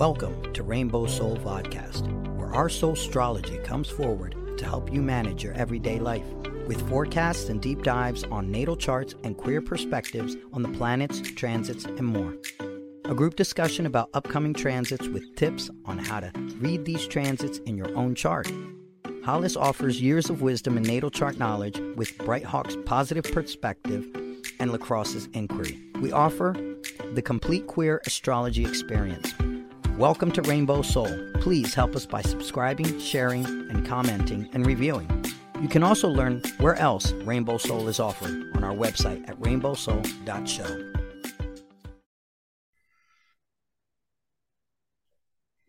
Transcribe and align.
Welcome 0.00 0.54
to 0.54 0.62
Rainbow 0.62 1.04
Soul 1.04 1.36
Vodcast, 1.36 2.10
where 2.38 2.54
our 2.54 2.70
soul 2.70 2.94
astrology 2.94 3.58
comes 3.58 3.90
forward 3.90 4.34
to 4.56 4.64
help 4.64 4.90
you 4.90 5.02
manage 5.02 5.44
your 5.44 5.52
everyday 5.52 5.98
life 5.98 6.24
with 6.66 6.88
forecasts 6.88 7.50
and 7.50 7.60
deep 7.60 7.82
dives 7.82 8.24
on 8.24 8.50
natal 8.50 8.76
charts 8.76 9.14
and 9.24 9.36
queer 9.36 9.60
perspectives 9.60 10.38
on 10.54 10.62
the 10.62 10.70
planets, 10.70 11.20
transits, 11.20 11.84
and 11.84 12.02
more. 12.02 12.34
A 13.04 13.14
group 13.14 13.36
discussion 13.36 13.84
about 13.84 14.08
upcoming 14.14 14.54
transits 14.54 15.06
with 15.06 15.36
tips 15.36 15.68
on 15.84 15.98
how 15.98 16.20
to 16.20 16.32
read 16.60 16.86
these 16.86 17.06
transits 17.06 17.58
in 17.66 17.76
your 17.76 17.94
own 17.94 18.14
chart. 18.14 18.50
Hollis 19.22 19.54
offers 19.54 20.00
years 20.00 20.30
of 20.30 20.40
wisdom 20.40 20.78
and 20.78 20.86
natal 20.86 21.10
chart 21.10 21.36
knowledge 21.36 21.78
with 21.96 22.16
Bright 22.16 22.44
Hawk's 22.44 22.78
positive 22.86 23.24
perspective 23.24 24.08
and 24.58 24.70
LeKross's 24.70 25.28
inquiry. 25.34 25.78
We 26.00 26.10
offer 26.10 26.56
the 27.12 27.20
complete 27.20 27.66
queer 27.66 28.00
astrology 28.06 28.64
experience. 28.64 29.34
Welcome 30.00 30.32
to 30.32 30.40
Rainbow 30.40 30.80
Soul. 30.80 31.10
Please 31.42 31.74
help 31.74 31.94
us 31.94 32.06
by 32.06 32.22
subscribing, 32.22 32.98
sharing, 32.98 33.44
and 33.44 33.86
commenting 33.86 34.48
and 34.54 34.64
reviewing. 34.64 35.06
You 35.60 35.68
can 35.68 35.82
also 35.82 36.08
learn 36.08 36.40
where 36.56 36.74
else 36.76 37.12
Rainbow 37.12 37.58
Soul 37.58 37.86
is 37.86 38.00
offered 38.00 38.56
on 38.56 38.64
our 38.64 38.72
website 38.72 39.28
at 39.28 39.38
rainbowsoul.show. 39.40 40.92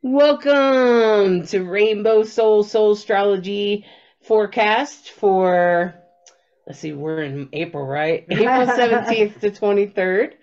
Welcome 0.01 1.45
to 1.47 1.63
Rainbow 1.65 2.23
Soul 2.23 2.63
Soul 2.63 2.93
Astrology 2.93 3.85
forecast 4.21 5.11
for 5.11 5.93
let's 6.65 6.79
see, 6.79 6.93
we're 6.93 7.23
in 7.23 7.49
April, 7.51 7.85
right? 7.85 8.25
April 8.29 8.47
17th 8.47 9.41
to 9.41 9.51
23rd. 9.51 10.35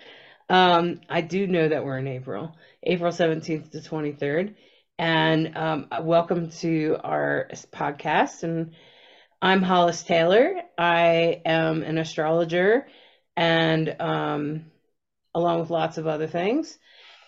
Um, 0.51 1.01
I 1.09 1.23
do 1.23 1.47
know 1.47 1.69
that 1.69 1.87
we're 1.87 1.99
in 1.99 2.07
April, 2.07 2.55
April 2.83 3.13
17th 3.13 3.71
to 3.73 3.79
23rd. 3.79 4.55
And 4.99 5.57
um, 5.57 5.89
welcome 6.03 6.51
to 6.61 6.97
our 7.03 7.49
podcast. 7.73 8.43
And 8.43 8.75
I'm 9.41 9.63
Hollis 9.63 10.03
Taylor. 10.03 10.61
I 10.77 11.41
am 11.45 11.83
an 11.83 11.99
astrologer 11.99 12.87
and 13.37 13.95
um, 14.01 14.67
along 15.35 15.61
with 15.61 15.71
lots 15.71 15.99
of 15.99 16.07
other 16.07 16.27
things. 16.27 16.77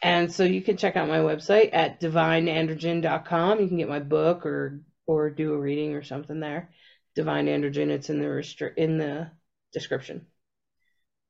And 0.02 0.32
so 0.32 0.44
you 0.44 0.62
can 0.62 0.76
check 0.76 0.96
out 0.96 1.08
my 1.08 1.18
website 1.18 1.70
at 1.72 2.00
divineandrogyne.com. 2.00 3.60
You 3.60 3.68
can 3.68 3.76
get 3.76 3.88
my 3.88 4.00
book 4.00 4.46
or 4.46 4.80
or 5.06 5.28
do 5.28 5.52
a 5.52 5.58
reading 5.58 5.94
or 5.94 6.02
something 6.02 6.40
there. 6.40 6.70
Divine 7.16 7.46
Androgyne, 7.46 7.90
it's 7.90 8.10
in 8.10 8.20
the 8.20 8.26
restri- 8.26 8.76
in 8.76 8.96
the 8.96 9.30
description. 9.72 10.26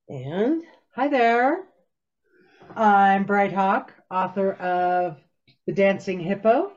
And 0.08 0.62
Hi 0.96 1.06
there. 1.06 1.64
I'm 2.74 3.24
Bright 3.24 3.52
Hawk, 3.52 3.92
author 4.10 4.52
of 4.54 5.18
The 5.66 5.72
Dancing 5.72 6.18
Hippo, 6.18 6.72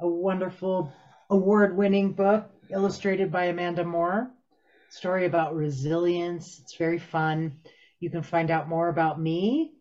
a 0.00 0.06
wonderful 0.08 0.92
award 1.28 1.76
winning 1.76 2.12
book 2.12 2.48
illustrated 2.70 3.32
by 3.32 3.46
Amanda 3.46 3.84
Moore. 3.84 4.30
Story 4.90 5.26
about 5.26 5.54
resilience. 5.54 6.60
It's 6.60 6.76
very 6.76 6.98
fun. 6.98 7.58
You 7.98 8.10
can 8.10 8.22
find 8.22 8.50
out 8.50 8.68
more 8.68 8.88
about 8.88 9.20
me. 9.20 9.72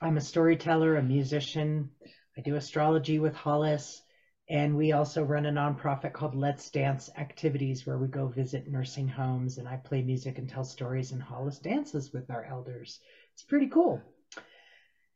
I'm 0.00 0.18
a 0.18 0.20
storyteller, 0.20 0.96
a 0.96 1.02
musician. 1.02 1.90
I 2.36 2.42
do 2.42 2.54
astrology 2.56 3.18
with 3.18 3.34
Hollis. 3.34 4.02
And 4.50 4.76
we 4.76 4.92
also 4.92 5.22
run 5.22 5.46
a 5.46 5.52
nonprofit 5.52 6.12
called 6.12 6.34
Let's 6.34 6.68
Dance 6.68 7.08
Activities, 7.16 7.86
where 7.86 7.96
we 7.96 8.08
go 8.08 8.26
visit 8.26 8.68
nursing 8.68 9.08
homes 9.08 9.56
and 9.56 9.66
I 9.66 9.76
play 9.76 10.02
music 10.02 10.36
and 10.36 10.48
tell 10.48 10.64
stories, 10.64 11.12
and 11.12 11.22
Hollis 11.22 11.60
dances 11.60 12.12
with 12.12 12.30
our 12.30 12.44
elders. 12.44 13.00
It's 13.32 13.44
pretty 13.44 13.68
cool. 13.68 14.02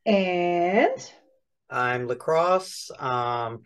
And 0.06 1.12
I'm 1.68 2.08
LeKross. 2.08 2.90
Um, 3.02 3.62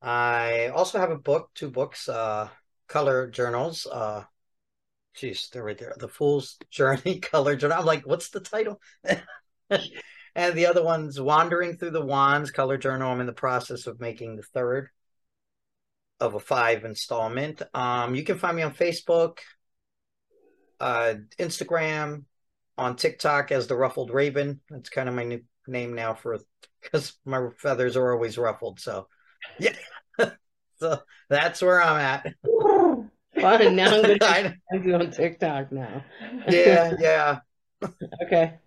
I 0.00 0.68
also 0.68 0.98
have 0.98 1.10
a 1.10 1.18
book, 1.18 1.50
two 1.54 1.70
books, 1.70 2.08
uh, 2.08 2.48
color 2.88 3.28
journals. 3.28 3.86
Uh, 3.86 4.24
geez, 5.14 5.48
they're 5.52 5.62
right 5.62 5.78
there. 5.78 5.94
The 5.98 6.08
Fool's 6.08 6.58
Journey 6.70 7.20
Color 7.20 7.56
Journal. 7.56 7.78
I'm 7.78 7.86
like, 7.86 8.06
what's 8.06 8.30
the 8.30 8.40
title? 8.40 8.80
and 9.70 10.54
the 10.54 10.66
other 10.66 10.82
one's 10.82 11.20
Wandering 11.20 11.76
Through 11.76 11.90
the 11.90 12.04
Wands 12.04 12.50
Color 12.50 12.78
Journal. 12.78 13.12
I'm 13.12 13.20
in 13.20 13.26
the 13.26 13.32
process 13.32 13.86
of 13.86 14.00
making 14.00 14.36
the 14.36 14.42
third 14.42 14.88
of 16.18 16.34
a 16.34 16.40
five 16.40 16.84
installment. 16.84 17.62
Um, 17.74 18.14
you 18.14 18.24
can 18.24 18.38
find 18.38 18.56
me 18.56 18.62
on 18.62 18.74
Facebook, 18.74 19.38
uh, 20.80 21.14
Instagram, 21.38 22.24
on 22.78 22.96
TikTok 22.96 23.52
as 23.52 23.66
the 23.66 23.76
Ruffled 23.76 24.10
Raven. 24.10 24.60
That's 24.70 24.88
kind 24.88 25.08
of 25.08 25.14
my 25.14 25.24
new 25.24 25.42
name 25.66 25.94
now 25.94 26.14
for 26.14 26.38
because 26.82 27.12
my 27.24 27.48
feathers 27.58 27.96
are 27.96 28.12
always 28.12 28.36
ruffled. 28.38 28.80
So, 28.80 29.06
yeah. 29.58 29.74
so 30.78 31.00
that's 31.30 31.62
where 31.62 31.82
I'm 31.82 32.00
at. 32.00 32.34
fun. 33.40 33.76
Now 33.76 33.94
I'm 33.94 34.02
gonna 34.18 34.54
I'm 34.72 34.94
on 34.94 35.10
TikTok 35.10 35.72
now. 35.72 36.04
yeah, 36.48 36.92
yeah. 36.98 37.38
okay. 38.24 38.58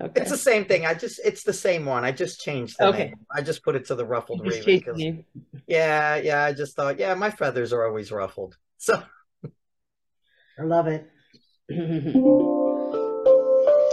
Okay. 0.00 0.20
It's 0.20 0.30
the 0.30 0.36
same 0.36 0.64
thing. 0.64 0.84
I 0.84 0.94
just 0.94 1.20
it's 1.24 1.44
the 1.44 1.52
same 1.52 1.84
one. 1.86 2.04
I 2.04 2.10
just 2.10 2.40
changed 2.40 2.76
the 2.80 2.88
Okay. 2.88 3.04
name. 3.06 3.14
I 3.32 3.42
just 3.42 3.62
put 3.62 3.76
it 3.76 3.86
to 3.86 3.94
the 3.94 4.04
ruffled 4.04 4.40
raven. 4.40 4.64
changed 4.64 4.86
the 4.86 4.90
'cause- 4.90 4.98
name. 4.98 5.24
yeah, 5.68 6.16
yeah. 6.16 6.42
I 6.42 6.52
just 6.52 6.74
thought, 6.74 6.98
yeah, 6.98 7.14
my 7.14 7.30
feathers 7.30 7.72
are 7.72 7.86
always 7.86 8.10
ruffled. 8.10 8.56
So 8.78 9.00
I 10.58 10.62
love 10.62 10.88
it. 10.88 11.08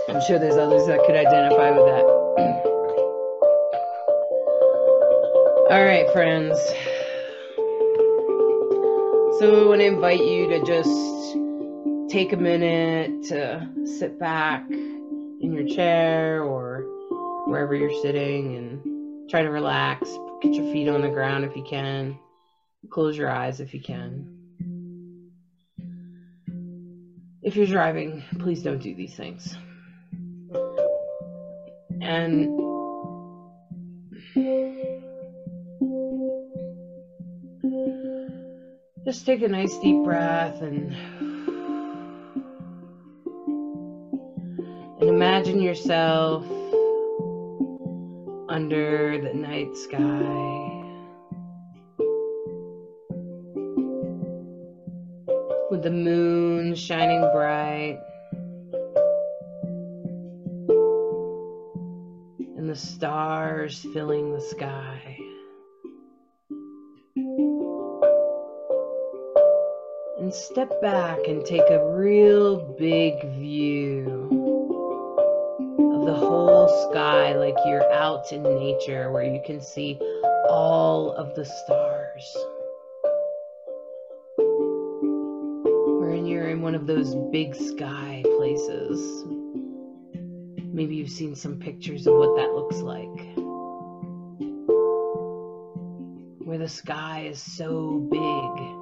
I'm 0.10 0.22
sure 0.28 0.40
there's 0.40 0.58
others 0.58 0.88
that 0.88 1.04
could 1.06 1.16
identify 1.16 1.70
with 1.72 1.86
that. 1.86 2.21
All 5.72 5.82
right, 5.82 6.06
friends. 6.12 6.60
So 9.40 9.64
I 9.64 9.66
want 9.66 9.80
to 9.80 9.86
invite 9.86 10.20
you 10.20 10.50
to 10.50 10.66
just 10.66 12.12
take 12.12 12.34
a 12.34 12.36
minute 12.36 13.30
to 13.30 13.70
sit 13.86 14.20
back 14.20 14.70
in 14.70 15.54
your 15.54 15.66
chair 15.74 16.44
or 16.44 16.82
wherever 17.48 17.74
you're 17.74 18.02
sitting 18.02 18.58
and 18.58 19.30
try 19.30 19.44
to 19.44 19.50
relax. 19.50 20.10
Get 20.42 20.56
your 20.56 20.70
feet 20.74 20.90
on 20.90 21.04
the 21.04 21.10
ground 21.10 21.46
if 21.46 21.56
you 21.56 21.64
can. 21.64 22.20
Close 22.90 23.16
your 23.16 23.30
eyes 23.30 23.62
if 23.62 23.74
you 23.74 23.80
can. 23.80 24.28
If 27.44 27.56
you're 27.56 27.66
driving, 27.66 28.26
please 28.40 28.62
don't 28.62 28.82
do 28.82 28.94
these 28.94 29.16
things. 29.16 29.56
And 32.02 32.71
just 39.12 39.26
take 39.26 39.42
a 39.42 39.48
nice 39.50 39.78
deep 39.80 40.02
breath 40.06 40.62
and 40.62 40.96
and 45.02 45.10
imagine 45.10 45.62
yourself 45.62 46.46
under 48.48 49.20
the 49.22 49.34
night 49.34 49.76
sky 49.76 50.00
with 55.70 55.84
the 55.84 55.92
moon 55.92 56.74
shining 56.74 57.20
bright 57.34 58.00
and 62.56 62.70
the 62.70 62.76
stars 62.78 63.86
filling 63.94 64.32
the 64.32 64.40
sky. 64.40 65.21
Step 70.32 70.82
back 70.82 71.20
and 71.28 71.46
take 71.46 71.70
a 71.70 71.94
real 71.94 72.56
big 72.80 73.22
view 73.34 74.30
of 75.94 76.06
the 76.06 76.14
whole 76.14 76.90
sky 76.90 77.36
like 77.36 77.56
you're 77.66 77.92
out 77.92 78.32
in 78.32 78.42
nature 78.44 79.12
where 79.12 79.26
you 79.26 79.42
can 79.46 79.60
see 79.60 80.00
all 80.50 81.12
of 81.12 81.36
the 81.36 81.44
stars. 81.44 82.38
Wherein 86.00 86.26
you're 86.26 86.48
in 86.48 86.62
one 86.62 86.76
of 86.76 86.88
those 86.88 87.14
big 87.34 87.54
sky 87.54 88.24
places. 88.38 89.26
Maybe 90.64 90.96
you've 90.96 91.10
seen 91.10 91.36
some 91.36 91.60
pictures 91.60 92.08
of 92.08 92.16
what 92.16 92.38
that 92.38 92.54
looks 92.54 92.78
like. 92.78 93.36
Where 96.48 96.58
the 96.58 96.70
sky 96.70 97.26
is 97.30 97.42
so 97.42 98.08
big 98.10 98.81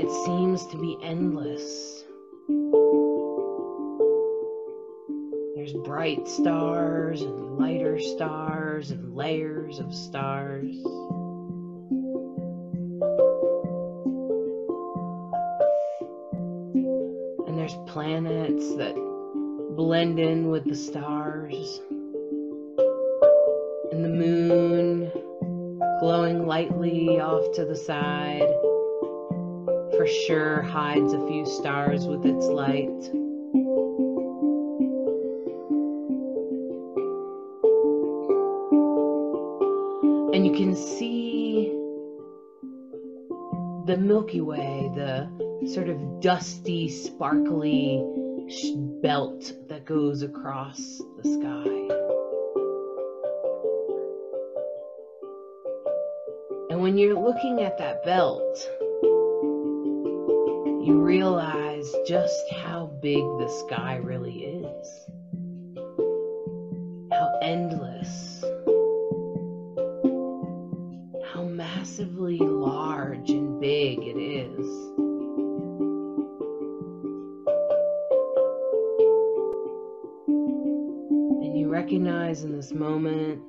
it 0.00 0.10
seems 0.24 0.66
to 0.68 0.78
be 0.78 0.96
endless. 1.02 2.04
There's 5.54 5.74
bright 5.84 6.26
stars 6.26 7.20
and 7.20 7.58
lighter 7.58 8.00
stars 8.00 8.92
and 8.92 9.14
layers 9.14 9.78
of 9.78 9.92
stars. 9.92 10.74
And 17.46 17.58
there's 17.58 17.76
planets 17.86 18.74
that 18.76 18.94
blend 19.76 20.18
in 20.18 20.48
with 20.48 20.64
the 20.64 20.76
stars. 20.76 21.82
And 23.92 24.02
the 24.02 24.08
moon 24.08 25.12
glowing 26.00 26.46
lightly 26.46 27.20
off 27.20 27.54
to 27.56 27.66
the 27.66 27.76
side. 27.76 28.48
For 30.00 30.06
sure 30.06 30.62
hides 30.62 31.12
a 31.12 31.26
few 31.26 31.44
stars 31.44 32.06
with 32.06 32.24
its 32.24 32.46
light. 32.46 32.88
And 40.32 40.46
you 40.46 40.54
can 40.56 40.74
see 40.74 41.66
the 43.84 43.98
Milky 43.98 44.40
Way, 44.40 44.90
the 44.94 45.28
sort 45.74 45.90
of 45.90 46.22
dusty, 46.22 46.88
sparkly 46.88 48.02
belt 49.02 49.52
that 49.68 49.84
goes 49.84 50.22
across 50.22 51.02
the 51.18 51.28
sky. 51.28 51.66
And 56.70 56.80
when 56.80 56.96
you're 56.96 57.22
looking 57.22 57.60
at 57.60 57.76
that 57.76 58.02
belt, 58.02 58.66
you 60.82 60.98
realize 61.02 61.94
just 62.06 62.50
how 62.52 62.86
big 63.02 63.22
the 63.38 63.48
sky 63.48 63.96
really 63.96 64.44
is. 64.44 65.06
How 67.12 67.38
endless. 67.42 68.42
How 71.34 71.42
massively 71.44 72.38
large 72.38 73.28
and 73.28 73.60
big 73.60 73.98
it 73.98 74.16
is. 74.16 74.66
And 81.44 81.58
you 81.58 81.68
recognize 81.68 82.42
in 82.42 82.56
this 82.56 82.72
moment 82.72 83.42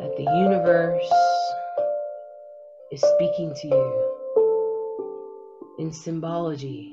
that 0.00 0.14
the 0.18 0.24
universe 0.24 1.10
is 2.90 3.00
speaking 3.00 3.54
to 3.62 3.68
you 3.68 4.21
in 5.82 5.92
symbology 5.92 6.92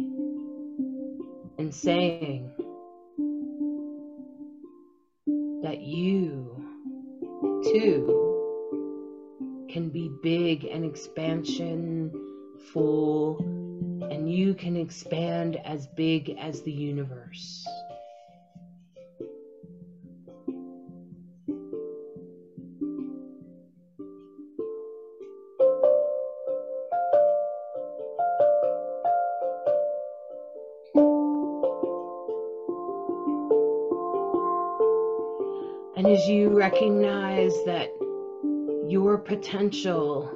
and 1.59 1.71
saying 1.71 2.50
that 5.62 5.80
you 5.80 6.65
too 7.65 9.68
can 9.69 9.91
be 9.91 10.09
big 10.24 10.65
and 10.65 10.83
expansion 10.83 12.12
full 12.74 13.38
and 14.09 14.33
you 14.33 14.56
can 14.56 14.75
expand 14.75 15.56
as 15.63 15.85
big 15.95 16.35
as 16.39 16.63
the 16.63 16.71
universe. 16.71 17.68
You 36.29 36.49
recognize 36.49 37.53
that 37.65 37.89
your 38.87 39.17
potential 39.17 40.31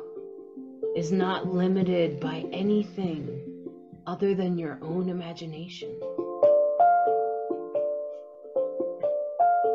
is 0.96 1.12
not 1.12 1.48
limited 1.48 2.20
by 2.20 2.44
anything 2.52 3.70
other 4.08 4.34
than 4.34 4.58
your 4.58 4.80
own 4.82 5.08
imagination, 5.08 5.90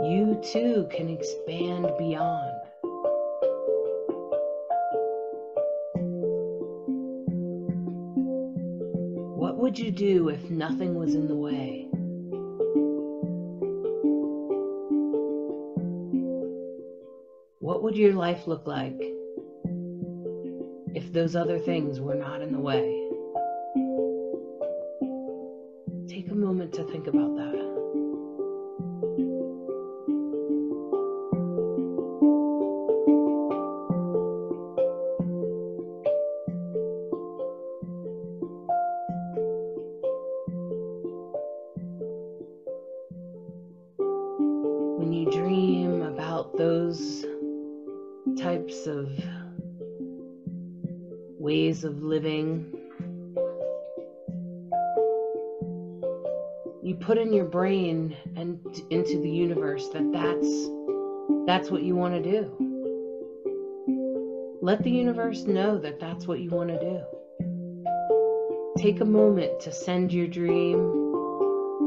you 0.02 0.40
too 0.52 0.88
can 0.90 1.08
expand 1.08 1.88
beyond. 1.98 2.54
What 9.38 9.56
would 9.56 9.78
you 9.78 9.92
do 9.92 10.28
if 10.30 10.50
nothing 10.50 10.94
was 10.96 11.14
in 11.14 11.28
the 11.28 11.36
way? 11.36 11.87
Would 17.88 17.96
your 17.96 18.12
life 18.12 18.46
look 18.46 18.66
like 18.66 19.00
if 20.94 21.10
those 21.10 21.34
other 21.34 21.58
things 21.58 22.00
were 22.00 22.14
not 22.14 22.42
in 22.42 22.52
the 22.52 22.60
way? 22.60 22.82
Take 26.06 26.30
a 26.30 26.34
moment 26.34 26.74
to 26.74 26.84
think 26.84 27.06
about 27.06 27.34
that. 27.36 27.67
That's 61.58 61.72
what 61.72 61.82
you 61.82 61.96
want 61.96 62.14
to 62.14 62.22
do. 62.22 62.48
Let 64.62 64.80
the 64.84 64.90
universe 64.90 65.42
know 65.42 65.76
that 65.78 65.98
that's 65.98 66.28
what 66.28 66.38
you 66.38 66.50
want 66.50 66.68
to 66.68 66.78
do. 66.78 67.02
Take 68.80 69.00
a 69.00 69.04
moment 69.04 69.58
to 69.62 69.72
send 69.72 70.12
your 70.12 70.28
dream 70.28 70.78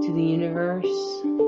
to 0.01 0.13
the 0.13 0.21
universe. 0.21 1.40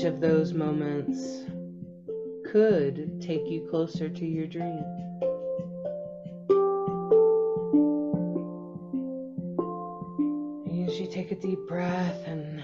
Each 0.00 0.06
of 0.06 0.18
those 0.18 0.54
moments 0.54 1.44
could 2.50 3.20
take 3.20 3.46
you 3.50 3.66
closer 3.68 4.08
to 4.08 4.24
your 4.24 4.46
dream. 4.46 4.82
As 10.88 10.98
you 10.98 11.06
take 11.06 11.32
a 11.32 11.34
deep 11.34 11.58
breath 11.68 12.16
and 12.26 12.62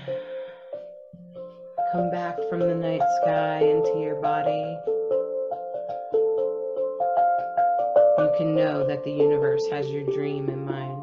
come 1.93 2.11
back 2.11 2.39
from 2.49 2.61
the 2.61 2.75
night 2.75 3.03
sky 3.21 3.59
into 3.59 4.01
your 4.01 4.19
body, 4.23 4.79
you 8.19 8.33
can 8.39 8.55
know 8.55 8.87
that 8.87 9.05
the 9.05 9.13
universe 9.13 9.67
has 9.71 9.91
your 9.91 10.05
dream 10.05 10.49
in 10.49 10.65
mind. 10.65 10.96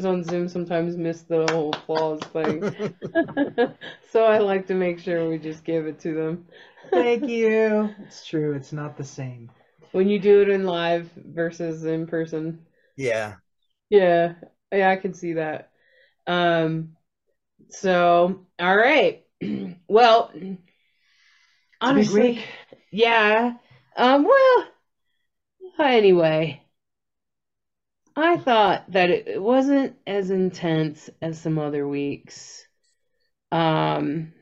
Zoom, 0.00 0.16
musicians 0.16 0.48
on 0.48 0.48
Zoom 0.48 0.48
sometimes 0.48 0.96
miss 0.96 1.22
the 1.22 1.46
whole 1.50 1.70
applause 1.70 2.20
thing. 2.32 2.96
so 4.10 4.24
I 4.24 4.38
like 4.38 4.66
to 4.68 4.74
make 4.74 4.98
sure 4.98 5.28
we 5.28 5.38
just 5.38 5.64
give 5.64 5.86
it 5.86 6.00
to 6.00 6.14
them. 6.14 6.46
Thank 6.90 7.26
you. 7.28 7.94
It's 8.06 8.26
true. 8.26 8.54
It's 8.54 8.72
not 8.72 8.96
the 8.96 9.04
same. 9.04 9.50
When 9.92 10.08
you 10.08 10.18
do 10.18 10.42
it 10.42 10.48
in 10.48 10.64
live 10.64 11.10
versus 11.16 11.84
in 11.84 12.06
person. 12.06 12.66
Yeah. 12.96 13.36
Yeah, 13.88 14.34
yeah, 14.72 14.90
I 14.90 14.96
can 14.96 15.14
see 15.14 15.34
that. 15.34 15.70
Um, 16.26 16.96
so 17.68 18.46
all 18.58 18.76
right. 18.76 19.24
Well, 19.88 20.30
It's 20.34 20.54
a 21.90 22.14
big 22.14 22.36
honestly, 22.36 22.44
yeah. 22.92 23.54
Um, 23.96 24.24
well, 24.24 24.66
anyway, 25.80 26.62
I 28.16 28.36
thought 28.36 28.90
that 28.92 29.10
it 29.10 29.28
it 29.28 29.42
wasn't 29.42 29.96
as 30.06 30.30
intense 30.30 31.10
as 31.22 31.40
some 31.40 31.58
other 31.58 31.86
weeks. 31.88 32.66
Um, 33.52 34.32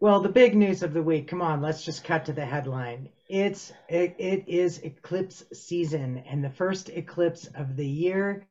Well, 0.00 0.20
the 0.20 0.28
big 0.28 0.54
news 0.56 0.82
of 0.82 0.92
the 0.92 1.02
week. 1.02 1.28
Come 1.28 1.42
on, 1.42 1.62
let's 1.62 1.84
just 1.84 2.04
cut 2.04 2.26
to 2.26 2.32
the 2.32 2.44
headline. 2.44 3.10
It's 3.28 3.72
it, 3.88 4.16
it 4.18 4.48
is 4.48 4.78
eclipse 4.80 5.44
season, 5.52 6.18
and 6.28 6.44
the 6.44 6.50
first 6.50 6.90
eclipse 6.90 7.46
of 7.54 7.76
the 7.76 7.86
year 7.88 8.46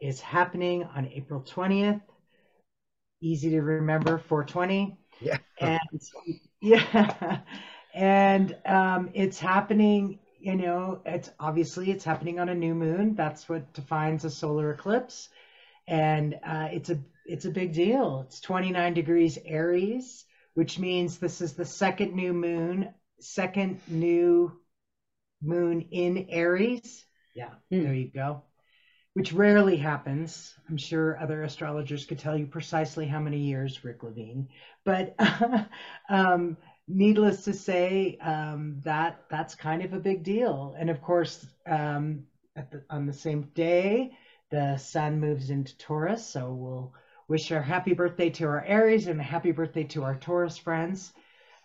is 0.00 0.20
happening 0.20 0.84
on 0.84 1.08
April 1.08 1.40
twentieth. 1.42 2.00
Easy 3.22 3.50
to 3.50 3.60
remember, 3.62 4.18
four 4.18 4.44
twenty. 4.44 4.98
Yeah. 5.20 5.38
and 5.60 5.80
yeah 6.60 7.40
and 7.94 8.56
um 8.66 9.10
it's 9.14 9.38
happening 9.38 10.18
you 10.40 10.56
know 10.56 11.02
it's 11.04 11.30
obviously 11.38 11.90
it's 11.90 12.04
happening 12.04 12.38
on 12.40 12.48
a 12.48 12.54
new 12.54 12.74
moon. 12.74 13.14
That's 13.14 13.48
what 13.48 13.72
defines 13.74 14.24
a 14.24 14.30
solar 14.30 14.72
eclipse. 14.72 15.28
And 15.88 16.38
uh 16.46 16.68
it's 16.72 16.90
a 16.90 17.00
it's 17.26 17.44
a 17.44 17.50
big 17.50 17.72
deal. 17.72 18.24
It's 18.26 18.40
29 18.40 18.94
degrees 18.94 19.38
aries 19.44 20.24
which 20.54 20.78
means 20.78 21.18
this 21.18 21.40
is 21.40 21.54
the 21.54 21.64
second 21.64 22.14
new 22.14 22.32
moon 22.32 22.92
second 23.20 23.80
new 23.88 24.52
moon 25.42 25.82
in 25.90 26.26
aries. 26.30 27.04
Yeah. 27.34 27.50
There 27.70 27.94
you 27.94 28.10
go. 28.10 28.42
Which 29.14 29.32
rarely 29.32 29.76
happens. 29.76 30.54
I'm 30.68 30.76
sure 30.76 31.18
other 31.18 31.42
astrologers 31.42 32.04
could 32.04 32.18
tell 32.18 32.36
you 32.36 32.46
precisely 32.46 33.06
how 33.06 33.18
many 33.18 33.38
years, 33.38 33.84
Rick 33.84 34.02
Levine. 34.02 34.48
But 34.84 35.16
um, 36.08 36.56
needless 36.90 37.44
to 37.44 37.54
say, 37.54 38.16
um, 38.20 38.80
that 38.84 39.24
that's 39.30 39.54
kind 39.54 39.82
of 39.82 39.92
a 39.92 39.98
big 39.98 40.22
deal. 40.22 40.74
And 40.78 40.90
of 40.90 41.00
course, 41.00 41.46
um, 41.66 42.24
at 42.56 42.70
the, 42.70 42.82
on 42.90 43.06
the 43.06 43.12
same 43.12 43.42
day, 43.54 44.12
the 44.50 44.76
sun 44.76 45.20
moves 45.20 45.50
into 45.50 45.76
Taurus. 45.78 46.24
So 46.26 46.52
we'll 46.52 46.92
wish 47.28 47.50
our 47.52 47.62
happy 47.62 47.92
birthday 47.92 48.30
to 48.30 48.44
our 48.46 48.64
Aries 48.64 49.06
and 49.06 49.20
a 49.20 49.24
happy 49.24 49.52
birthday 49.52 49.84
to 49.84 50.02
our 50.04 50.16
Taurus 50.16 50.58
friends. 50.58 51.12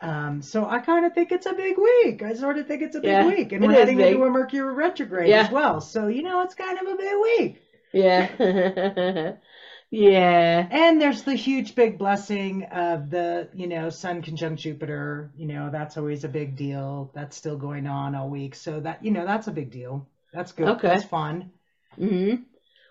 Um, 0.02 0.42
so 0.42 0.66
I 0.68 0.80
kind 0.80 1.06
of 1.06 1.14
think 1.14 1.32
it's 1.32 1.46
a 1.48 1.54
big 1.54 1.78
week. 1.78 2.22
I 2.22 2.34
sort 2.34 2.58
of 2.58 2.68
think 2.68 2.82
it's 2.82 2.96
a 2.96 3.02
big 3.02 3.12
Yeah, 3.12 3.24
week, 3.24 3.52
and 3.54 3.66
we're 3.66 3.74
heading 3.74 3.98
big. 3.98 4.14
into 4.14 4.26
a 4.26 4.30
Mercury 4.30 4.74
retrograde 4.74 5.30
Yeah. 5.30 5.38
as 5.38 5.50
well. 5.50 5.82
So 5.82 6.08
you 6.08 6.22
know, 6.22 6.42
it's 6.42 6.56
kind 6.56 6.78
of 6.78 6.88
a 6.88 6.96
big 6.96 7.16
week. 7.22 7.62
yeah. 7.94 8.28
Yeah. 9.98 10.68
And 10.72 11.00
there's 11.02 11.24
the 11.24 11.36
huge 11.36 11.74
big 11.74 11.98
blessing 11.98 12.64
of 12.64 13.10
the, 13.10 13.48
you 13.54 13.66
know, 13.68 13.90
Sun 13.90 14.24
conjunct 14.24 14.62
Jupiter. 14.62 15.32
You 15.38 15.48
know, 15.48 15.70
that's 15.72 15.96
always 15.96 16.26
a 16.26 16.28
big 16.28 16.58
deal. 16.58 17.12
That's 17.16 17.38
still 17.38 17.58
going 17.58 17.88
on 17.88 18.14
all 18.14 18.30
week. 18.30 18.56
So 18.56 18.82
that, 18.82 19.06
you 19.06 19.12
know, 19.12 19.26
that's 19.26 19.48
a 19.48 19.54
big 19.54 19.72
deal. 19.72 20.10
That's 20.34 20.52
good. 20.52 20.68
Okay. 20.68 20.90
That's 20.90 21.06
fun. 21.06 21.52
hmm 21.96 22.36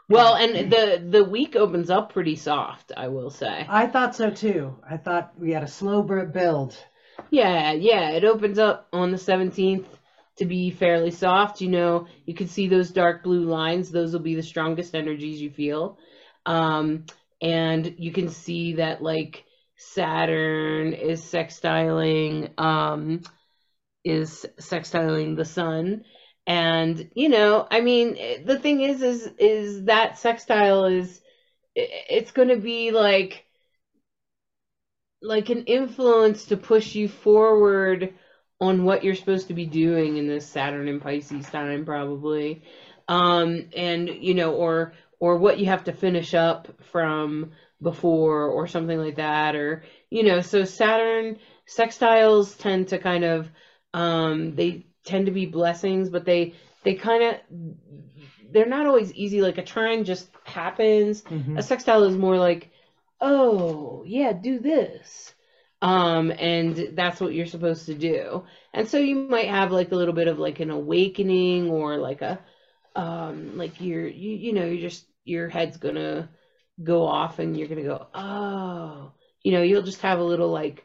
Well, 0.08 0.34
and 0.34 0.72
the 0.72 1.04
the 1.06 1.24
week 1.24 1.56
opens 1.56 1.90
up 1.90 2.14
pretty 2.14 2.36
soft, 2.36 2.90
I 2.96 3.08
will 3.08 3.28
say. 3.30 3.66
I 3.68 3.86
thought 3.86 4.16
so 4.16 4.30
too. 4.30 4.78
I 4.88 4.96
thought 4.96 5.34
we 5.38 5.52
had 5.52 5.62
a 5.62 5.68
slow 5.68 6.02
build. 6.02 6.74
Yeah, 7.30 7.72
yeah, 7.72 8.12
it 8.12 8.24
opens 8.24 8.58
up 8.58 8.88
on 8.94 9.10
the 9.10 9.18
17th 9.18 9.86
to 10.36 10.46
be 10.46 10.70
fairly 10.70 11.10
soft. 11.10 11.60
You 11.60 11.68
know, 11.68 12.06
you 12.24 12.32
can 12.34 12.48
see 12.48 12.66
those 12.66 12.90
dark 12.90 13.22
blue 13.22 13.44
lines. 13.44 13.90
Those 13.90 14.14
will 14.14 14.20
be 14.20 14.34
the 14.36 14.42
strongest 14.42 14.94
energies 14.94 15.40
you 15.40 15.50
feel. 15.50 15.98
Um, 16.46 17.04
and 17.40 17.94
you 17.98 18.12
can 18.12 18.28
see 18.28 18.74
that 18.74 19.02
like 19.02 19.44
Saturn 19.76 20.92
is 20.92 21.22
sextiling 21.22 22.58
um 22.58 23.22
is 24.04 24.46
sextiling 24.58 25.36
the 25.36 25.44
sun. 25.44 26.04
And, 26.46 27.10
you 27.14 27.30
know, 27.30 27.66
I 27.70 27.80
mean, 27.80 28.44
the 28.44 28.58
thing 28.58 28.80
is 28.82 29.02
is 29.02 29.30
is 29.38 29.84
that 29.84 30.18
sextile 30.18 30.84
is 30.86 31.20
it's 31.74 32.32
going 32.32 32.48
to 32.48 32.56
be 32.56 32.90
like 32.90 33.46
like 35.22 35.48
an 35.48 35.64
influence 35.64 36.46
to 36.46 36.56
push 36.56 36.94
you 36.94 37.08
forward 37.08 38.14
on 38.60 38.84
what 38.84 39.02
you're 39.02 39.14
supposed 39.14 39.48
to 39.48 39.54
be 39.54 39.66
doing 39.66 40.16
in 40.18 40.26
this 40.28 40.46
Saturn 40.46 40.88
and 40.88 41.00
Pisces 41.00 41.48
time 41.50 41.84
probably 41.84 42.62
um 43.08 43.68
and 43.76 44.08
you 44.08 44.34
know 44.34 44.54
or 44.54 44.94
or 45.24 45.36
what 45.38 45.58
you 45.58 45.66
have 45.66 45.84
to 45.84 45.92
finish 45.92 46.34
up 46.34 46.68
from 46.92 47.52
before 47.82 48.44
or 48.48 48.66
something 48.66 48.98
like 48.98 49.16
that 49.16 49.54
or 49.56 49.82
you 50.10 50.22
know 50.22 50.40
so 50.40 50.64
Saturn 50.64 51.38
sextiles 51.66 52.58
tend 52.58 52.88
to 52.88 52.98
kind 52.98 53.24
of 53.24 53.48
um 53.94 54.54
they 54.54 54.86
tend 55.04 55.26
to 55.26 55.32
be 55.32 55.46
blessings 55.46 56.10
but 56.10 56.24
they 56.24 56.54
they 56.84 56.94
kind 56.94 57.22
of 57.24 57.36
they're 58.52 58.66
not 58.66 58.86
always 58.86 59.12
easy 59.14 59.40
like 59.40 59.58
a 59.58 59.62
trine 59.64 60.04
just 60.04 60.28
happens 60.44 61.22
Mhm. 61.22 61.58
a 61.58 61.62
sextile 61.62 62.04
is 62.04 62.16
more 62.16 62.38
like, 62.38 62.70
oh, 63.20 64.04
yeah, 64.06 64.32
do 64.32 64.58
this. 64.60 65.34
Um, 65.82 66.32
and 66.38 66.90
that's 66.94 67.20
what 67.20 67.34
you're 67.34 67.46
supposed 67.46 67.86
to 67.86 67.94
do. 67.94 68.44
And 68.72 68.88
so 68.88 68.98
you 68.98 69.16
might 69.16 69.48
have 69.48 69.72
like 69.72 69.92
a 69.92 69.96
little 69.96 70.14
bit 70.14 70.28
of 70.28 70.38
like 70.38 70.60
an 70.60 70.70
awakening 70.70 71.70
or 71.70 71.98
like 71.98 72.22
a, 72.22 72.40
um, 72.96 73.56
like 73.58 73.80
you're, 73.80 74.06
you, 74.08 74.30
you 74.36 74.52
know, 74.52 74.66
you're 74.66 74.88
just, 74.88 75.06
your 75.24 75.48
head's 75.48 75.76
gonna 75.76 76.30
go 76.82 77.06
off 77.06 77.38
and 77.38 77.56
you're 77.56 77.68
gonna 77.68 77.82
go, 77.82 78.06
oh, 78.14 79.12
you 79.42 79.52
know, 79.52 79.62
you'll 79.62 79.82
just 79.82 80.02
have 80.02 80.18
a 80.18 80.24
little 80.24 80.50
like 80.50 80.84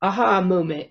aha 0.00 0.40
moment. 0.40 0.90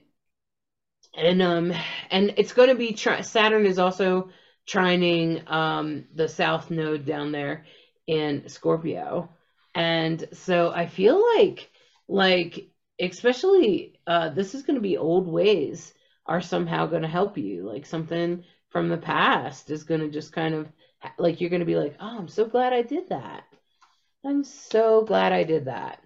And, 1.18 1.42
um, 1.42 1.74
and 2.12 2.34
it's 2.38 2.54
to 2.70 2.76
be, 2.76 2.94
tri- 2.94 3.22
Saturn 3.22 3.66
is 3.66 3.80
also 3.80 4.30
trining, 4.68 5.50
um, 5.50 6.06
the 6.14 6.28
South 6.28 6.70
node 6.70 7.06
down 7.06 7.32
there 7.32 7.66
in 8.06 8.50
Scorpio. 8.50 9.30
And 9.74 10.28
so 10.34 10.72
I 10.72 10.88
feel 10.88 11.22
like, 11.38 11.70
like, 12.08 12.70
especially, 13.00 14.00
uh, 14.06 14.30
this 14.30 14.56
is 14.56 14.64
to 14.76 14.82
be 14.82 14.98
old 14.98 15.28
ways 15.28 15.94
are 16.26 16.42
somehow 16.42 16.88
to 17.04 17.08
help 17.08 17.38
you. 17.38 17.64
Like 17.64 17.86
something 17.86 18.44
from 18.70 18.90
the 18.90 18.98
past 18.98 19.70
is 19.70 19.84
going 19.84 20.02
to 20.02 20.10
just 20.10 20.34
kind 20.34 20.54
of, 20.54 20.68
like, 21.18 21.42
you're 21.42 21.50
going 21.50 21.60
to 21.62 21.66
be 21.66 21.76
like, 21.76 21.96
oh, 22.00 22.18
I'm 22.18 22.28
so 22.28 22.46
glad 22.46 22.74
I 22.74 22.82
did 22.82 23.10
that. 23.10 23.44
I'm 24.26 24.44
so 24.44 25.04
glad 25.04 25.34
I 25.34 25.44
did 25.44 25.66
that. 25.66 26.00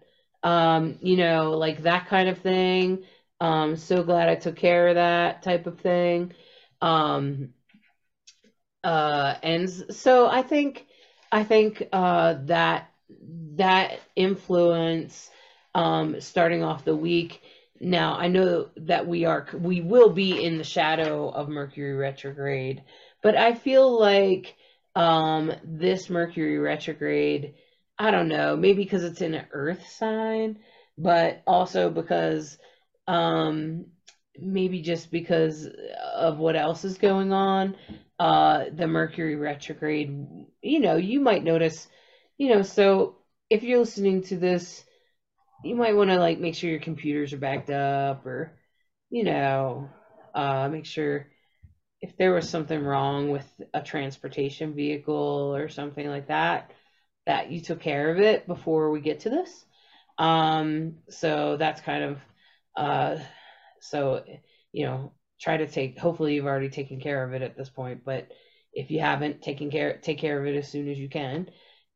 Um, 0.43 0.97
you 1.01 1.17
know, 1.17 1.51
like 1.51 1.83
that 1.83 2.07
kind 2.07 2.29
of 2.29 2.37
thing. 2.37 3.03
Um, 3.39 3.77
so 3.77 4.03
glad 4.03 4.27
I 4.29 4.35
took 4.35 4.57
care 4.57 4.89
of 4.89 4.95
that 4.95 5.41
type 5.41 5.67
of 5.67 5.79
thing. 5.79 6.33
Um, 6.81 7.53
uh, 8.83 9.35
and 9.41 9.69
so 9.69 10.27
I 10.27 10.41
think, 10.41 10.85
I 11.31 11.43
think, 11.43 11.87
uh, 11.93 12.35
that, 12.45 12.91
that 13.55 13.99
influence, 14.15 15.29
um, 15.73 16.19
starting 16.19 16.63
off 16.63 16.85
the 16.85 16.95
week. 16.95 17.41
Now 17.79 18.15
I 18.15 18.27
know 18.27 18.69
that 18.77 19.07
we 19.07 19.23
are, 19.25 19.47
we 19.53 19.79
will 19.79 20.09
be 20.09 20.43
in 20.43 20.57
the 20.57 20.63
shadow 20.65 21.29
of 21.29 21.47
Mercury 21.47 21.93
retrograde, 21.93 22.83
but 23.23 23.37
I 23.37 23.53
feel 23.53 23.97
like, 23.97 24.55
um, 24.99 25.51
this 25.63 26.09
Mercury 26.09 26.57
retrograde, 26.59 27.55
I 27.97 28.11
don't 28.11 28.27
know, 28.27 28.55
maybe 28.57 28.83
because 28.83 29.03
it's 29.03 29.21
in 29.21 29.33
an 29.33 29.47
earth 29.51 29.87
sign, 29.89 30.59
but 30.97 31.41
also 31.47 31.89
because 31.89 32.57
um 33.07 33.85
maybe 34.39 34.81
just 34.81 35.11
because 35.11 35.67
of 36.15 36.37
what 36.37 36.55
else 36.55 36.85
is 36.85 36.97
going 36.97 37.31
on, 37.33 37.75
uh 38.19 38.65
the 38.73 38.87
Mercury 38.87 39.35
retrograde, 39.35 40.27
you 40.61 40.79
know, 40.79 40.97
you 40.97 41.19
might 41.19 41.43
notice, 41.43 41.87
you 42.37 42.49
know, 42.49 42.61
so 42.63 43.17
if 43.49 43.63
you're 43.63 43.79
listening 43.79 44.23
to 44.23 44.37
this, 44.37 44.83
you 45.63 45.75
might 45.75 45.95
want 45.95 46.09
to 46.09 46.17
like 46.17 46.39
make 46.39 46.55
sure 46.55 46.69
your 46.69 46.79
computers 46.79 47.33
are 47.33 47.37
backed 47.37 47.69
up 47.69 48.25
or 48.25 48.53
you 49.09 49.23
know, 49.23 49.89
uh 50.35 50.69
make 50.69 50.85
sure 50.85 51.27
if 52.01 52.15
there 52.17 52.33
was 52.33 52.49
something 52.49 52.81
wrong 52.81 53.29
with 53.29 53.45
a 53.73 53.81
transportation 53.81 54.73
vehicle 54.73 55.55
or 55.55 55.69
something 55.69 56.07
like 56.07 56.27
that, 56.27 56.71
that 57.25 57.51
you 57.51 57.61
took 57.61 57.81
care 57.81 58.11
of 58.11 58.19
it 58.19 58.47
before 58.47 58.89
we 58.89 59.01
get 59.01 59.21
to 59.21 59.29
this. 59.29 59.65
Um, 60.17 60.95
so 61.09 61.57
that's 61.57 61.81
kind 61.81 62.03
of, 62.03 62.17
uh, 62.75 63.17
so, 63.81 64.23
you 64.71 64.85
know, 64.85 65.13
try 65.39 65.57
to 65.57 65.67
take, 65.67 65.97
hopefully 65.97 66.35
you've 66.35 66.45
already 66.45 66.69
taken 66.69 66.99
care 66.99 67.23
of 67.23 67.33
it 67.33 67.41
at 67.41 67.57
this 67.57 67.69
point, 67.69 68.03
but 68.05 68.27
if 68.73 68.91
you 68.91 68.99
haven't 68.99 69.41
taken 69.41 69.71
care, 69.71 69.97
take 69.97 70.19
care 70.19 70.39
of 70.39 70.45
it 70.45 70.57
as 70.57 70.69
soon 70.69 70.89
as 70.89 70.97
you 70.97 71.09
can. 71.09 71.49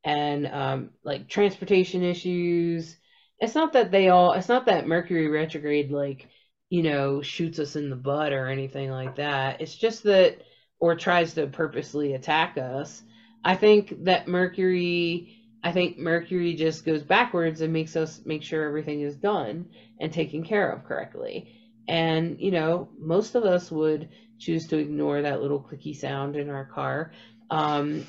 And, 0.03 0.47
um, 0.47 0.89
like 1.03 1.29
transportation 1.29 2.03
issues, 2.03 2.95
it's 3.39 3.55
not 3.55 3.73
that 3.73 3.91
they 3.91 4.09
all, 4.09 4.33
it's 4.33 4.49
not 4.49 4.65
that 4.65 4.87
Mercury 4.87 5.27
retrograde, 5.27 5.91
like, 5.91 6.27
you 6.73 6.81
know, 6.81 7.21
shoots 7.21 7.59
us 7.59 7.75
in 7.75 7.91
the 7.91 7.95
butt 7.95 8.33
or 8.33 8.47
anything 8.47 8.89
like 8.89 9.17
that. 9.17 9.61
It's 9.61 9.75
just 9.75 10.01
that, 10.05 10.41
or 10.79 10.95
tries 10.95 11.35
to 11.35 11.45
purposely 11.45 12.13
attack 12.15 12.57
us. 12.57 13.03
I 13.45 13.55
think 13.55 14.05
that 14.05 14.27
Mercury, 14.27 15.35
I 15.63 15.71
think 15.71 15.99
Mercury 15.99 16.55
just 16.55 16.83
goes 16.83 17.03
backwards 17.03 17.61
and 17.61 17.71
makes 17.71 17.95
us 17.95 18.21
make 18.25 18.41
sure 18.41 18.65
everything 18.65 19.01
is 19.01 19.15
done 19.15 19.67
and 19.99 20.11
taken 20.11 20.43
care 20.43 20.71
of 20.71 20.83
correctly. 20.83 21.53
And, 21.87 22.39
you 22.39 22.49
know, 22.49 22.89
most 22.97 23.35
of 23.35 23.43
us 23.43 23.69
would 23.69 24.09
choose 24.39 24.65
to 24.69 24.79
ignore 24.79 25.21
that 25.21 25.43
little 25.43 25.61
clicky 25.61 25.95
sound 25.95 26.35
in 26.35 26.49
our 26.49 26.65
car. 26.65 27.11
Um, 27.51 28.03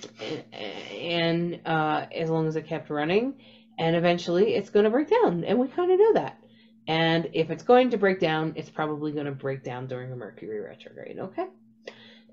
and 0.91 1.61
uh, 1.67 2.07
as 2.11 2.31
long 2.31 2.49
as 2.49 2.57
it 2.57 2.67
kept 2.67 2.89
running, 2.89 3.35
and 3.79 3.95
eventually 3.95 4.55
it's 4.55 4.71
going 4.71 4.85
to 4.85 4.91
break 4.91 5.11
down. 5.11 5.45
And 5.45 5.59
we 5.59 5.69
kind 5.69 5.93
of 5.93 5.99
know 5.99 6.15
that. 6.15 6.39
And 6.87 7.31
if 7.33 7.51
it's 7.51 7.63
going 7.63 7.91
to 7.91 7.97
break 7.97 8.21
down, 8.21 8.53
it's 8.57 8.71
probably 8.71 9.13
going 9.13 9.27
to 9.27 9.33
break 9.33 9.65
down 9.65 9.87
during 9.87 10.13
a 10.13 10.17
Mercury 10.17 10.61
retrograde, 10.61 11.19
okay? 11.19 11.47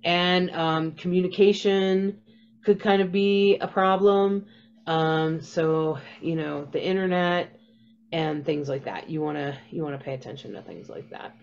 And 0.03 0.51
um, 0.51 0.91
communication 0.93 2.19
could 2.65 2.79
kind 2.79 3.01
of 3.01 3.11
be 3.11 3.57
a 3.59 3.67
problem. 3.67 4.45
Um, 4.87 5.41
so, 5.41 5.99
you 6.21 6.35
know, 6.35 6.67
the 6.71 6.83
internet 6.83 7.55
and 8.11 8.45
things 8.45 8.67
like 8.67 8.85
that. 8.85 9.09
You 9.09 9.21
want 9.21 9.37
to 9.37 9.57
you 9.69 9.83
want 9.83 9.97
to 9.97 10.03
pay 10.03 10.13
attention 10.13 10.53
to 10.53 10.61
things 10.61 10.89
like 10.89 11.09
that. 11.11 11.35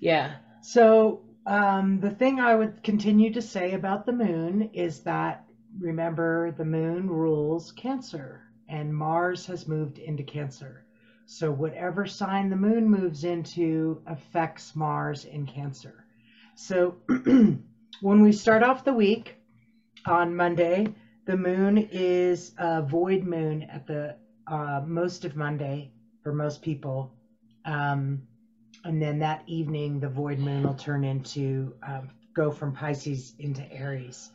Yeah. 0.00 0.36
So, 0.62 1.22
um, 1.46 2.00
the 2.00 2.10
thing 2.10 2.40
I 2.40 2.54
would 2.54 2.82
continue 2.82 3.32
to 3.34 3.42
say 3.42 3.74
about 3.74 4.06
the 4.06 4.12
moon 4.12 4.70
is 4.72 5.00
that 5.00 5.44
remember 5.78 6.52
the 6.52 6.64
moon 6.64 7.08
rules 7.08 7.72
Cancer 7.72 8.42
and 8.68 8.94
Mars 8.94 9.46
has 9.46 9.68
moved 9.68 9.98
into 9.98 10.22
Cancer. 10.22 10.83
So, 11.26 11.50
whatever 11.50 12.06
sign 12.06 12.50
the 12.50 12.56
moon 12.56 12.88
moves 12.88 13.24
into 13.24 14.02
affects 14.06 14.76
Mars 14.76 15.24
in 15.24 15.46
Cancer. 15.46 16.04
So, 16.54 16.96
when 18.00 18.22
we 18.22 18.32
start 18.32 18.62
off 18.62 18.84
the 18.84 18.92
week 18.92 19.36
on 20.06 20.36
Monday, 20.36 20.86
the 21.26 21.36
moon 21.36 21.78
is 21.90 22.52
a 22.58 22.82
void 22.82 23.24
moon 23.24 23.62
at 23.62 23.86
the 23.86 24.16
uh, 24.46 24.82
most 24.84 25.24
of 25.24 25.36
Monday 25.36 25.90
for 26.22 26.32
most 26.32 26.60
people. 26.60 27.10
Um, 27.64 28.22
and 28.84 29.00
then 29.00 29.18
that 29.20 29.42
evening, 29.46 30.00
the 30.00 30.08
void 30.08 30.38
moon 30.38 30.64
will 30.64 30.74
turn 30.74 31.04
into 31.04 31.74
um, 31.82 32.10
go 32.34 32.50
from 32.50 32.74
Pisces 32.74 33.32
into 33.38 33.62
Aries. 33.72 34.30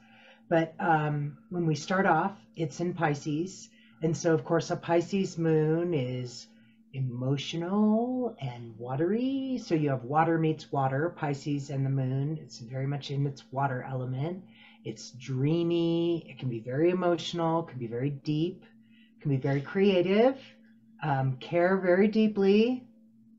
But 0.50 0.74
um, 0.80 1.38
when 1.50 1.68
we 1.68 1.76
start 1.76 2.08
off, 2.08 2.36
it's 2.56 2.80
in 2.80 2.94
Pisces. 2.94 3.70
And 4.02 4.18
so, 4.18 4.34
of 4.34 4.44
course, 4.44 4.72
a 4.72 4.76
Pisces 4.76 5.38
moon 5.38 5.94
is 5.94 6.48
emotional 6.94 8.36
and 8.42 8.78
watery. 8.78 9.60
So 9.64 9.76
you 9.76 9.90
have 9.90 10.04
water 10.04 10.38
meets 10.38 10.72
water, 10.72 11.14
Pisces 11.16 11.70
and 11.70 11.86
the 11.86 11.90
moon. 11.90 12.40
It's 12.42 12.60
very 12.60 12.88
much 12.88 13.12
in 13.12 13.26
its 13.28 13.44
water 13.52 13.86
element. 13.88 14.44
It's 14.84 15.12
dreamy. 15.12 16.26
It 16.30 16.40
can 16.40 16.50
be 16.50 16.60
very 16.60 16.90
emotional, 16.90 17.64
can 17.64 17.80
be 17.80 17.88
very 17.88 18.10
deep, 18.10 18.64
can 19.22 19.30
be 19.30 19.38
very 19.38 19.62
creative, 19.62 20.40
um, 21.04 21.38
care 21.38 21.78
very 21.78 22.08
deeply. 22.08 22.84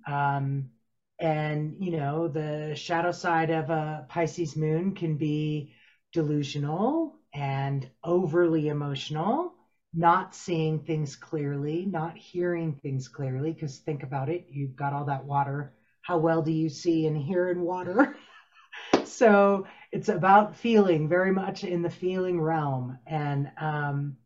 Um, 0.06 0.70
and, 1.18 1.76
you 1.78 1.90
know, 1.90 2.28
the 2.28 2.74
shadow 2.74 3.12
side 3.12 3.50
of 3.50 3.70
a 3.70 4.06
Pisces 4.08 4.56
moon 4.56 4.94
can 4.94 5.16
be 5.16 5.72
delusional 6.12 7.14
and 7.34 7.88
overly 8.02 8.68
emotional 8.68 9.54
not 9.92 10.34
seeing 10.34 10.78
things 10.80 11.16
clearly, 11.16 11.84
not 11.86 12.16
hearing 12.16 12.74
things 12.74 13.08
clearly, 13.08 13.52
because 13.52 13.78
think 13.78 14.02
about 14.02 14.28
it, 14.28 14.46
you've 14.48 14.76
got 14.76 14.92
all 14.92 15.04
that 15.06 15.24
water. 15.24 15.72
How 16.02 16.18
well 16.18 16.42
do 16.42 16.52
you 16.52 16.68
see 16.68 17.06
and 17.06 17.16
hear 17.16 17.50
in 17.50 17.60
water? 17.60 18.16
so 19.04 19.66
it's 19.92 20.08
about 20.08 20.56
feeling 20.56 21.08
very 21.08 21.32
much 21.32 21.64
in 21.64 21.82
the 21.82 21.90
feeling 21.90 22.40
realm. 22.40 22.98
And 23.06 23.50
um, 23.60 24.16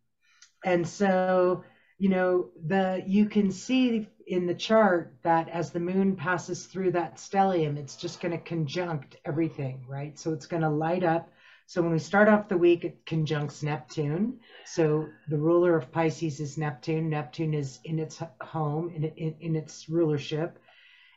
and 0.65 0.87
so, 0.87 1.65
you 1.99 2.09
know, 2.09 2.51
the 2.67 3.03
you 3.07 3.27
can 3.27 3.51
see 3.51 4.09
in 4.27 4.47
the 4.47 4.55
chart 4.55 5.17
that 5.23 5.49
as 5.49 5.71
the 5.71 5.81
moon 5.81 6.17
passes 6.17 6.67
through 6.67 6.93
that 6.93 7.17
stellium, 7.17 7.77
it's 7.77 7.97
just 7.97 8.21
going 8.21 8.33
to 8.33 8.39
conjunct 8.39 9.17
everything, 9.25 9.85
right? 9.89 10.19
So 10.19 10.33
it's 10.33 10.47
going 10.47 10.63
to 10.63 10.71
light 10.71 11.05
up 11.05 11.31
so 11.67 11.81
when 11.81 11.93
we 11.93 11.99
start 11.99 12.29
off 12.29 12.49
the 12.49 12.59
week, 12.59 12.85
it 12.85 13.07
conjuncts 13.07 13.63
Neptune. 13.63 14.41
So 14.67 15.09
the 15.29 15.39
ruler 15.39 15.77
of 15.77 15.91
Pisces 15.91 16.39
is 16.39 16.59
Neptune. 16.59 17.09
Neptune 17.09 17.55
is 17.55 17.81
in 17.85 17.99
its 17.99 18.23
home, 18.43 18.91
in, 18.95 19.05
in, 19.05 19.35
in 19.41 19.57
its 19.57 19.89
rulership. 19.89 20.59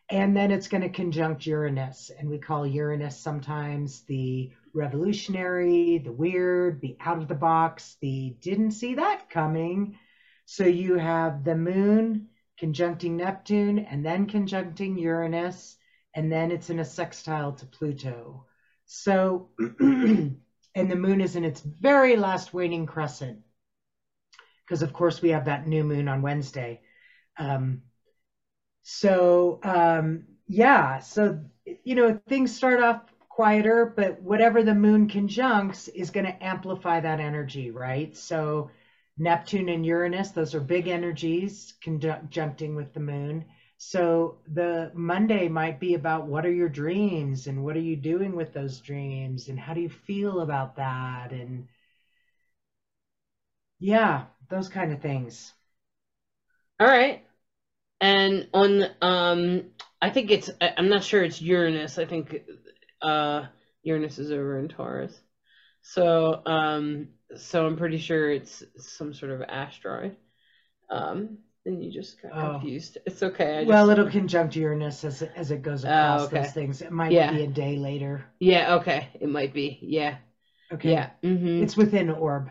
And 0.09 0.35
then 0.35 0.51
it's 0.51 0.69
going 0.69 0.83
to 0.83 0.89
conjunct 0.89 1.45
Uranus. 1.45 2.11
And 2.17 2.29
we 2.29 2.37
call 2.37 2.65
Uranus 2.65 3.19
sometimes 3.19 4.03
the 4.03 4.51
revolutionary, 4.73 5.97
the 5.97 6.13
weird, 6.13 6.79
the 6.79 6.95
out 7.01 7.17
of 7.17 7.27
the 7.27 7.35
box, 7.35 7.97
the 8.01 8.37
didn't 8.39 8.71
see 8.71 8.95
that 8.95 9.29
coming. 9.29 9.99
So 10.45 10.63
you 10.63 10.95
have 10.95 11.43
the 11.43 11.55
moon 11.55 12.29
conjuncting 12.57 13.17
Neptune 13.17 13.79
and 13.79 14.05
then 14.05 14.27
conjuncting 14.27 14.97
Uranus. 14.97 15.75
And 16.15 16.31
then 16.31 16.51
it's 16.51 16.69
in 16.69 16.79
a 16.79 16.85
sextile 16.85 17.51
to 17.51 17.65
Pluto. 17.65 18.46
So, 18.87 19.49
and 19.79 20.39
the 20.75 20.95
moon 20.95 21.21
is 21.21 21.35
in 21.35 21.43
its 21.43 21.61
very 21.61 22.15
last 22.15 22.53
waning 22.53 22.85
crescent, 22.85 23.39
because 24.65 24.81
of 24.81 24.93
course 24.93 25.21
we 25.21 25.29
have 25.29 25.45
that 25.45 25.67
new 25.67 25.83
moon 25.83 26.07
on 26.07 26.21
Wednesday. 26.21 26.81
Um, 27.37 27.83
so 28.83 29.59
um, 29.63 30.23
yeah, 30.47 30.99
so 30.99 31.43
you 31.83 31.95
know 31.95 32.19
things 32.29 32.55
start 32.55 32.81
off 32.81 33.01
quieter, 33.29 33.93
but 33.95 34.21
whatever 34.21 34.63
the 34.63 34.73
moon 34.73 35.09
conjuncts 35.09 35.89
is 35.89 36.09
going 36.09 36.25
to 36.25 36.43
amplify 36.43 36.99
that 36.99 37.19
energy, 37.19 37.69
right? 37.69 38.15
So 38.15 38.71
Neptune 39.17 39.69
and 39.69 39.85
Uranus, 39.85 40.31
those 40.31 40.55
are 40.55 40.59
big 40.59 40.87
energies 40.87 41.73
conjuncting 41.83 42.75
with 42.75 42.93
the 42.93 42.99
moon. 42.99 43.45
So 43.77 44.39
the 44.47 44.91
Monday 44.93 45.47
might 45.47 45.79
be 45.79 45.93
about 45.93 46.27
what 46.27 46.45
are 46.45 46.51
your 46.51 46.69
dreams 46.69 47.47
and 47.47 47.63
what 47.63 47.75
are 47.75 47.81
you 47.81 47.95
doing 47.95 48.35
with 48.35 48.53
those 48.53 48.79
dreams 48.81 49.47
and 49.49 49.59
how 49.59 49.73
do 49.73 49.81
you 49.81 49.89
feel 49.89 50.41
about 50.41 50.75
that 50.77 51.31
and 51.31 51.65
yeah, 53.79 54.25
those 54.49 54.69
kind 54.69 54.91
of 54.91 55.01
things. 55.01 55.53
All 56.79 56.87
right. 56.87 57.21
And 58.01 58.47
on 58.53 58.83
um 59.01 59.63
I 60.01 60.09
think 60.09 60.31
it's 60.31 60.49
I'm 60.61 60.89
not 60.89 61.03
sure 61.03 61.23
it's 61.23 61.41
Uranus. 61.41 61.97
I 61.97 62.05
think 62.05 62.41
uh 63.01 63.45
Uranus 63.83 64.19
is 64.19 64.31
over 64.31 64.59
in 64.59 64.67
Taurus. 64.69 65.19
So 65.81 66.41
um 66.45 67.09
so 67.35 67.65
I'm 67.65 67.77
pretty 67.77 67.97
sure 67.97 68.31
it's 68.31 68.63
some 68.77 69.13
sort 69.13 69.31
of 69.31 69.43
asteroid. 69.47 70.15
Um 70.89 71.39
and 71.67 71.83
you 71.83 71.91
just 71.91 72.21
got 72.21 72.31
oh. 72.33 72.51
confused. 72.53 72.97
It's 73.05 73.21
okay. 73.21 73.59
Just... 73.59 73.67
Well, 73.67 73.89
it'll 73.89 74.09
conjunct 74.09 74.55
Uranus 74.55 75.03
as 75.03 75.21
it, 75.21 75.31
as 75.35 75.51
it 75.51 75.61
goes 75.61 75.85
oh, 75.85 75.89
across 75.89 76.21
oh, 76.21 76.25
okay. 76.25 76.41
those 76.41 76.51
things. 76.51 76.81
It 76.81 76.91
might 76.91 77.11
yeah. 77.11 77.31
be 77.31 77.43
a 77.43 77.47
day 77.47 77.75
later. 77.75 78.25
Yeah. 78.39 78.75
Okay. 78.75 79.09
It 79.19 79.29
might 79.29 79.53
be. 79.53 79.77
Yeah. 79.81 80.17
Okay. 80.71 80.91
Yeah. 80.91 81.09
Mm-hmm. 81.23 81.63
It's 81.63 81.77
within 81.77 82.09
orb. 82.09 82.49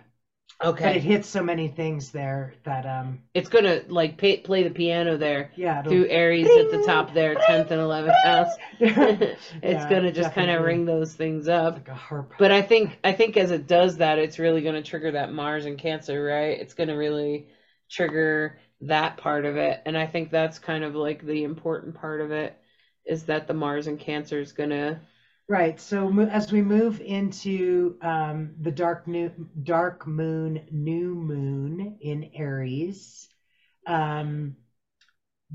Okay. 0.64 0.84
But 0.84 0.96
it 0.96 1.02
hits 1.02 1.28
so 1.28 1.42
many 1.42 1.68
things 1.68 2.12
there 2.12 2.54
that 2.64 2.86
um. 2.86 3.20
It's 3.34 3.50
gonna 3.50 3.82
like 3.88 4.16
pay, 4.16 4.38
play 4.38 4.62
the 4.62 4.70
piano 4.70 5.18
there. 5.18 5.50
Yeah. 5.54 5.82
Through 5.82 6.06
Aries 6.08 6.48
at 6.48 6.70
the 6.70 6.82
top 6.86 7.12
there, 7.12 7.34
tenth 7.34 7.70
and 7.70 7.80
eleventh 7.80 8.16
house. 8.22 8.54
it's 8.80 9.42
yeah, 9.62 9.90
gonna 9.90 10.12
just 10.12 10.32
kind 10.32 10.50
of 10.50 10.62
ring 10.62 10.86
those 10.86 11.12
things 11.12 11.46
up. 11.46 11.74
Like 11.74 11.88
a 11.88 11.94
harp. 11.94 12.32
But 12.38 12.52
I 12.52 12.62
think 12.62 12.98
I 13.04 13.12
think 13.12 13.36
as 13.36 13.50
it 13.50 13.66
does 13.66 13.98
that, 13.98 14.18
it's 14.18 14.38
really 14.38 14.62
gonna 14.62 14.82
trigger 14.82 15.12
that 15.12 15.30
Mars 15.30 15.66
and 15.66 15.76
Cancer, 15.76 16.24
right? 16.24 16.58
It's 16.58 16.72
gonna 16.72 16.96
really 16.96 17.48
trigger 17.90 18.58
that 18.82 19.16
part 19.16 19.44
of 19.44 19.56
it, 19.56 19.80
and 19.86 19.96
I 19.96 20.06
think 20.06 20.30
that's 20.30 20.58
kind 20.58 20.84
of 20.84 20.94
like 20.94 21.24
the 21.24 21.44
important 21.44 21.94
part 21.94 22.20
of 22.20 22.30
it 22.30 22.56
is 23.06 23.24
that 23.24 23.46
the 23.46 23.54
Mars 23.54 23.86
and 23.86 23.98
Cancer 23.98 24.40
is 24.40 24.52
gonna 24.52 25.00
Right. 25.48 25.78
So 25.80 26.18
as 26.20 26.50
we 26.52 26.62
move 26.62 27.00
into 27.00 27.96
um, 28.02 28.54
the 28.60 28.70
dark 28.70 29.06
new 29.06 29.30
dark 29.62 30.06
moon, 30.06 30.66
new 30.70 31.14
moon 31.14 31.96
in 32.00 32.30
Aries, 32.34 33.28
um, 33.86 34.56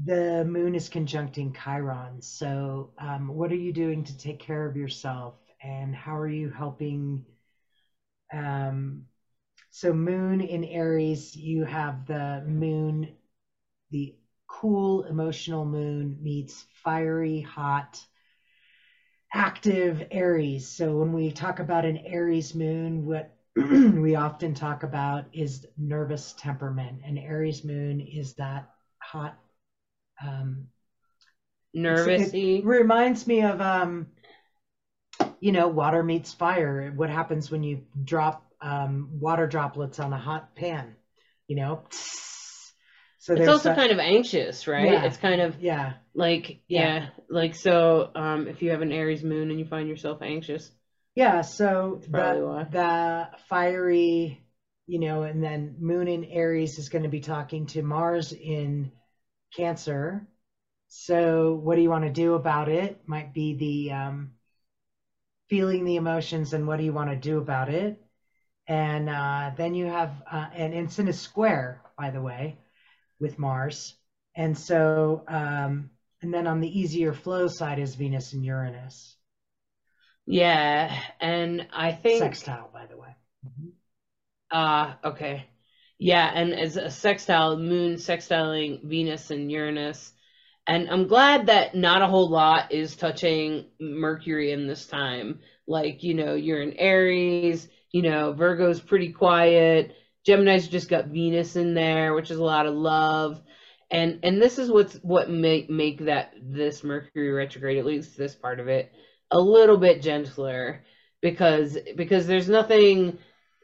the 0.03 0.43
moon 0.45 0.75
is 0.75 0.89
conjuncting 0.89 1.53
Chiron. 1.53 2.21
So 2.21 2.91
um, 2.97 3.27
what 3.27 3.51
are 3.51 3.55
you 3.55 3.71
doing 3.73 4.03
to 4.05 4.17
take 4.17 4.39
care 4.39 4.65
of 4.65 4.75
yourself, 4.77 5.35
and 5.61 5.95
how 5.95 6.17
are 6.17 6.27
you 6.27 6.49
helping? 6.49 7.25
Um, 8.33 9.05
so 9.71 9.93
moon 9.93 10.41
in 10.41 10.63
Aries, 10.65 11.35
you 11.35 11.63
have 11.63 12.05
the 12.05 12.43
moon, 12.45 13.09
the 13.89 14.15
cool 14.47 15.03
emotional 15.03 15.65
moon 15.65 16.19
meets 16.21 16.65
fiery 16.83 17.41
hot 17.41 18.05
active 19.33 20.03
Aries. 20.11 20.67
So 20.67 20.97
when 20.97 21.13
we 21.13 21.31
talk 21.31 21.59
about 21.59 21.85
an 21.85 21.97
Aries 21.97 22.53
moon, 22.53 23.05
what 23.05 23.33
we 23.55 24.15
often 24.15 24.53
talk 24.53 24.83
about 24.83 25.25
is 25.33 25.65
nervous 25.77 26.33
temperament. 26.37 27.01
An 27.05 27.17
Aries 27.17 27.63
moon 27.63 28.01
is 28.01 28.33
that 28.35 28.69
hot. 28.99 29.37
Um, 30.21 30.67
Nervous. 31.73 32.31
It 32.33 32.65
reminds 32.65 33.25
me 33.25 33.43
of, 33.43 33.61
um, 33.61 34.07
you 35.39 35.53
know, 35.53 35.69
water 35.69 36.03
meets 36.03 36.33
fire. 36.33 36.91
What 36.93 37.09
happens 37.09 37.49
when 37.49 37.63
you 37.63 37.81
drop 38.03 38.50
um, 38.61 39.09
water 39.19 39.47
droplets 39.47 39.99
on 39.99 40.13
a 40.13 40.17
hot 40.17 40.55
pan? 40.55 40.95
You 41.47 41.57
know, 41.57 41.83
so 43.17 43.35
it's 43.35 43.47
also 43.47 43.69
that, 43.69 43.75
kind 43.75 43.91
of 43.91 43.99
anxious, 43.99 44.67
right? 44.67 44.91
Yeah, 44.91 45.05
it's 45.05 45.17
kind 45.17 45.41
of 45.41 45.61
yeah, 45.61 45.93
like 46.13 46.61
yeah, 46.67 46.81
yeah, 46.81 47.09
like 47.29 47.55
so. 47.55 48.09
Um, 48.15 48.47
if 48.47 48.61
you 48.61 48.71
have 48.71 48.81
an 48.81 48.91
Aries 48.91 49.23
moon 49.23 49.51
and 49.51 49.59
you 49.59 49.65
find 49.65 49.87
yourself 49.87 50.21
anxious, 50.21 50.71
yeah. 51.15 51.41
So 51.41 52.01
the 52.09 52.67
the 52.71 53.29
fiery, 53.47 54.41
you 54.87 54.99
know, 54.99 55.23
and 55.23 55.43
then 55.43 55.75
Moon 55.79 56.07
in 56.07 56.25
Aries 56.25 56.79
is 56.79 56.89
going 56.89 57.03
to 57.03 57.09
be 57.09 57.19
talking 57.19 57.67
to 57.67 57.81
Mars 57.81 58.33
in 58.33 58.91
Cancer. 59.55 60.27
So 60.87 61.53
what 61.53 61.75
do 61.75 61.81
you 61.81 61.89
want 61.89 62.05
to 62.05 62.11
do 62.11 62.33
about 62.33 62.69
it? 62.69 63.01
Might 63.05 63.33
be 63.33 63.53
the 63.53 63.91
um, 63.93 64.31
feeling 65.49 65.85
the 65.85 65.97
emotions 65.97 66.53
and 66.53 66.67
what 66.67 66.77
do 66.77 66.83
you 66.83 66.93
want 66.93 67.09
to 67.11 67.15
do 67.15 67.37
about 67.37 67.69
it? 67.69 68.01
And 68.71 69.09
uh, 69.09 69.51
then 69.57 69.75
you 69.75 69.87
have, 69.87 70.13
uh, 70.31 70.47
and 70.55 70.73
it's 70.73 70.97
in 70.97 71.09
a 71.09 71.13
square, 71.13 71.81
by 71.97 72.09
the 72.09 72.21
way 72.21 72.57
with 73.19 73.37
Mars. 73.37 73.95
And 74.33 74.57
so, 74.57 75.25
um, 75.27 75.89
and 76.21 76.33
then 76.33 76.47
on 76.47 76.61
the 76.61 76.79
easier 76.79 77.11
flow 77.11 77.49
side 77.49 77.79
is 77.79 77.95
Venus 77.95 78.31
and 78.31 78.45
Uranus. 78.45 79.17
Yeah. 80.25 80.97
And 81.19 81.67
I 81.73 81.91
think. 81.91 82.19
Sextile, 82.19 82.69
by 82.71 82.85
the 82.85 82.95
way. 82.95 83.13
Ah, 84.53 84.97
uh, 85.03 85.09
okay. 85.09 85.47
Yeah. 85.99 86.31
And 86.33 86.53
as 86.53 86.77
a 86.77 86.89
sextile, 86.89 87.57
moon 87.57 87.95
sextiling 87.95 88.85
Venus 88.85 89.31
and 89.31 89.51
Uranus. 89.51 90.13
And 90.65 90.89
I'm 90.89 91.07
glad 91.07 91.47
that 91.47 91.75
not 91.75 92.03
a 92.03 92.07
whole 92.07 92.29
lot 92.29 92.71
is 92.71 92.95
touching 92.95 93.65
Mercury 93.81 94.53
in 94.53 94.65
this 94.65 94.85
time. 94.85 95.41
Like, 95.67 96.03
you 96.03 96.13
know, 96.13 96.35
you're 96.35 96.61
in 96.61 96.77
Aries, 96.77 97.67
you 97.91 98.01
know, 98.01 98.33
Virgo's 98.33 98.79
pretty 98.79 99.11
quiet. 99.11 99.95
Gemini's 100.25 100.67
just 100.67 100.89
got 100.89 101.07
Venus 101.07 101.55
in 101.55 101.73
there, 101.73 102.13
which 102.13 102.31
is 102.31 102.37
a 102.37 102.43
lot 102.43 102.65
of 102.65 102.75
love. 102.75 103.41
And 103.89 104.19
and 104.23 104.41
this 104.41 104.57
is 104.57 104.71
what's 104.71 104.95
what 104.95 105.29
make 105.29 105.69
make 105.69 106.05
that 106.05 106.33
this 106.41 106.83
Mercury 106.83 107.31
retrograde, 107.31 107.77
at 107.77 107.85
least 107.85 108.17
this 108.17 108.35
part 108.35 108.59
of 108.59 108.67
it, 108.67 108.91
a 109.31 109.39
little 109.39 109.77
bit 109.77 110.01
gentler 110.01 110.83
because 111.21 111.77
because 111.95 112.25
there's 112.27 112.49
nothing 112.49 113.17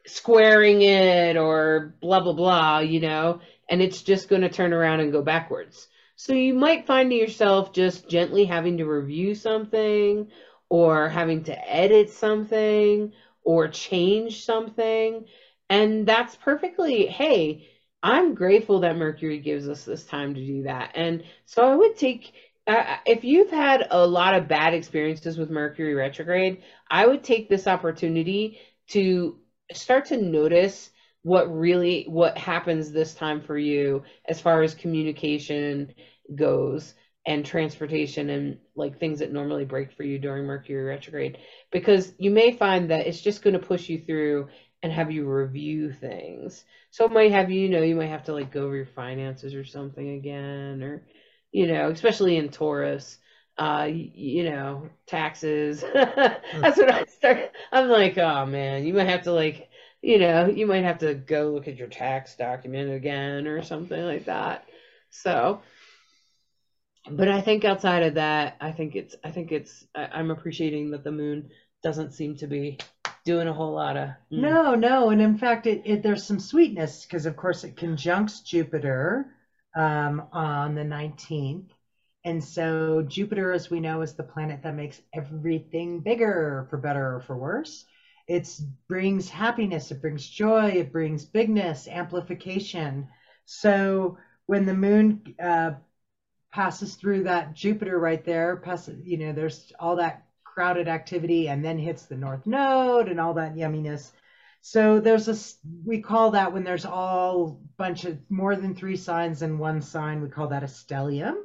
squaring 0.05 0.81
it 0.81 1.37
or 1.37 1.95
blah 2.01 2.19
blah 2.19 2.33
blah, 2.33 2.79
you 2.79 2.99
know, 2.99 3.39
and 3.69 3.81
it's 3.81 4.01
just 4.01 4.27
going 4.27 4.41
to 4.41 4.49
turn 4.49 4.73
around 4.73 4.99
and 4.99 5.11
go 5.13 5.21
backwards. 5.21 5.87
So 6.17 6.33
you 6.33 6.53
might 6.53 6.87
find 6.87 7.13
yourself 7.13 7.73
just 7.73 8.09
gently 8.09 8.45
having 8.45 8.79
to 8.79 8.85
review 8.85 9.35
something 9.35 10.27
or 10.67 11.09
having 11.09 11.43
to 11.45 11.71
edit 11.73 12.09
something 12.09 13.13
or 13.47 13.69
change 13.69 14.43
something 14.43 15.25
and 15.69 16.07
that's 16.07 16.35
perfectly, 16.35 17.07
hey, 17.07 17.67
I'm 18.03 18.35
grateful 18.35 18.81
that 18.81 18.95
Mercury 18.97 19.39
gives 19.39 19.67
us 19.67 19.83
this 19.83 20.05
time 20.05 20.35
to 20.35 20.45
do 20.45 20.63
that. 20.63 20.91
And 20.95 21.23
so 21.45 21.69
I 21.69 21.75
would 21.75 21.97
take, 21.97 22.33
uh, 22.67 22.97
if 23.05 23.23
you've 23.23 23.51
had 23.51 23.87
a 23.89 24.05
lot 24.05 24.35
of 24.35 24.47
bad 24.47 24.73
experiences 24.73 25.37
with 25.37 25.49
Mercury 25.49 25.93
retrograde, 25.93 26.61
I 26.89 27.05
would 27.05 27.23
take 27.23 27.49
this 27.49 27.67
opportunity 27.67 28.59
to 28.89 29.39
start 29.73 30.05
to 30.05 30.17
notice 30.17 30.89
what 31.23 31.53
really 31.53 32.05
what 32.07 32.37
happens 32.37 32.91
this 32.91 33.13
time 33.13 33.41
for 33.41 33.57
you 33.57 34.03
as 34.25 34.39
far 34.39 34.61
as 34.61 34.73
communication 34.73 35.93
goes 36.33 36.93
and 37.27 37.45
transportation 37.45 38.29
and 38.29 38.57
like 38.75 38.97
things 38.97 39.19
that 39.19 39.33
normally 39.33 39.65
break 39.65 39.91
for 39.91 40.03
you 40.03 40.17
during 40.17 40.45
Mercury 40.45 40.81
retrograde 40.81 41.37
because 41.71 42.13
you 42.17 42.31
may 42.31 42.53
find 42.53 42.89
that 42.89 43.05
it's 43.05 43.19
just 43.19 43.41
going 43.41 43.53
to 43.53 43.59
push 43.59 43.89
you 43.89 43.99
through 43.99 44.47
and 44.81 44.93
have 44.93 45.11
you 45.11 45.29
review 45.29 45.91
things. 45.91 46.63
So 46.91 47.03
it 47.03 47.11
might 47.11 47.33
have 47.33 47.51
you, 47.51 47.59
you 47.61 47.69
know, 47.69 47.81
you 47.81 47.95
might 47.95 48.07
have 48.07 48.23
to 48.25 48.33
like 48.33 48.51
go 48.53 48.65
over 48.65 48.77
your 48.77 48.85
finances 48.85 49.53
or 49.53 49.65
something 49.65 50.11
again, 50.11 50.81
or, 50.81 51.05
you 51.51 51.67
know, 51.67 51.89
especially 51.89 52.37
in 52.37 52.47
Taurus, 52.47 53.17
uh, 53.57 53.89
you 53.91 54.49
know, 54.49 54.89
taxes. 55.05 55.83
That's 55.93 56.77
what 56.77 56.93
I 56.93 57.05
start. 57.05 57.51
I'm 57.73 57.89
like, 57.89 58.17
oh 58.17 58.45
man, 58.45 58.85
you 58.85 58.93
might 58.93 59.09
have 59.09 59.23
to 59.23 59.33
like, 59.33 59.67
you 60.01 60.17
know, 60.17 60.47
you 60.47 60.65
might 60.65 60.85
have 60.85 60.99
to 60.99 61.13
go 61.13 61.49
look 61.49 61.67
at 61.67 61.75
your 61.75 61.89
tax 61.89 62.35
document 62.37 62.93
again 62.93 63.47
or 63.47 63.63
something 63.63 64.01
like 64.01 64.25
that. 64.25 64.65
So, 65.09 65.61
but 67.11 67.27
I 67.27 67.41
think 67.41 67.65
outside 67.65 68.03
of 68.03 68.15
that, 68.15 68.57
I 68.61 68.71
think 68.71 68.95
it's, 68.95 69.15
I 69.23 69.31
think 69.31 69.51
it's, 69.51 69.85
I, 69.95 70.05
I'm 70.13 70.31
appreciating 70.31 70.91
that 70.91 71.03
the 71.03 71.11
moon 71.11 71.49
doesn't 71.83 72.13
seem 72.13 72.35
to 72.37 72.47
be 72.47 72.77
doing 73.25 73.47
a 73.47 73.53
whole 73.53 73.73
lot 73.73 73.97
of. 73.97 74.09
Mm. 74.09 74.15
No, 74.31 74.75
no, 74.75 75.09
and 75.09 75.21
in 75.21 75.37
fact, 75.37 75.67
it, 75.67 75.81
it 75.85 76.03
there's 76.03 76.25
some 76.25 76.39
sweetness 76.39 77.05
because, 77.05 77.25
of 77.25 77.35
course, 77.35 77.63
it 77.63 77.77
conjuncts 77.77 78.41
Jupiter 78.41 79.33
um, 79.75 80.23
on 80.31 80.75
the 80.75 80.83
19th. 80.83 81.69
And 82.25 82.43
so, 82.43 83.03
Jupiter, 83.03 83.53
as 83.53 83.69
we 83.69 83.79
know, 83.79 84.01
is 84.01 84.13
the 84.13 84.23
planet 84.23 84.61
that 84.63 84.75
makes 84.75 85.01
everything 85.13 86.01
bigger, 86.01 86.67
for 86.69 86.77
better 86.77 87.15
or 87.15 87.21
for 87.21 87.37
worse. 87.37 87.85
It 88.27 88.49
brings 88.89 89.29
happiness, 89.29 89.91
it 89.91 90.01
brings 90.01 90.27
joy, 90.27 90.71
it 90.71 90.91
brings 90.91 91.23
bigness, 91.23 91.87
amplification. 91.87 93.07
So, 93.45 94.17
when 94.47 94.65
the 94.65 94.73
moon 94.73 95.35
uh, 95.41 95.71
passes 96.51 96.95
through 96.95 97.23
that 97.23 97.53
Jupiter 97.53 97.99
right 97.99 98.23
there, 98.23 98.57
passes, 98.57 99.05
you 99.05 99.17
know, 99.17 99.33
there's 99.33 99.71
all 99.79 99.97
that 99.97 100.25
crowded 100.43 100.87
activity 100.87 101.49
and 101.49 101.63
then 101.63 101.77
hits 101.77 102.03
the 102.03 102.15
north 102.15 102.45
node 102.45 103.09
and 103.09 103.19
all 103.19 103.35
that 103.35 103.55
yumminess. 103.55 104.11
So 104.61 104.99
there's 104.99 105.27
a 105.27 105.37
we 105.85 106.01
call 106.01 106.31
that 106.31 106.51
when 106.51 106.63
there's 106.63 106.85
all 106.85 107.61
bunch 107.77 108.05
of 108.05 108.17
more 108.29 108.55
than 108.55 108.75
three 108.75 108.97
signs 108.97 109.41
in 109.41 109.59
one 109.59 109.81
sign, 109.81 110.21
we 110.21 110.29
call 110.29 110.47
that 110.47 110.63
a 110.63 110.67
stellium. 110.67 111.35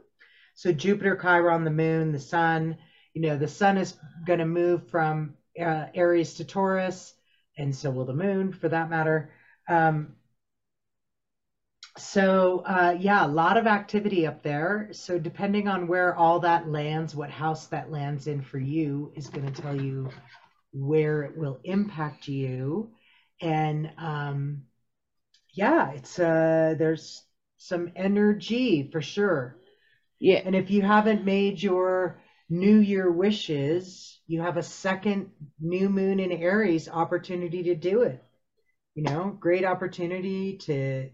So 0.55 0.73
Jupiter, 0.73 1.17
Chiron, 1.17 1.65
the 1.65 1.71
moon, 1.71 2.13
the 2.13 2.19
sun, 2.19 2.79
you 3.15 3.23
know, 3.23 3.37
the 3.37 3.49
sun 3.49 3.77
is 3.79 3.95
going 4.27 4.39
to 4.39 4.47
move 4.47 4.89
from 4.89 5.35
uh, 5.61 5.87
Aries 5.95 6.35
to 6.35 6.45
Taurus, 6.45 7.15
and 7.57 7.75
so 7.75 7.91
will 7.91 8.07
the 8.07 8.15
moon 8.15 8.53
for 8.53 8.69
that 8.69 8.91
matter. 8.91 9.31
Um, 9.69 10.17
so 11.99 12.63
uh, 12.67 12.97
yeah, 12.99 13.27
a 13.27 13.29
lot 13.29 13.57
of 13.57 13.67
activity 13.67 14.27
up 14.27 14.43
there. 14.43 14.89
So 14.93 15.19
depending 15.19 15.69
on 15.69 15.87
where 15.87 16.15
all 16.15 16.41
that 16.41 16.69
lands, 16.69 17.15
what 17.15 17.31
house 17.31 17.67
that 17.67 17.91
lands 17.91 18.27
in 18.27 18.41
for 18.43 18.59
you 18.59 19.13
is 19.15 19.29
going 19.29 19.53
to 19.53 19.63
tell 19.63 19.81
you 19.81 20.09
where 20.73 21.23
it 21.23 21.37
will 21.37 21.61
impact 21.65 22.29
you. 22.29 22.93
And 23.41 23.91
um, 23.99 24.63
yeah, 25.53 25.93
it's 25.93 26.19
uh, 26.19 26.75
there's 26.79 27.23
some 27.59 27.93
energy 27.95 28.89
for 28.91 29.03
sure. 29.03 29.59
Yeah. 30.19 30.41
And 30.45 30.55
if 30.55 30.71
you 30.71 30.83
haven't 30.83 31.25
made 31.25 31.63
your 31.63 32.23
New 32.49 32.79
Year 32.79 33.11
wishes, 33.11 34.21
you 34.27 34.41
have 34.41 34.57
a 34.57 34.63
second 34.63 35.31
new 35.61 35.89
moon 35.89 36.21
in 36.21 36.33
Aries 36.33 36.89
opportunity 36.89 37.65
to 37.65 37.75
do 37.75 38.03
it. 38.03 38.23
You 38.95 39.05
know, 39.05 39.37
great 39.39 39.65
opportunity 39.65 40.59
to 40.59 41.11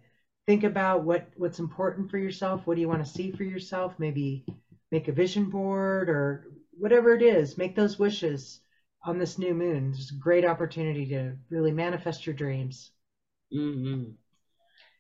think 0.48 0.64
about 0.64 1.04
what 1.04 1.24
what's 1.37 1.61
important 1.61 2.11
for 2.11 2.18
yourself 2.18 2.66
what 2.66 2.76
do 2.76 2.82
you 2.82 2.88
want 2.88 3.04
to 3.04 3.12
see 3.12 3.30
for 3.30 3.44
yourself 3.44 3.94
maybe 4.00 4.44
make 4.92 5.08
a 5.08 5.12
vision 5.12 5.48
board 5.48 6.11
or 6.11 6.44
whatever 6.72 7.14
it 7.14 7.22
is 7.22 7.58
make 7.58 7.76
those 7.76 8.00
wishes 8.00 8.61
on 9.04 9.18
this 9.18 9.38
new 9.38 9.54
moon 9.54 9.92
it's 9.94 10.12
a 10.12 10.14
great 10.16 10.44
opportunity 10.46 11.06
to 11.06 11.34
really 11.50 11.72
manifest 11.72 12.26
your 12.26 12.34
dreams 12.34 12.92
Mm-hmm. 13.52 14.11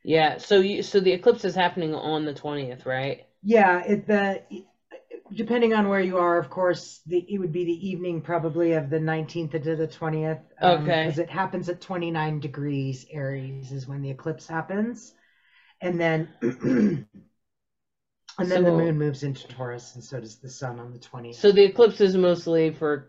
Yeah. 0.04 0.38
So 0.38 0.60
you 0.60 0.82
so 0.82 1.00
the 1.00 1.12
eclipse 1.12 1.44
is 1.44 1.54
happening 1.56 1.94
on 1.94 2.26
the 2.26 2.34
twentieth, 2.34 2.86
right? 2.86 3.20
yeah 3.42 3.82
it 3.86 4.06
the 4.06 4.40
depending 5.34 5.74
on 5.74 5.88
where 5.88 6.00
you 6.00 6.18
are 6.18 6.38
of 6.38 6.48
course 6.50 7.00
the 7.06 7.24
it 7.28 7.38
would 7.38 7.52
be 7.52 7.64
the 7.64 7.88
evening 7.88 8.20
probably 8.20 8.72
of 8.72 8.90
the 8.90 8.98
19th 8.98 9.50
to 9.52 9.76
the 9.76 9.86
20th 9.86 10.38
Okay. 10.62 11.04
because 11.04 11.18
it 11.18 11.30
happens 11.30 11.68
at 11.68 11.80
29 11.80 12.40
degrees 12.40 13.04
aries 13.10 13.72
is 13.72 13.86
when 13.86 14.02
the 14.02 14.10
eclipse 14.10 14.46
happens 14.46 15.12
and 15.80 16.00
then 16.00 16.28
and 16.42 17.06
then 18.50 18.64
the 18.64 18.70
moon 18.70 18.98
moves 18.98 19.22
into 19.22 19.46
taurus 19.48 19.94
and 19.94 20.04
so 20.04 20.20
does 20.20 20.36
the 20.38 20.50
sun 20.50 20.78
on 20.78 20.92
the 20.92 20.98
20th 20.98 21.34
So 21.36 21.52
the 21.52 21.64
eclipse 21.64 22.00
is 22.00 22.16
mostly 22.16 22.72
for 22.72 23.08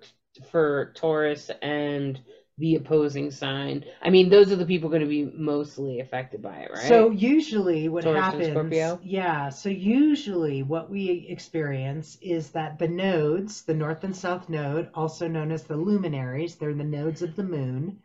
for 0.52 0.94
Taurus 0.96 1.50
and 1.62 2.20
the 2.58 2.76
opposing 2.76 3.32
sign. 3.32 3.86
I 4.02 4.10
mean, 4.10 4.30
those 4.30 4.52
are 4.52 4.56
the 4.56 4.66
people 4.66 4.90
going 4.90 5.02
to 5.02 5.08
be 5.08 5.26
mostly 5.26 6.00
affected 6.00 6.42
by 6.42 6.58
it, 6.58 6.72
right? 6.72 6.84
So 6.88 7.10
usually 7.10 7.88
what 7.90 8.04
Taurus 8.04 8.22
happens 8.22 8.48
Scorpio? 8.50 9.00
yeah, 9.02 9.50
so 9.50 9.70
usually 9.70 10.64
what 10.64 10.90
we 10.90 11.28
experience 11.30 12.18
is 12.22 12.52
that 12.52 12.78
the 12.80 12.88
nodes, 12.88 13.64
the 13.64 13.74
north 13.74 14.04
and 14.04 14.16
south 14.16 14.50
node, 14.50 14.90
also 14.94 15.28
known 15.28 15.52
as 15.52 15.64
the 15.64 15.78
luminaries, 15.78 16.56
they're 16.56 16.74
the 16.74 16.84
nodes 16.84 17.22
of 17.22 17.36
the 17.36 17.44
moon. 17.44 18.00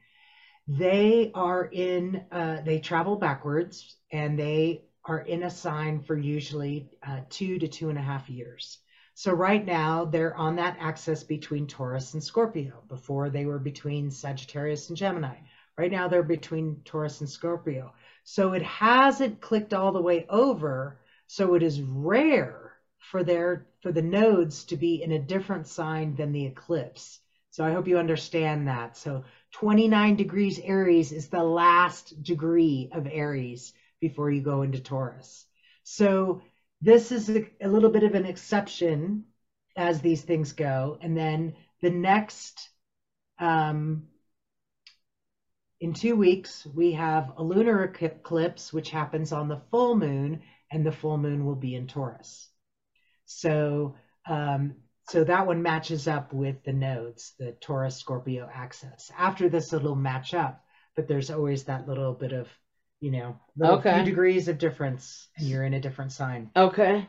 They 0.66 1.31
are 1.35 1.66
in 1.66 2.24
uh, 2.33 2.62
they 2.64 2.79
travel 2.79 3.16
backwards 3.16 3.96
and 4.11 4.38
they 4.38 4.85
are 5.05 5.20
in 5.20 5.42
a 5.42 5.50
sign 5.50 6.00
for 6.00 6.16
usually 6.16 6.88
uh, 7.07 7.20
two 7.29 7.59
to 7.59 7.68
two 7.68 7.90
and 7.90 7.98
a 7.98 8.03
half 8.03 8.31
years. 8.31 8.79
So 9.12 9.33
right 9.33 9.64
now 9.64 10.07
they're 10.07 10.37
on 10.37 10.57
that 10.57 10.79
axis 10.81 11.22
between 11.22 11.66
Taurus 11.66 12.14
and 12.14 12.24
Scorpio. 12.24 12.83
Before 12.88 13.29
they 13.29 13.44
were 13.44 13.59
between 13.59 14.11
Sagittarius 14.11 14.88
and 14.88 14.96
Gemini. 14.96 15.37
Right 15.77 15.90
now 15.90 16.09
they're 16.09 16.22
between 16.22 16.81
Taurus 16.85 17.20
and 17.20 17.29
Scorpio. 17.29 17.92
So 18.24 18.55
it 18.55 18.62
hasn't 18.62 19.40
clicked 19.40 19.74
all 19.74 19.92
the 19.92 20.03
way 20.03 20.27
over. 20.31 20.98
So 21.27 21.55
it 21.55 21.62
is 21.62 21.83
rare 21.83 22.72
for 22.98 23.22
their 23.22 23.66
for 23.83 23.92
the 23.92 24.03
nodes 24.03 24.64
to 24.64 24.77
be 24.77 25.03
in 25.03 25.12
a 25.12 25.18
different 25.18 25.66
sign 25.66 26.16
than 26.16 26.33
the 26.33 26.46
eclipse. 26.46 27.20
So 27.50 27.64
I 27.64 27.72
hope 27.72 27.87
you 27.87 27.98
understand 27.98 28.66
that. 28.66 28.96
So 28.96 29.24
29 29.54 30.16
degrees 30.16 30.58
Aries 30.58 31.12
is 31.12 31.28
the 31.28 31.42
last 31.42 32.22
degree 32.22 32.90
of 32.92 33.06
Aries 33.06 33.72
before 34.00 34.30
you 34.30 34.42
go 34.42 34.62
into 34.62 34.80
Taurus. 34.80 35.46
So 35.84 36.42
this 36.80 37.12
is 37.12 37.30
a, 37.30 37.48
a 37.60 37.68
little 37.68 37.90
bit 37.90 38.02
of 38.02 38.14
an 38.14 38.26
exception 38.26 39.24
as 39.76 40.00
these 40.00 40.22
things 40.22 40.52
go. 40.52 40.98
And 41.00 41.16
then 41.16 41.54
the 41.82 41.90
next 41.90 42.68
um, 43.38 44.08
in 45.80 45.92
two 45.92 46.16
weeks, 46.16 46.66
we 46.66 46.92
have 46.92 47.32
a 47.36 47.42
lunar 47.42 47.84
eclipse, 47.84 48.72
which 48.72 48.90
happens 48.90 49.32
on 49.32 49.48
the 49.48 49.60
full 49.70 49.96
moon, 49.96 50.42
and 50.72 50.84
the 50.84 50.90
full 50.92 51.18
moon 51.18 51.44
will 51.44 51.56
be 51.56 51.74
in 51.74 51.86
Taurus. 51.86 52.48
So, 53.26 53.94
um, 54.26 54.76
so 55.08 55.24
that 55.24 55.46
one 55.46 55.62
matches 55.62 56.08
up 56.08 56.32
with 56.32 56.62
the 56.64 56.72
nodes, 56.72 57.34
the 57.38 57.52
Taurus 57.60 57.96
Scorpio 57.96 58.48
axis. 58.52 59.10
After 59.16 59.48
this, 59.48 59.72
it'll 59.72 59.94
match 59.94 60.34
up, 60.34 60.64
but 60.96 61.08
there's 61.08 61.30
always 61.30 61.64
that 61.64 61.86
little 61.86 62.14
bit 62.14 62.32
of, 62.32 62.48
you 63.00 63.10
know, 63.10 63.38
little 63.56 63.78
Okay. 63.78 63.96
few 63.96 64.04
degrees 64.04 64.48
of 64.48 64.58
difference, 64.58 65.28
and 65.36 65.46
you're 65.46 65.64
in 65.64 65.74
a 65.74 65.80
different 65.80 66.12
sign. 66.12 66.50
Okay. 66.56 67.06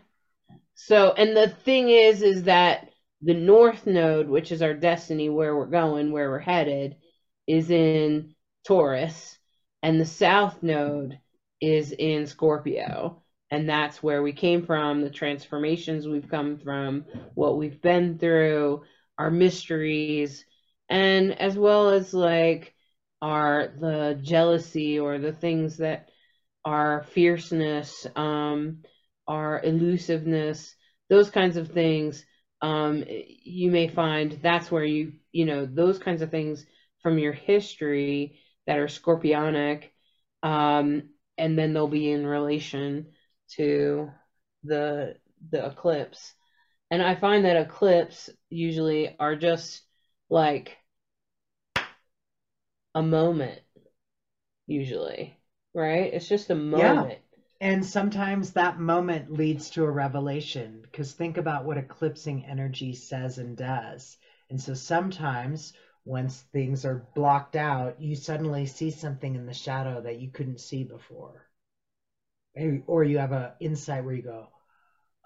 So, 0.75 1.13
and 1.13 1.35
the 1.35 1.47
thing 1.49 1.89
is, 1.89 2.21
is 2.21 2.43
that 2.43 2.89
the 3.21 3.33
North 3.33 3.87
Node, 3.87 4.27
which 4.27 4.51
is 4.51 4.61
our 4.61 4.73
destiny, 4.73 5.29
where 5.29 5.55
we're 5.55 5.65
going, 5.65 6.11
where 6.11 6.29
we're 6.29 6.39
headed, 6.39 6.97
is 7.47 7.71
in 7.71 8.35
Taurus, 8.67 9.37
and 9.81 9.99
the 10.01 10.05
South 10.05 10.61
Node 10.61 11.17
is 11.61 11.91
in 11.93 12.27
Scorpio. 12.27 13.23
And 13.51 13.69
that's 13.69 14.01
where 14.01 14.23
we 14.23 14.33
came 14.33 14.65
from, 14.65 15.01
the 15.01 15.09
transformations 15.09 16.07
we've 16.07 16.29
come 16.29 16.57
from, 16.57 17.05
what 17.35 17.57
we've 17.57 17.81
been 17.81 18.17
through, 18.17 18.83
our 19.17 19.29
mysteries, 19.29 20.43
and 20.89 21.39
as 21.39 21.57
well 21.57 21.89
as 21.89 22.13
like 22.13 22.73
our 23.21 23.71
the 23.79 24.19
jealousy 24.21 24.99
or 24.99 25.17
the 25.17 25.31
things 25.31 25.77
that 25.77 26.09
our 26.65 27.03
fierceness, 27.13 28.07
um, 28.15 28.79
our 29.27 29.61
elusiveness, 29.63 30.75
those 31.09 31.29
kinds 31.29 31.57
of 31.57 31.69
things, 31.71 32.25
um, 32.61 33.03
you 33.07 33.69
may 33.69 33.87
find 33.87 34.39
that's 34.41 34.71
where 34.71 34.83
you, 34.83 35.13
you 35.31 35.45
know, 35.45 35.65
those 35.65 35.99
kinds 35.99 36.21
of 36.21 36.31
things 36.31 36.65
from 37.03 37.19
your 37.19 37.33
history 37.33 38.39
that 38.65 38.79
are 38.79 38.87
scorpionic, 38.87 39.83
um, 40.41 41.03
and 41.37 41.57
then 41.57 41.73
they'll 41.73 41.87
be 41.87 42.11
in 42.11 42.25
relation 42.25 43.07
to 43.55 44.11
the 44.63 45.15
the 45.49 45.65
eclipse. 45.65 46.33
And 46.91 47.01
I 47.01 47.15
find 47.15 47.45
that 47.45 47.57
eclipse 47.57 48.29
usually 48.49 49.15
are 49.19 49.35
just 49.35 49.81
like 50.29 50.77
a 52.93 53.03
moment, 53.03 53.61
usually, 54.67 55.37
right? 55.73 56.13
It's 56.13 56.27
just 56.27 56.49
a 56.49 56.55
moment. 56.55 57.19
And 57.61 57.85
sometimes 57.85 58.53
that 58.53 58.79
moment 58.79 59.31
leads 59.31 59.69
to 59.71 59.85
a 59.85 59.91
revelation 59.91 60.81
because 60.81 61.13
think 61.13 61.37
about 61.37 61.65
what 61.65 61.77
eclipsing 61.77 62.45
energy 62.45 62.93
says 62.93 63.37
and 63.37 63.55
does. 63.57 64.17
And 64.49 64.61
so 64.61 64.73
sometimes 64.73 65.73
once 66.05 66.41
things 66.53 66.85
are 66.85 67.07
blocked 67.15 67.55
out, 67.55 67.99
you 67.99 68.15
suddenly 68.15 68.65
see 68.65 68.91
something 68.91 69.35
in 69.35 69.45
the 69.45 69.53
shadow 69.53 70.01
that 70.01 70.19
you 70.19 70.29
couldn't 70.29 70.59
see 70.59 70.83
before. 70.83 71.44
Or- 72.87 73.03
you 73.03 73.17
have 73.19 73.31
a 73.31 73.55
insight 73.59 74.03
where 74.03 74.13
you 74.15 74.21
go, 74.21 74.49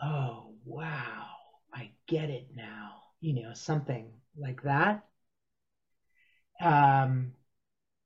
"Oh, 0.02 0.56
wow, 0.65 1.28
I 1.74 1.92
get 2.08 2.30
it 2.30 2.56
now." 2.56 3.04
You 3.22 3.34
know, 3.44 3.54
something 3.54 4.12
like 4.38 4.62
that. 4.63 5.04
Um 6.62 7.34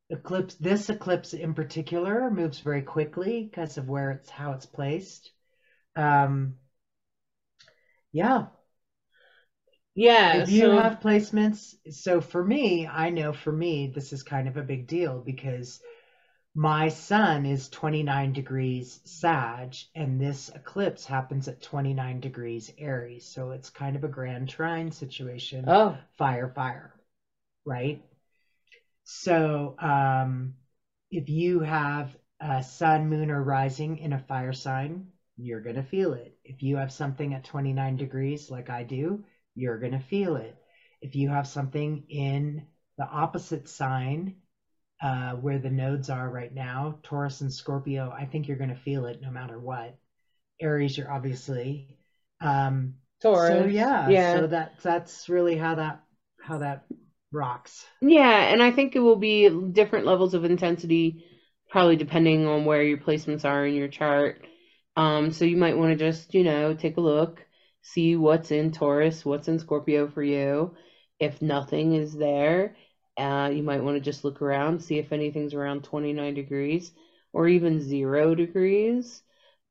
eclipse 0.10 0.56
this 0.56 0.90
eclipse 0.90 1.34
in 1.34 1.54
particular 1.54 2.30
moves 2.30 2.60
very 2.60 2.82
quickly 2.82 3.44
because 3.46 3.78
of 3.78 3.90
where 3.90 4.12
it's 4.12 4.30
how 4.30 4.52
it's 4.54 4.66
placed 4.66 5.32
um 5.96 6.56
yeah 8.12 8.46
Yeah. 9.96 10.42
if 10.42 10.50
you 10.50 10.66
so- 10.66 10.72
have 10.72 11.00
placements 11.00 11.76
so 11.90 12.20
for 12.22 12.44
me 12.44 12.88
i 12.88 13.10
know 13.10 13.34
for 13.34 13.52
me 13.52 13.88
this 13.88 14.12
is 14.14 14.24
kind 14.24 14.48
of 14.48 14.58
a 14.58 14.64
big 14.64 14.88
deal 14.88 15.20
because 15.20 15.80
my 16.56 16.90
sun 16.90 17.46
is 17.46 17.70
29 17.70 18.34
degrees 18.34 19.00
sag 19.06 19.76
and 19.96 20.22
this 20.22 20.50
eclipse 20.54 21.06
happens 21.06 21.48
at 21.48 21.62
29 21.62 22.20
degrees 22.20 22.72
aries 22.78 23.26
so 23.26 23.52
it's 23.52 23.70
kind 23.70 23.96
of 23.96 24.04
a 24.04 24.10
grand 24.10 24.48
trine 24.48 24.92
situation 24.92 25.66
Oh, 25.68 25.98
fire 26.18 26.48
fire 26.48 26.94
right 27.66 28.04
so 29.04 29.76
um 29.80 30.54
if 31.10 31.30
you 31.30 31.60
have 31.62 32.16
a 32.40 32.62
sun 32.62 33.10
moon 33.10 33.32
or 33.32 33.42
rising 33.42 33.98
in 33.98 34.14
a 34.14 34.20
fire 34.20 34.54
sign 34.54 35.08
you're 35.38 35.62
going 35.62 35.76
to 35.76 35.84
feel 35.84 36.14
it. 36.14 36.38
If 36.44 36.62
you 36.62 36.78
have 36.78 36.92
something 36.92 37.34
at 37.34 37.44
29 37.44 37.98
degrees, 37.98 38.52
like 38.52 38.70
I 38.70 38.84
do, 38.84 39.24
you're 39.56 39.80
going 39.80 39.94
to 39.94 40.00
feel 40.00 40.36
it. 40.36 40.56
If 41.02 41.16
you 41.16 41.30
have 41.30 41.48
something 41.48 42.06
in 42.10 42.68
the 42.98 43.06
opposite 43.06 43.68
sign, 43.68 44.36
uh, 45.04 45.34
where 45.34 45.60
the 45.60 45.70
nodes 45.70 46.10
are 46.10 46.30
right 46.30 46.54
now, 46.54 46.98
Taurus 47.04 47.42
and 47.42 47.54
Scorpio, 47.54 48.10
I 48.18 48.26
think 48.26 48.48
you're 48.48 48.58
going 48.58 48.70
to 48.70 48.76
feel 48.76 49.06
it 49.06 49.22
no 49.22 49.30
matter 49.30 49.60
what. 49.60 49.98
Aries, 50.62 50.98
you're 50.98 51.12
obviously. 51.12 51.98
Um, 52.40 52.96
Taurus. 53.22 53.50
So 53.50 53.66
yeah, 53.66 54.08
Yeah. 54.10 54.40
So 54.40 54.48
that 54.48 54.76
that's 54.82 55.28
really 55.28 55.58
how 55.58 55.76
that 55.76 56.04
how 56.42 56.60
that 56.60 56.86
rocks. 57.34 57.86
Yeah, 58.02 58.44
and 58.44 58.64
I 58.64 58.72
think 58.72 58.96
it 58.96 59.00
will 59.00 59.18
be 59.18 59.50
different 59.50 60.06
levels 60.06 60.34
of 60.34 60.46
intensity, 60.46 61.26
probably 61.70 61.98
depending 61.98 62.48
on 62.48 62.64
where 62.64 62.84
your 62.84 62.98
placements 62.98 63.44
are 63.44 63.66
in 63.66 63.76
your 63.76 63.90
chart. 63.90 64.46
Um, 64.96 65.32
so 65.32 65.44
you 65.44 65.58
might 65.58 65.78
want 65.78 65.92
to 65.92 65.98
just, 65.98 66.34
you 66.34 66.44
know, 66.44 66.76
take 66.76 66.96
a 66.96 67.02
look, 67.02 67.46
see 67.82 68.16
what's 68.16 68.52
in 68.52 68.72
Taurus, 68.72 69.26
what's 69.26 69.50
in 69.50 69.60
Scorpio 69.60 70.08
for 70.08 70.24
you. 70.24 70.76
If 71.20 71.42
nothing 71.42 71.94
is 71.94 72.14
there, 72.14 72.76
uh, 73.18 73.52
you 73.54 73.64
might 73.64 73.84
want 73.84 73.96
to 73.98 74.02
just 74.02 74.24
look 74.24 74.42
around, 74.42 74.82
see 74.82 74.98
if 74.98 75.12
anything's 75.12 75.54
around 75.54 75.84
29 75.84 76.34
degrees 76.34 76.92
or 77.32 77.48
even 77.48 77.82
zero 77.82 78.36
degrees. 78.36 79.22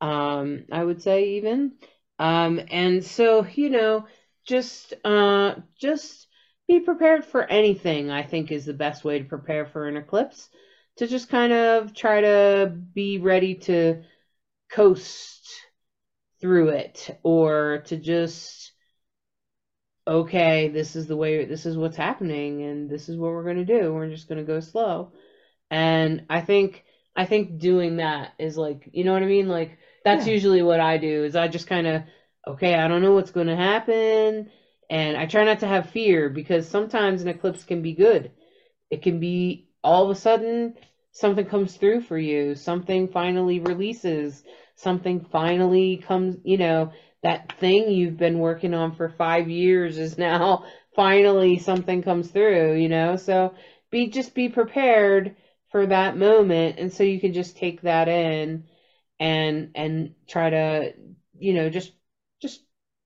Um, 0.00 0.64
I 0.72 0.83
would 0.85 1.02
say 1.02 1.37
even. 1.37 1.72
Um, 2.18 2.61
and 2.70 3.05
so, 3.05 3.46
you 3.46 3.70
know, 3.70 4.07
just 4.44 4.94
uh, 5.05 5.57
just 5.78 6.26
be 6.68 6.81
prepared 6.81 7.24
for 7.24 7.44
anything, 7.44 8.11
I 8.11 8.22
think 8.22 8.50
is 8.50 8.64
the 8.64 8.72
best 8.72 9.05
way 9.05 9.18
to 9.18 9.24
prepare 9.24 9.66
for 9.66 9.87
an 9.87 9.96
eclipse. 9.96 10.48
To 10.96 11.07
just 11.07 11.28
kind 11.28 11.52
of 11.52 11.94
try 11.94 12.20
to 12.20 12.72
be 12.94 13.18
ready 13.18 13.55
to 13.55 14.02
coast 14.70 15.48
through 16.40 16.70
it 16.70 17.11
or 17.22 17.83
to 17.87 17.96
just 17.96 18.71
okay, 20.07 20.69
this 20.69 20.97
is 20.97 21.07
the 21.07 21.17
way 21.17 21.45
this 21.45 21.67
is 21.67 21.77
what's 21.77 21.97
happening 21.97 22.62
and 22.62 22.91
this 22.91 23.09
is 23.09 23.17
what 23.17 23.31
we're 23.33 23.45
going 23.45 23.57
to 23.57 23.65
do. 23.65 23.93
We're 23.93 24.09
just 24.09 24.29
going 24.29 24.38
to 24.38 24.45
go 24.45 24.61
slow. 24.61 25.11
And 25.71 26.23
I 26.29 26.41
think 26.41 26.85
I 27.17 27.25
think 27.25 27.59
doing 27.59 27.97
that 27.97 28.33
is 28.38 28.57
like, 28.57 28.88
you 28.93 29.05
know 29.05 29.12
what 29.12 29.23
I 29.23 29.27
mean? 29.27 29.49
Like 29.49 29.79
that's 30.05 30.27
Yeah. 30.27 30.33
usually 30.33 30.62
what 30.62 30.81
I 30.81 30.99
do 30.99 31.25
is 31.25 31.37
I 31.37 31.49
just 31.49 31.67
kind 31.67 31.87
of 31.87 32.03
okay, 32.47 32.75
I 32.75 32.88
don't 32.88 33.03
know 33.03 33.12
what's 33.12 33.31
going 33.31 33.47
to 33.47 33.57
happen 33.57 34.47
and 34.91 35.17
I 35.17 35.27
try 35.27 35.45
not 35.45 35.61
to 35.61 35.67
have 35.67 35.87
fear 35.87 36.29
because 36.29 36.67
sometimes 36.67 37.23
an 37.23 37.29
eclipse 37.29 37.65
can 37.65 37.83
be 37.83 37.93
good. 37.93 38.31
It 38.91 39.03
can 39.03 39.19
be 39.21 39.65
all 39.83 40.05
of 40.05 40.11
a 40.11 40.15
sudden 40.15 40.73
something 41.12 41.45
comes 41.45 41.77
through 41.77 42.01
for 42.01 42.19
you, 42.19 42.55
something 42.55 43.09
finally 43.09 43.59
releases, 43.59 44.43
something 44.77 45.21
finally 45.21 45.97
comes, 45.99 46.37
you 46.45 46.57
know, 46.57 46.88
that 47.22 47.52
thing 47.58 47.90
you've 47.90 48.16
been 48.16 48.38
working 48.38 48.74
on 48.74 48.92
for 48.92 49.08
five 49.08 49.48
years 49.48 49.98
is 49.98 50.18
now 50.18 50.64
finally 50.96 51.58
something 51.58 52.02
comes 52.02 52.30
through, 52.30 52.74
you 52.74 52.88
know? 52.88 53.16
So 53.16 53.54
be 53.90 54.08
just 54.08 54.35
be 54.35 54.48
prepared 54.48 55.37
for 55.70 55.87
that 55.87 56.16
moment 56.16 56.78
and 56.78 56.92
so 56.92 57.02
you 57.02 57.18
can 57.20 57.32
just 57.32 57.56
take 57.56 57.80
that 57.82 58.08
in 58.08 58.64
and 59.20 59.70
and 59.74 60.14
try 60.26 60.50
to, 60.50 60.92
you 61.38 61.54
know, 61.54 61.68
just 61.70 61.92
just, 62.40 62.61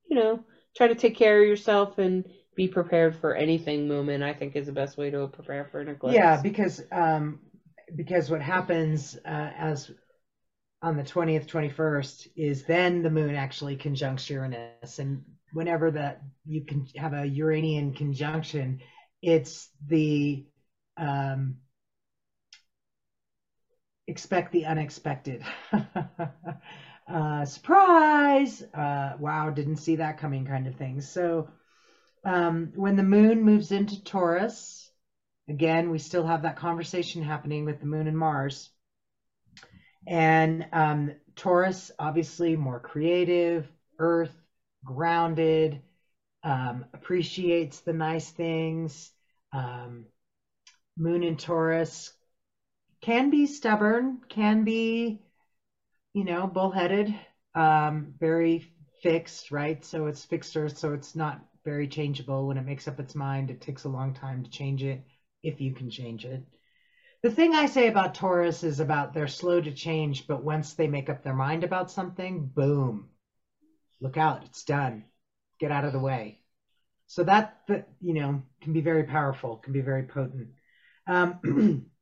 you 0.08 0.16
know, 0.16 0.40
try 0.76 0.86
to 0.88 0.94
take 0.94 1.16
care 1.16 1.40
of 1.42 1.48
yourself 1.48 1.98
and 1.98 2.24
be 2.54 2.68
prepared 2.68 3.14
for 3.14 3.34
anything 3.34 3.86
moment, 3.86 4.22
I 4.22 4.32
think 4.32 4.56
is 4.56 4.66
the 4.66 4.72
best 4.72 4.96
way 4.96 5.10
to 5.10 5.26
prepare 5.28 5.64
for 5.64 5.80
an 5.80 5.88
eclipse. 5.88 6.16
Yeah, 6.16 6.36
because 6.36 6.82
um, 6.92 7.40
because 7.94 8.30
what 8.30 8.40
happens 8.40 9.16
uh, 9.24 9.50
as 9.58 9.90
on 10.86 10.96
the 10.96 11.02
twentieth, 11.02 11.48
twenty 11.48 11.68
first 11.68 12.28
is 12.36 12.62
then 12.62 13.02
the 13.02 13.10
moon 13.10 13.34
actually 13.34 13.74
conjuncts 13.74 14.30
Uranus, 14.30 15.00
and 15.00 15.24
whenever 15.52 15.90
that 15.90 16.22
you 16.44 16.64
can 16.64 16.86
have 16.94 17.12
a 17.12 17.26
Uranian 17.26 17.92
conjunction, 17.92 18.78
it's 19.20 19.68
the 19.88 20.46
um, 20.96 21.56
expect 24.06 24.52
the 24.52 24.66
unexpected. 24.66 25.42
uh, 27.08 27.44
surprise! 27.44 28.62
Uh, 28.72 29.14
wow, 29.18 29.50
didn't 29.50 29.78
see 29.78 29.96
that 29.96 30.18
coming, 30.18 30.44
kind 30.44 30.68
of 30.68 30.76
thing. 30.76 31.00
So 31.00 31.48
um, 32.24 32.70
when 32.76 32.94
the 32.94 33.02
moon 33.02 33.42
moves 33.42 33.72
into 33.72 34.04
Taurus, 34.04 34.88
again, 35.48 35.90
we 35.90 35.98
still 35.98 36.24
have 36.24 36.42
that 36.42 36.54
conversation 36.54 37.24
happening 37.24 37.64
with 37.64 37.80
the 37.80 37.86
moon 37.86 38.06
and 38.06 38.16
Mars. 38.16 38.70
And 40.06 40.66
um, 40.72 41.12
Taurus, 41.34 41.90
obviously, 41.98 42.56
more 42.56 42.78
creative, 42.80 43.66
earth, 43.98 44.34
grounded, 44.84 45.80
um, 46.44 46.84
appreciates 46.94 47.80
the 47.80 47.92
nice 47.92 48.30
things. 48.30 49.10
Um, 49.52 50.06
moon 50.96 51.22
in 51.22 51.36
Taurus 51.36 52.12
can 53.00 53.30
be 53.30 53.46
stubborn, 53.46 54.20
can 54.28 54.64
be, 54.64 55.20
you 56.14 56.24
know, 56.24 56.46
bullheaded, 56.46 57.14
um, 57.54 58.14
very 58.18 58.64
fixed, 59.02 59.50
right? 59.50 59.84
So 59.84 60.06
it's 60.06 60.24
fixed 60.24 60.56
earth, 60.56 60.76
so 60.78 60.92
it's 60.92 61.14
not 61.14 61.40
very 61.64 61.86
changeable. 61.88 62.46
When 62.46 62.56
it 62.56 62.64
makes 62.64 62.88
up 62.88 63.00
its 63.00 63.14
mind, 63.14 63.50
it 63.50 63.60
takes 63.60 63.84
a 63.84 63.88
long 63.88 64.14
time 64.14 64.42
to 64.44 64.50
change 64.50 64.82
it, 64.82 65.02
if 65.42 65.60
you 65.60 65.72
can 65.72 65.90
change 65.90 66.24
it. 66.24 66.42
The 67.22 67.30
thing 67.30 67.54
I 67.54 67.66
say 67.66 67.88
about 67.88 68.14
Taurus 68.14 68.62
is 68.62 68.80
about 68.80 69.12
they're 69.14 69.26
slow 69.26 69.60
to 69.60 69.72
change, 69.72 70.26
but 70.26 70.44
once 70.44 70.74
they 70.74 70.86
make 70.86 71.08
up 71.08 71.22
their 71.22 71.34
mind 71.34 71.64
about 71.64 71.90
something, 71.90 72.46
boom, 72.46 73.08
look 74.00 74.16
out, 74.16 74.44
it's 74.44 74.64
done. 74.64 75.04
Get 75.58 75.72
out 75.72 75.84
of 75.84 75.92
the 75.92 75.98
way. 76.00 76.40
So 77.06 77.24
that, 77.24 77.56
that 77.68 77.88
you 78.00 78.14
know, 78.14 78.42
can 78.60 78.72
be 78.72 78.80
very 78.80 79.04
powerful, 79.04 79.56
can 79.56 79.72
be 79.72 79.80
very 79.80 80.04
potent. 80.04 80.48
Um, 81.06 81.86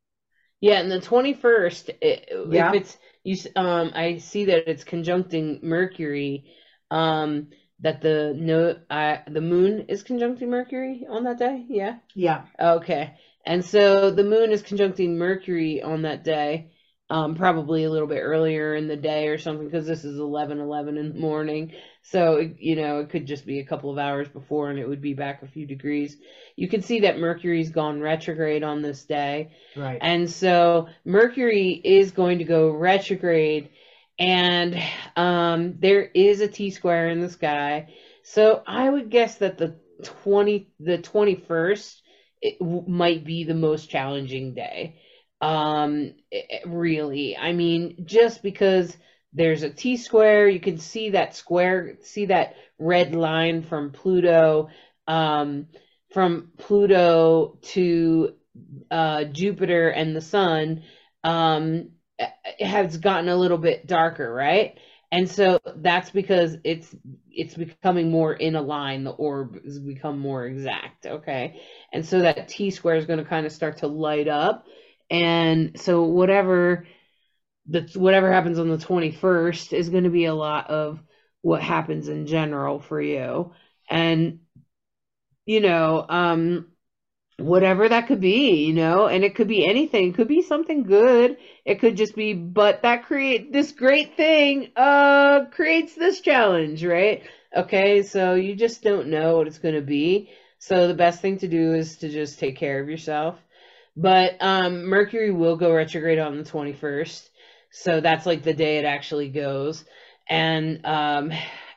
Yeah, 0.61 0.81
and 0.81 0.91
the 0.91 0.99
21st, 0.99 1.91
i- 2.03 2.25
Yeah. 2.51 2.69
if 2.71 2.75
it's 2.75 2.97
you 3.23 3.37
um 3.55 3.93
I 3.95 4.17
see 4.17 4.47
that 4.47 4.67
it's 4.67 4.83
conjuncting 4.83 5.63
Mercury 5.63 6.45
um 6.91 7.49
that 7.81 8.01
the 8.01 8.35
no 8.35 8.79
uh, 8.89 9.19
the 9.29 9.43
moon 9.43 9.87
is 9.89 10.03
conjuncting 10.03 10.49
Mercury 10.49 11.07
on 11.07 11.25
that 11.25 11.39
day. 11.39 11.67
Yeah. 11.69 11.97
yeah, 12.15 12.45
Okay. 12.59 13.15
And 13.47 13.65
so 13.65 14.11
the 14.11 14.25
moon 14.25 14.53
is 14.53 14.63
conjuncting 14.63 15.17
Mercury 15.17 15.83
on 15.83 16.03
that 16.03 16.25
day. 16.25 16.71
Um 17.11 17.35
probably 17.35 17.85
a 17.85 17.91
little 17.91 18.09
bit 18.09 18.21
earlier 18.21 18.75
in 18.75 18.89
the 18.89 18.97
day 18.97 19.29
or 19.29 19.37
something 19.39 19.67
because 19.67 19.87
this 19.87 20.05
is 20.05 20.19
11 20.19 20.59
11 20.59 20.97
in 20.97 21.13
the 21.13 21.19
morning. 21.19 21.73
So, 22.03 22.39
you 22.59 22.77
know, 22.77 23.01
it 23.01 23.11
could 23.11 23.27
just 23.27 23.47
be 23.47 23.59
a 23.61 23.67
couple 23.67 23.91
of 23.91 23.99
hours 23.99 24.29
before 24.29 24.71
and 24.71 24.79
it 24.79 24.89
would 24.89 25.03
be 25.03 25.15
back 25.15 25.43
a 25.43 25.47
few 25.49 25.67
degrees. 25.67 26.17
You 26.57 26.69
can 26.69 26.83
see 26.83 27.01
that 27.01 27.19
Mercury's 27.19 27.71
gone 27.71 28.01
retrograde 28.01 28.63
on 28.63 28.83
this 28.83 29.05
day. 29.05 29.53
right. 29.77 29.99
And 30.01 30.31
so 30.31 30.89
Mercury 31.05 31.73
is 31.85 32.13
going 32.13 32.39
to 32.39 32.45
go 32.45 32.71
retrograde, 32.71 33.71
and 34.19 34.81
um, 35.17 35.77
there 35.79 36.03
is 36.03 36.41
a 36.41 36.49
T 36.49 36.71
square 36.71 37.09
in 37.11 37.21
the 37.21 37.29
sky. 37.29 37.89
So 38.23 38.63
I 38.67 38.89
would 38.89 39.11
guess 39.11 39.37
that 39.37 39.59
the 39.59 39.77
twenty, 40.03 40.69
the 40.81 40.99
twenty 40.99 41.35
first, 41.35 42.03
it 42.45 42.61
w- 42.61 42.85
might 42.89 43.25
be 43.25 43.45
the 43.45 43.55
most 43.55 43.91
challenging 43.91 44.55
day. 44.55 45.01
Um, 45.41 46.13
it- 46.31 46.63
really, 46.67 47.37
I 47.37 47.53
mean, 47.53 48.05
just 48.07 48.43
because 48.43 48.97
there's 49.33 49.65
a 49.65 49.71
T 49.71 49.97
square, 49.97 50.49
you 50.49 50.61
can 50.61 50.79
see 50.79 51.11
that 51.11 51.35
square, 51.35 51.97
see 52.03 52.27
that 52.27 52.55
red 52.79 53.15
line 53.17 53.63
from 53.63 53.93
Pluto, 53.93 54.69
um, 55.09 55.69
from 56.13 56.53
Pluto 56.59 57.59
to 57.63 58.35
uh, 58.91 59.25
Jupiter 59.25 59.89
and 59.91 60.15
the 60.15 60.21
Sun 60.21 60.85
um, 61.25 61.91
has 62.61 62.99
gotten 62.99 63.29
a 63.29 63.37
little 63.37 63.59
bit 63.59 63.87
darker, 63.87 64.33
right? 64.33 64.79
And 65.15 65.31
so 65.31 65.61
that's 65.77 66.11
because 66.11 66.57
it's 66.65 66.93
it's 67.31 67.55
becoming 67.55 68.11
more 68.11 68.33
in 68.33 68.57
a 68.57 68.63
line. 68.63 69.05
The 69.05 69.13
orb 69.13 69.63
has 69.65 69.79
become 69.79 70.19
more 70.19 70.45
exact, 70.45 71.07
okay? 71.07 71.61
And 71.93 72.05
so 72.05 72.23
that 72.23 72.49
T 72.49 72.73
square 72.73 72.97
is 72.97 73.07
going 73.07 73.21
to 73.21 73.25
kind 73.25 73.47
of 73.47 73.53
start 73.53 73.79
to 73.79 73.87
light 73.87 74.27
up, 74.27 74.67
and 75.09 75.81
so 75.81 76.03
whatever 76.03 76.89
that's 77.67 77.97
whatever 77.97 78.33
happens 78.33 78.59
on 78.59 78.69
the 78.69 78.77
21st 78.77 79.73
is 79.73 79.89
going 79.89 80.03
to 80.03 80.11
be 80.11 80.25
a 80.25 80.35
lot 80.35 80.69
of 80.71 81.01
what 81.43 81.63
happens 81.63 82.09
in 82.09 82.27
general 82.27 82.81
for 82.81 83.01
you, 83.01 83.53
and 83.89 84.41
you 85.47 85.61
know, 85.61 86.05
um, 86.09 86.73
whatever 87.39 87.89
that 87.89 88.07
could 88.07 88.21
be, 88.21 88.65
you 88.67 88.73
know, 88.75 89.07
and 89.07 89.25
it 89.25 89.35
could 89.35 89.49
be 89.49 89.67
anything. 89.67 90.09
It 90.11 90.15
could 90.15 90.29
be 90.29 90.43
something 90.43 90.85
good. 90.85 91.37
It 91.65 91.81
could 91.81 91.97
just 91.97 92.15
be, 92.15 92.35
but 92.35 92.83
that 92.83 93.05
create 93.07 93.53
this 93.53 93.73
great 93.73 94.17
thing, 94.17 94.71
uh, 94.77 95.47
creates 95.51 95.95
this 95.95 96.21
challenge, 96.21 96.85
right? 96.85 97.23
Okay, 97.57 98.03
so 98.03 98.35
you 98.35 98.55
just 98.55 98.83
don't 98.83 99.09
know 99.09 99.37
what 99.39 99.47
it's 99.47 99.59
going 99.59 99.75
to 99.75 99.81
be. 99.83 100.31
So 100.59 100.89
the 100.89 100.95
best 100.95 101.21
thing 101.21 101.39
to 101.39 101.49
do 101.49 101.75
is 101.75 101.97
to 101.99 102.09
just 102.09 102.39
take 102.39 102.57
care 102.57 102.81
of 102.81 102.89
yourself. 102.89 103.39
But 103.97 104.37
um, 104.41 104.85
Mercury 104.87 105.31
will 105.31 105.57
go 105.57 105.73
retrograde 105.73 106.19
on 106.19 106.39
the 106.39 106.45
21st. 106.45 107.29
So 107.71 108.01
that's 108.01 108.27
like 108.27 108.43
the 108.43 108.55
day 108.55 108.79
it 108.79 108.85
actually 108.85 109.29
goes. 109.29 109.85
and 110.29 110.85
um, 110.87 111.33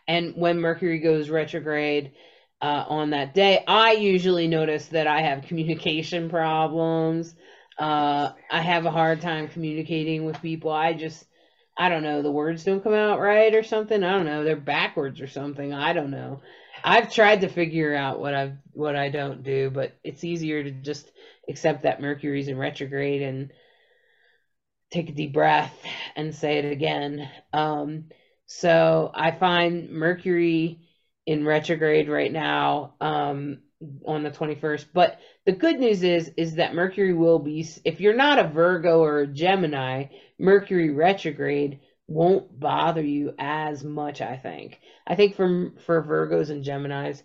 and 0.08 0.34
when 0.36 0.60
Mercury 0.60 1.00
goes 1.00 1.30
retrograde 1.30 2.14
uh, 2.62 2.86
on 2.88 3.12
that 3.12 3.34
day, 3.34 3.64
I 3.68 3.94
usually 3.94 4.48
notice 4.48 4.88
that 4.88 5.08
I 5.08 5.22
have 5.22 5.44
communication 5.44 6.30
problems. 6.30 7.36
Uh, 7.78 8.32
I 8.50 8.62
have 8.62 8.86
a 8.86 8.92
hard 8.92 9.22
time 9.22 9.48
communicating 9.48 10.26
with 10.26 10.42
people. 10.42 10.72
I 10.72 10.94
just, 10.94 11.24
I 11.78 11.90
don't 11.90 12.04
know, 12.04 12.22
the 12.22 12.32
words 12.32 12.64
don't 12.64 12.84
come 12.84 12.94
out 12.94 13.20
right 13.20 13.54
or 13.54 13.64
something. 13.64 14.04
I 14.04 14.12
don't 14.12 14.26
know, 14.26 14.44
they're 14.44 14.56
backwards 14.56 15.22
or 15.22 15.28
something. 15.28 15.74
I 15.74 15.94
don't 15.94 16.10
know. 16.12 16.42
I've 16.84 17.12
tried 17.12 17.42
to 17.42 17.50
figure 17.50 17.96
out 17.96 18.20
what 18.20 18.34
I've 18.34 18.54
what 18.72 18.96
I 18.96 19.10
don't 19.10 19.44
do, 19.44 19.70
but 19.70 19.98
it's 20.04 20.24
easier 20.24 20.64
to 20.64 20.72
just 20.72 21.12
accept 21.50 21.84
that 21.84 22.02
Mercury's 22.02 22.48
in 22.48 22.58
retrograde 22.58 23.22
and 23.22 23.52
take 24.92 25.10
a 25.10 25.14
deep 25.14 25.34
breath 25.34 25.74
and 26.16 26.34
say 26.34 26.58
it 26.60 26.72
again. 26.72 27.30
Um, 27.54 28.06
so 28.46 29.12
I 29.14 29.32
find 29.32 29.90
Mercury 29.90 30.87
in 31.28 31.46
retrograde 31.46 32.08
right 32.08 32.32
now 32.32 32.94
um, 33.02 33.60
on 34.06 34.24
the 34.24 34.32
21st. 34.32 34.86
But 34.94 35.20
the 35.46 35.52
good 35.52 35.80
news 35.80 36.02
is 36.02 36.32
is 36.38 36.56
that 36.56 36.74
Mercury 36.74 37.14
will 37.14 37.38
be 37.38 37.68
if 37.84 38.00
you're 38.00 38.16
not 38.16 38.40
a 38.40 38.48
Virgo 38.48 39.02
or 39.04 39.20
a 39.20 39.28
Gemini, 39.28 40.06
Mercury 40.40 40.90
retrograde 40.90 41.82
won't 42.08 42.58
bother 42.58 43.04
you 43.04 43.34
as 43.38 43.84
much, 43.84 44.22
I 44.22 44.38
think. 44.38 44.80
I 45.06 45.16
think 45.16 45.36
for 45.36 45.74
for 45.86 46.02
Virgos 46.02 46.50
and 46.50 46.64
Geminis, 46.64 47.22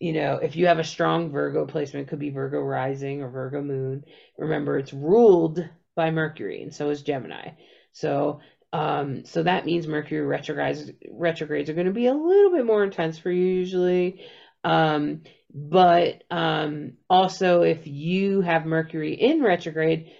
you 0.00 0.14
know, 0.14 0.36
if 0.36 0.56
you 0.56 0.66
have 0.66 0.78
a 0.78 0.84
strong 0.84 1.30
Virgo 1.30 1.66
placement, 1.66 2.08
could 2.08 2.18
be 2.18 2.30
Virgo 2.30 2.60
rising 2.60 3.22
or 3.22 3.28
Virgo 3.28 3.62
moon. 3.62 4.04
Remember, 4.38 4.78
it's 4.78 4.94
ruled 4.94 5.68
by 5.94 6.10
Mercury, 6.10 6.62
and 6.62 6.74
so 6.74 6.88
is 6.88 7.02
Gemini. 7.02 7.50
So 7.92 8.40
um, 8.74 9.24
so 9.24 9.44
that 9.44 9.64
means 9.64 9.86
Mercury 9.86 10.26
retrogrades 10.26 10.90
retrogrades 11.08 11.70
are 11.70 11.74
going 11.74 11.86
to 11.86 11.92
be 11.92 12.08
a 12.08 12.12
little 12.12 12.50
bit 12.50 12.66
more 12.66 12.82
intense 12.82 13.16
for 13.16 13.30
you 13.30 13.46
usually. 13.46 14.26
Um, 14.64 15.22
but 15.54 16.24
um, 16.28 16.94
also, 17.08 17.62
if 17.62 17.86
you 17.86 18.40
have 18.40 18.66
Mercury 18.66 19.14
in 19.14 19.44
retrograde, 19.44 20.10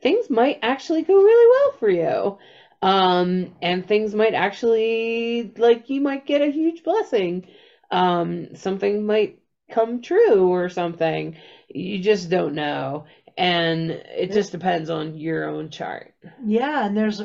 things 0.00 0.30
might 0.30 0.60
actually 0.62 1.02
go 1.02 1.14
really 1.14 1.50
well 1.50 1.78
for 1.78 1.90
you. 1.90 2.38
Um, 2.80 3.54
and 3.60 3.86
things 3.86 4.14
might 4.14 4.32
actually, 4.32 5.52
like, 5.58 5.90
you 5.90 6.00
might 6.00 6.24
get 6.24 6.40
a 6.40 6.50
huge 6.50 6.82
blessing. 6.82 7.48
Um, 7.90 8.56
something 8.56 9.04
might 9.04 9.40
come 9.70 10.00
true 10.00 10.48
or 10.48 10.70
something. 10.70 11.36
You 11.68 11.98
just 11.98 12.30
don't 12.30 12.54
know. 12.54 13.04
And 13.36 13.90
it 13.90 14.32
just 14.32 14.52
depends 14.52 14.88
on 14.88 15.18
your 15.18 15.50
own 15.50 15.68
chart. 15.68 16.14
Yeah, 16.46 16.86
and 16.86 16.96
there's 16.96 17.22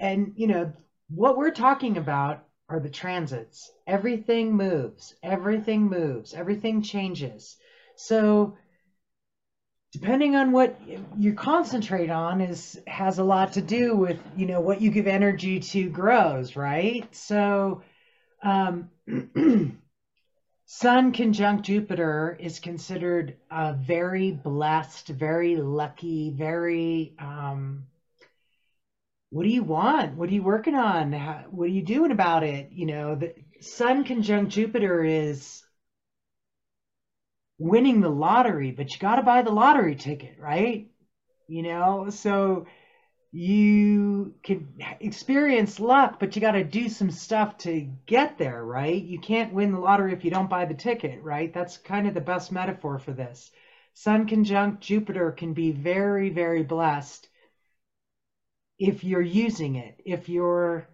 and 0.00 0.32
you 0.34 0.48
know 0.48 0.72
what 1.08 1.36
we're 1.36 1.52
talking 1.52 1.96
about 1.96 2.44
are 2.68 2.80
the 2.80 2.88
transits. 2.88 3.70
Everything 3.86 4.56
moves, 4.56 5.14
everything 5.22 5.88
moves, 5.88 6.34
everything 6.34 6.82
changes. 6.82 7.56
So 7.96 8.56
depending 9.92 10.36
on 10.36 10.52
what 10.52 10.80
you 11.18 11.34
concentrate 11.34 12.10
on 12.10 12.40
is 12.40 12.80
has 12.86 13.18
a 13.18 13.24
lot 13.24 13.54
to 13.54 13.62
do 13.62 13.96
with 13.96 14.18
you 14.36 14.46
know 14.46 14.60
what 14.60 14.80
you 14.80 14.90
give 14.90 15.06
energy 15.06 15.60
to 15.60 15.88
grows 15.88 16.54
right 16.54 17.12
so 17.14 17.82
um, 18.42 18.88
sun 20.64 21.12
conjunct 21.12 21.64
jupiter 21.64 22.36
is 22.38 22.60
considered 22.60 23.36
a 23.50 23.72
very 23.72 24.30
blessed 24.30 25.08
very 25.08 25.56
lucky 25.56 26.30
very 26.30 27.14
um, 27.18 27.84
what 29.30 29.44
do 29.44 29.48
you 29.48 29.62
want? 29.62 30.16
What 30.16 30.28
are 30.28 30.32
you 30.32 30.42
working 30.42 30.74
on? 30.74 31.12
How, 31.12 31.44
what 31.50 31.64
are 31.64 31.72
you 31.72 31.82
doing 31.82 32.10
about 32.10 32.42
it? 32.42 32.70
You 32.72 32.86
know, 32.86 33.14
the 33.14 33.34
Sun 33.60 34.04
conjunct 34.04 34.52
Jupiter 34.52 35.04
is 35.04 35.62
winning 37.58 38.00
the 38.00 38.08
lottery, 38.08 38.72
but 38.72 38.92
you 38.92 38.98
got 38.98 39.16
to 39.16 39.22
buy 39.22 39.42
the 39.42 39.52
lottery 39.52 39.94
ticket, 39.94 40.36
right? 40.38 40.90
You 41.46 41.62
know, 41.62 42.10
so 42.10 42.66
you 43.30 44.34
can 44.42 44.74
experience 44.98 45.78
luck, 45.78 46.18
but 46.18 46.34
you 46.34 46.40
got 46.40 46.52
to 46.52 46.64
do 46.64 46.88
some 46.88 47.12
stuff 47.12 47.58
to 47.58 47.88
get 48.06 48.36
there, 48.36 48.64
right? 48.64 49.00
You 49.00 49.20
can't 49.20 49.52
win 49.52 49.70
the 49.70 49.78
lottery 49.78 50.12
if 50.12 50.24
you 50.24 50.32
don't 50.32 50.50
buy 50.50 50.64
the 50.64 50.74
ticket, 50.74 51.22
right? 51.22 51.54
That's 51.54 51.76
kind 51.76 52.08
of 52.08 52.14
the 52.14 52.20
best 52.20 52.50
metaphor 52.50 52.98
for 52.98 53.12
this. 53.12 53.52
Sun 53.94 54.26
conjunct 54.26 54.80
Jupiter 54.80 55.30
can 55.30 55.52
be 55.52 55.70
very, 55.70 56.30
very 56.30 56.64
blessed 56.64 57.28
if 58.80 59.04
you're 59.04 59.20
using 59.20 59.76
it, 59.76 60.00
if 60.06 60.30
you're 60.30 60.88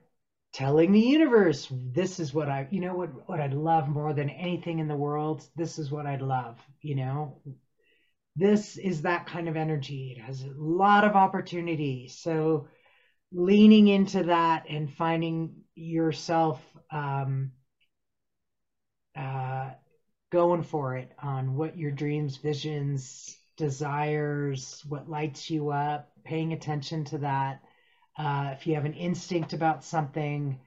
telling 0.52 0.90
the 0.90 1.00
universe, 1.00 1.68
this 1.70 2.18
is 2.18 2.34
what 2.34 2.48
I, 2.48 2.66
you 2.70 2.80
know, 2.80 2.94
what, 2.94 3.28
what 3.28 3.40
I'd 3.40 3.54
love 3.54 3.88
more 3.88 4.12
than 4.12 4.28
anything 4.28 4.80
in 4.80 4.88
the 4.88 4.96
world, 4.96 5.46
this 5.54 5.78
is 5.78 5.90
what 5.90 6.04
I'd 6.04 6.20
love, 6.20 6.58
you 6.82 6.96
know, 6.96 7.40
this 8.34 8.76
is 8.76 9.02
that 9.02 9.26
kind 9.26 9.48
of 9.48 9.56
energy. 9.56 10.16
It 10.16 10.20
has 10.20 10.42
a 10.42 10.50
lot 10.56 11.04
of 11.04 11.14
opportunity. 11.14 12.08
So 12.08 12.66
leaning 13.32 13.86
into 13.86 14.24
that 14.24 14.64
and 14.68 14.92
finding 14.92 15.62
yourself, 15.76 16.60
um, 16.90 17.52
uh, 19.16 19.70
going 20.32 20.64
for 20.64 20.96
it 20.96 21.12
on 21.22 21.54
what 21.54 21.78
your 21.78 21.92
dreams, 21.92 22.36
visions, 22.36 23.36
desires, 23.56 24.84
what 24.88 25.08
lights 25.08 25.48
you 25.48 25.70
up, 25.70 26.10
paying 26.24 26.52
attention 26.52 27.04
to 27.04 27.18
that 27.18 27.60
uh, 28.18 28.50
if 28.52 28.66
you 28.66 28.74
have 28.74 28.84
an 28.84 28.94
instinct 28.94 29.52
about 29.52 29.84
something, 29.84 30.58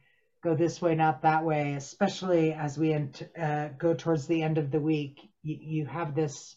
go 0.43 0.55
this 0.55 0.81
way, 0.81 0.95
not 0.95 1.23
that 1.23 1.43
way, 1.43 1.73
especially 1.73 2.53
as 2.53 2.77
we 2.77 2.93
ent- 2.93 3.29
uh, 3.39 3.69
go 3.77 3.93
towards 3.93 4.27
the 4.27 4.41
end 4.41 4.57
of 4.57 4.71
the 4.71 4.79
week. 4.79 5.29
You, 5.43 5.57
you 5.59 5.85
have 5.85 6.15
this 6.15 6.55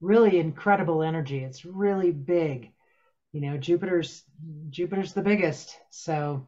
really 0.00 0.38
incredible 0.38 1.02
energy. 1.02 1.38
It's 1.38 1.64
really 1.64 2.12
big. 2.12 2.72
You 3.32 3.40
know, 3.40 3.56
Jupiter's 3.56 4.22
Jupiter's 4.70 5.12
the 5.12 5.22
biggest. 5.22 5.76
So 5.90 6.46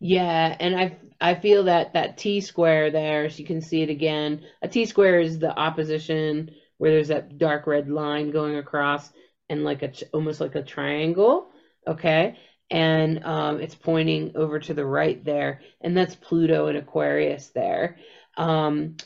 yeah, 0.00 0.56
and 0.60 0.78
I 0.78 0.98
I 1.20 1.34
feel 1.34 1.64
that 1.64 1.94
that 1.94 2.18
T 2.18 2.40
square 2.40 2.90
there, 2.90 3.30
so 3.30 3.38
you 3.38 3.46
can 3.46 3.60
see 3.60 3.82
it 3.82 3.90
again. 3.90 4.42
A 4.62 4.68
T 4.68 4.84
square 4.84 5.20
is 5.20 5.38
the 5.38 5.56
opposition 5.58 6.50
where 6.76 6.92
there's 6.92 7.08
that 7.08 7.38
dark 7.38 7.66
red 7.66 7.88
line 7.88 8.30
going 8.30 8.56
across 8.56 9.10
and 9.48 9.64
like 9.64 9.82
a 9.82 9.92
almost 10.12 10.40
like 10.40 10.54
a 10.54 10.62
triangle. 10.62 11.48
Okay, 11.86 12.36
and 12.70 13.24
um, 13.24 13.60
it's 13.60 13.74
pointing 13.74 14.32
over 14.34 14.58
to 14.58 14.74
the 14.74 14.84
right 14.84 15.24
there, 15.24 15.62
and 15.80 15.96
that's 15.96 16.14
Pluto 16.14 16.66
and 16.66 16.78
Aquarius 16.78 17.48
there. 17.48 17.96
Um, 18.36 18.96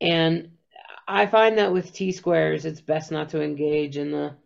and 0.00 0.52
I 1.06 1.26
find 1.26 1.58
that 1.58 1.72
with 1.72 1.92
T 1.92 2.12
squares, 2.12 2.64
it's 2.64 2.80
best 2.80 3.10
not 3.12 3.30
to 3.30 3.42
engage 3.42 3.96
in 3.96 4.10
the 4.10 4.36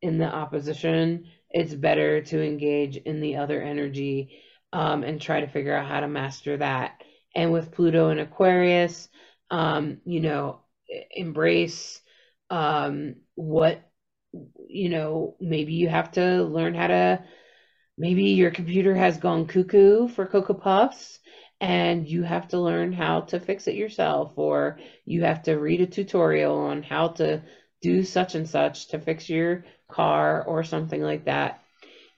in 0.00 0.18
the 0.18 0.26
opposition. 0.26 1.26
It's 1.50 1.74
better 1.74 2.22
to 2.22 2.42
engage 2.42 2.96
in 2.96 3.20
the 3.20 3.36
other 3.36 3.60
energy 3.60 4.40
um, 4.72 5.02
and 5.02 5.20
try 5.20 5.40
to 5.40 5.46
figure 5.46 5.76
out 5.76 5.88
how 5.88 6.00
to 6.00 6.08
master 6.08 6.56
that. 6.56 7.02
And 7.34 7.52
with 7.52 7.72
Pluto 7.72 8.08
and 8.08 8.20
Aquarius, 8.20 9.08
um, 9.50 9.98
you 10.04 10.20
know, 10.20 10.60
embrace 11.10 12.00
um, 12.50 13.16
what 13.34 13.82
you 14.68 14.88
know. 14.88 15.36
Maybe 15.40 15.74
you 15.74 15.88
have 15.88 16.12
to 16.12 16.44
learn 16.44 16.74
how 16.74 16.86
to 16.88 17.24
maybe 18.02 18.24
your 18.24 18.50
computer 18.50 18.96
has 18.96 19.16
gone 19.16 19.46
cuckoo 19.46 20.08
for 20.08 20.26
Cocoa 20.26 20.54
Puffs 20.54 21.20
and 21.60 22.08
you 22.08 22.24
have 22.24 22.48
to 22.48 22.58
learn 22.58 22.92
how 22.92 23.20
to 23.20 23.38
fix 23.38 23.68
it 23.68 23.76
yourself, 23.76 24.32
or 24.34 24.80
you 25.04 25.22
have 25.22 25.44
to 25.44 25.54
read 25.54 25.80
a 25.80 25.86
tutorial 25.86 26.56
on 26.58 26.82
how 26.82 27.06
to 27.06 27.40
do 27.80 28.02
such 28.02 28.34
and 28.34 28.48
such 28.48 28.88
to 28.88 28.98
fix 28.98 29.28
your 29.28 29.64
car 29.88 30.42
or 30.42 30.64
something 30.64 31.00
like 31.00 31.26
that. 31.26 31.62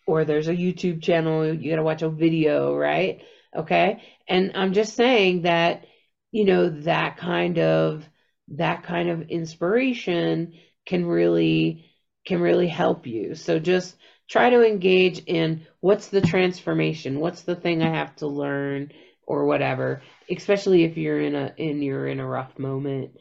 Or 0.07 0.25
there's 0.25 0.49
a 0.49 0.57
YouTube 0.57 1.03
channel, 1.03 1.53
you 1.53 1.69
got 1.71 1.77
to 1.77 1.83
watch 1.83 2.01
a 2.01 2.09
video, 2.09 2.75
right? 2.75 3.21
Okay. 3.55 4.03
And 4.27 4.53
I'm 4.55 4.73
just 4.73 4.97
saying 4.97 5.43
that, 5.43 5.85
you 6.33 6.47
know, 6.47 6.71
that 6.81 7.19
kind 7.19 7.59
of, 7.59 8.09
that 8.57 8.85
kind 8.85 9.11
of 9.11 9.29
inspiration 9.29 10.55
can 10.87 11.05
really, 11.05 11.85
can 12.27 12.41
really 12.41 12.69
help 12.69 13.07
you. 13.07 13.35
So 13.35 13.59
just 13.59 13.95
try 14.29 14.51
to 14.51 14.67
engage 14.67 15.21
in 15.27 15.67
what's 15.81 16.09
the 16.09 16.21
transformation 16.21 17.21
what's 17.21 17.43
the 17.43 17.57
thing 17.57 17.83
i 17.83 17.95
have 17.95 18.15
to 18.17 18.27
learn 18.27 18.91
or 19.27 19.47
whatever 19.47 20.03
especially 20.31 20.85
if 20.85 20.97
you're 20.97 21.21
in 21.21 21.35
a 21.35 21.53
in 21.57 21.83
you're 21.83 22.09
in 22.09 22.21
a 22.21 22.27
rough 22.27 22.59
moment. 22.59 23.13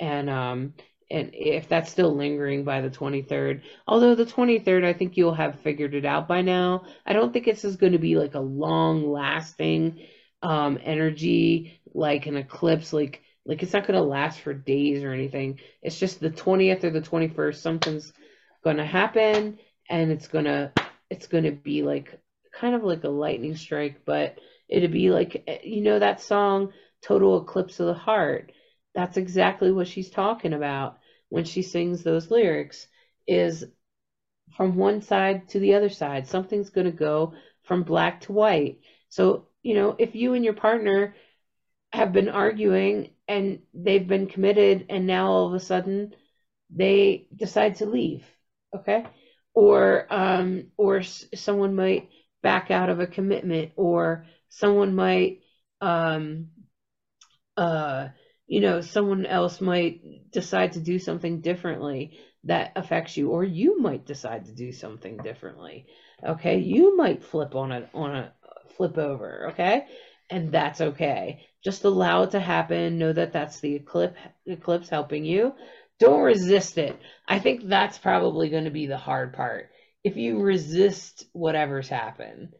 And 0.00 0.28
um 0.30 0.74
and 1.10 1.30
if 1.34 1.68
that's 1.68 1.90
still 1.90 2.14
lingering 2.14 2.64
by 2.64 2.80
the 2.80 2.88
23rd 2.88 3.62
although 3.86 4.14
the 4.14 4.24
23rd 4.24 4.84
i 4.84 4.92
think 4.94 5.16
you'll 5.16 5.34
have 5.34 5.60
figured 5.60 5.94
it 5.94 6.04
out 6.04 6.28
by 6.28 6.42
now. 6.42 6.84
I 7.06 7.12
don't 7.12 7.32
think 7.32 7.46
this 7.46 7.64
is 7.64 7.76
going 7.76 7.92
to 7.92 7.98
be 7.98 8.16
like 8.16 8.34
a 8.34 8.40
long 8.40 9.10
lasting 9.10 10.06
um 10.42 10.78
energy 10.82 11.80
like 11.94 12.26
an 12.26 12.36
eclipse 12.36 12.92
like 12.92 13.20
like 13.44 13.62
it's 13.62 13.72
not 13.72 13.86
going 13.86 13.98
to 13.98 14.06
last 14.06 14.38
for 14.38 14.54
days 14.54 15.02
or 15.02 15.12
anything. 15.12 15.58
It's 15.82 15.98
just 15.98 16.20
the 16.20 16.30
20th 16.30 16.84
or 16.84 16.90
the 16.90 17.00
21st 17.00 17.56
something's 17.56 18.12
going 18.62 18.76
to 18.76 18.86
happen 18.86 19.58
and 19.92 20.10
it's 20.10 20.28
gonna 20.28 20.74
it's 21.10 21.28
gonna 21.28 21.52
be 21.52 21.84
like 21.84 22.20
kind 22.52 22.74
of 22.74 22.84
like 22.84 23.04
a 23.04 23.10
lightning 23.10 23.56
strike, 23.56 24.04
but 24.06 24.38
It'd 24.72 24.92
be 24.92 25.10
like, 25.10 25.44
eh, 25.46 25.58
you 25.64 25.82
know, 25.82 25.98
that 25.98 26.22
song, 26.22 26.72
Total 27.02 27.42
Eclipse 27.42 27.78
of 27.80 27.88
the 27.88 27.94
Heart. 27.94 28.52
That's 28.94 29.18
exactly 29.18 29.70
what 29.70 29.86
she's 29.86 30.10
talking 30.10 30.54
about 30.54 30.98
when 31.28 31.44
she 31.44 31.62
sings 31.62 32.02
those 32.02 32.30
lyrics 32.30 32.86
is 33.26 33.66
from 34.56 34.76
one 34.76 35.02
side 35.02 35.48
to 35.50 35.60
the 35.60 35.74
other 35.74 35.90
side. 35.90 36.26
Something's 36.26 36.70
going 36.70 36.86
to 36.86 36.92
go 36.92 37.34
from 37.64 37.82
black 37.84 38.22
to 38.22 38.32
white. 38.32 38.80
So, 39.10 39.48
you 39.62 39.74
know, 39.74 39.96
if 39.98 40.14
you 40.14 40.34
and 40.34 40.44
your 40.44 40.54
partner 40.54 41.16
have 41.92 42.12
been 42.12 42.30
arguing 42.30 43.10
and 43.28 43.60
they've 43.74 44.08
been 44.08 44.28
committed 44.28 44.86
and 44.90 45.06
now 45.06 45.30
all 45.32 45.48
of 45.48 45.54
a 45.54 45.60
sudden 45.60 46.14
they 46.70 47.28
decide 47.36 47.76
to 47.76 47.86
leave, 47.86 48.24
okay? 48.74 49.06
Or 49.54 50.06
um 50.12 50.68
or 50.76 51.02
someone 51.02 51.74
might 51.74 52.08
back 52.42 52.70
out 52.70 52.88
of 52.88 53.00
a 53.00 53.06
commitment 53.06 53.72
or 53.76 54.26
someone 54.48 54.94
might 54.94 55.40
um 55.80 56.48
uh 57.56 58.08
you 58.46 58.60
know 58.60 58.80
someone 58.80 59.26
else 59.26 59.60
might 59.60 60.30
decide 60.30 60.72
to 60.72 60.80
do 60.80 60.98
something 60.98 61.40
differently 61.40 62.18
that 62.44 62.72
affects 62.76 63.16
you 63.16 63.30
or 63.30 63.44
you 63.44 63.78
might 63.78 64.06
decide 64.06 64.46
to 64.46 64.52
do 64.52 64.72
something 64.72 65.18
differently 65.18 65.86
okay? 66.26 66.58
You 66.58 66.96
might 66.96 67.22
flip 67.22 67.54
on 67.54 67.72
a 67.72 67.88
on 67.94 68.14
a 68.14 68.32
flip 68.76 68.98
over 68.98 69.50
okay? 69.52 69.86
And 70.30 70.50
that's 70.50 70.80
okay. 70.80 71.42
Just 71.62 71.84
allow 71.84 72.22
it 72.22 72.30
to 72.30 72.40
happen. 72.40 72.98
Know 72.98 73.12
that 73.12 73.32
that's 73.32 73.60
the 73.60 73.74
eclipse 73.74 74.18
eclipse 74.46 74.88
helping 74.88 75.24
you 75.24 75.54
don't 75.98 76.22
resist 76.22 76.78
it 76.78 76.98
i 77.28 77.38
think 77.38 77.62
that's 77.64 77.98
probably 77.98 78.48
going 78.48 78.64
to 78.64 78.70
be 78.70 78.86
the 78.86 78.96
hard 78.96 79.32
part 79.32 79.70
if 80.04 80.16
you 80.16 80.40
resist 80.40 81.26
whatever's 81.32 81.88
happened 81.88 82.52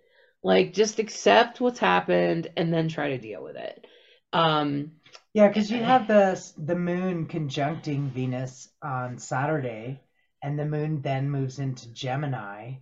like 0.42 0.72
just 0.72 0.98
accept 0.98 1.60
what's 1.60 1.78
happened 1.78 2.48
and 2.56 2.72
then 2.72 2.88
try 2.88 3.10
to 3.10 3.18
deal 3.18 3.42
with 3.42 3.56
it 3.56 3.86
um 4.32 4.92
yeah, 5.34 5.48
because 5.48 5.70
you 5.70 5.82
have 5.82 6.08
the 6.08 6.52
the 6.58 6.74
moon 6.74 7.26
conjuncting 7.26 8.10
Venus 8.10 8.68
on 8.82 9.18
Saturday, 9.18 10.00
and 10.42 10.58
the 10.58 10.66
moon 10.66 11.00
then 11.00 11.30
moves 11.30 11.58
into 11.58 11.92
Gemini, 11.92 12.74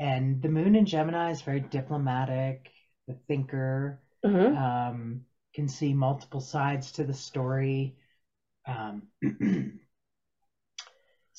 and 0.00 0.40
the 0.40 0.48
moon 0.48 0.74
in 0.74 0.86
Gemini 0.86 1.30
is 1.32 1.42
very 1.42 1.60
diplomatic, 1.60 2.70
the 3.08 3.14
thinker, 3.26 4.00
mhm. 4.24 4.56
um, 4.56 5.24
can 5.54 5.68
see 5.68 5.92
multiple 5.92 6.40
sides 6.40 6.92
to 6.92 7.04
the 7.04 7.14
story. 7.14 7.96
Um, 8.66 9.08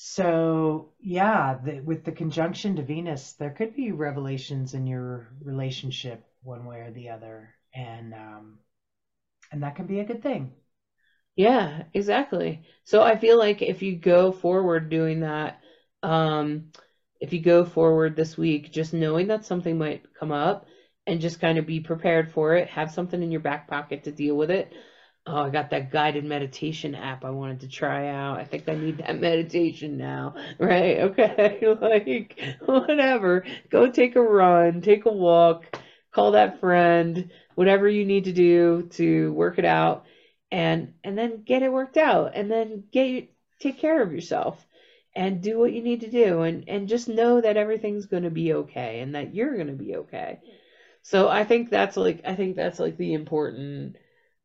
so 0.02 0.94
yeah, 0.98 1.58
the, 1.62 1.80
with 1.80 2.04
the 2.04 2.12
conjunction 2.12 2.76
to 2.76 2.82
Venus, 2.82 3.34
there 3.34 3.50
could 3.50 3.76
be 3.76 3.92
revelations 3.92 4.72
in 4.72 4.86
your 4.86 5.28
relationship 5.44 6.24
one 6.42 6.64
way 6.64 6.78
or 6.80 6.90
the 6.90 7.10
other, 7.10 7.50
and 7.74 8.14
um, 8.14 8.58
and 9.52 9.62
that 9.62 9.76
can 9.76 9.86
be 9.86 10.00
a 10.00 10.06
good 10.06 10.22
thing. 10.22 10.52
Yeah, 11.36 11.82
exactly. 11.92 12.62
So 12.84 13.02
I 13.02 13.16
feel 13.16 13.36
like 13.36 13.60
if 13.60 13.82
you 13.82 13.94
go 13.94 14.32
forward 14.32 14.88
doing 14.88 15.20
that, 15.20 15.60
um, 16.02 16.72
if 17.20 17.34
you 17.34 17.42
go 17.42 17.66
forward 17.66 18.16
this 18.16 18.38
week, 18.38 18.72
just 18.72 18.94
knowing 18.94 19.26
that 19.26 19.44
something 19.44 19.76
might 19.76 20.14
come 20.18 20.32
up 20.32 20.64
and 21.06 21.20
just 21.20 21.40
kind 21.40 21.58
of 21.58 21.66
be 21.66 21.80
prepared 21.80 22.32
for 22.32 22.54
it, 22.54 22.68
have 22.68 22.90
something 22.90 23.22
in 23.22 23.30
your 23.30 23.42
back 23.42 23.68
pocket 23.68 24.04
to 24.04 24.12
deal 24.12 24.34
with 24.34 24.50
it. 24.50 24.72
Oh, 25.26 25.42
I 25.42 25.50
got 25.50 25.70
that 25.70 25.90
guided 25.90 26.24
meditation 26.24 26.94
app 26.94 27.24
I 27.24 27.30
wanted 27.30 27.60
to 27.60 27.68
try 27.68 28.08
out. 28.08 28.38
I 28.38 28.44
think 28.44 28.68
I 28.68 28.74
need 28.74 28.98
that 28.98 29.20
meditation 29.20 29.96
now. 29.96 30.34
Right? 30.58 30.98
Okay. 31.00 31.58
Like, 31.80 32.38
whatever. 32.64 33.44
Go 33.70 33.90
take 33.90 34.16
a 34.16 34.22
run, 34.22 34.80
take 34.82 35.06
a 35.06 35.12
walk, 35.12 35.78
call 36.12 36.32
that 36.32 36.60
friend, 36.60 37.30
whatever 37.54 37.88
you 37.88 38.04
need 38.04 38.24
to 38.24 38.32
do 38.32 38.88
to 38.92 39.32
work 39.32 39.58
it 39.58 39.64
out 39.64 40.06
and 40.50 40.94
and 41.04 41.16
then 41.16 41.42
get 41.42 41.62
it 41.62 41.72
worked 41.72 41.96
out 41.96 42.32
and 42.34 42.50
then 42.50 42.84
get 42.92 43.30
take 43.58 43.78
care 43.78 44.02
of 44.02 44.12
yourself 44.12 44.66
and 45.14 45.42
do 45.42 45.58
what 45.58 45.72
you 45.72 45.82
need 45.82 46.00
to 46.00 46.10
do 46.10 46.42
and 46.42 46.64
and 46.68 46.88
just 46.88 47.08
know 47.08 47.40
that 47.40 47.56
everything's 47.56 48.06
going 48.06 48.22
to 48.22 48.30
be 48.30 48.52
okay 48.52 49.00
and 49.00 49.14
that 49.14 49.34
you're 49.34 49.54
going 49.54 49.66
to 49.66 49.72
be 49.72 49.96
okay 49.96 50.40
so 51.02 51.28
i 51.28 51.44
think 51.44 51.70
that's 51.70 51.96
like 51.96 52.20
i 52.24 52.34
think 52.34 52.56
that's 52.56 52.78
like 52.78 52.96
the 52.96 53.12
important 53.12 53.96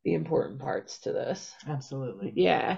the 0.06 0.14
important 0.14 0.60
parts 0.60 1.00
to 1.00 1.14
this 1.14 1.54
Absolutely. 1.68 2.34
yeah 2.36 2.78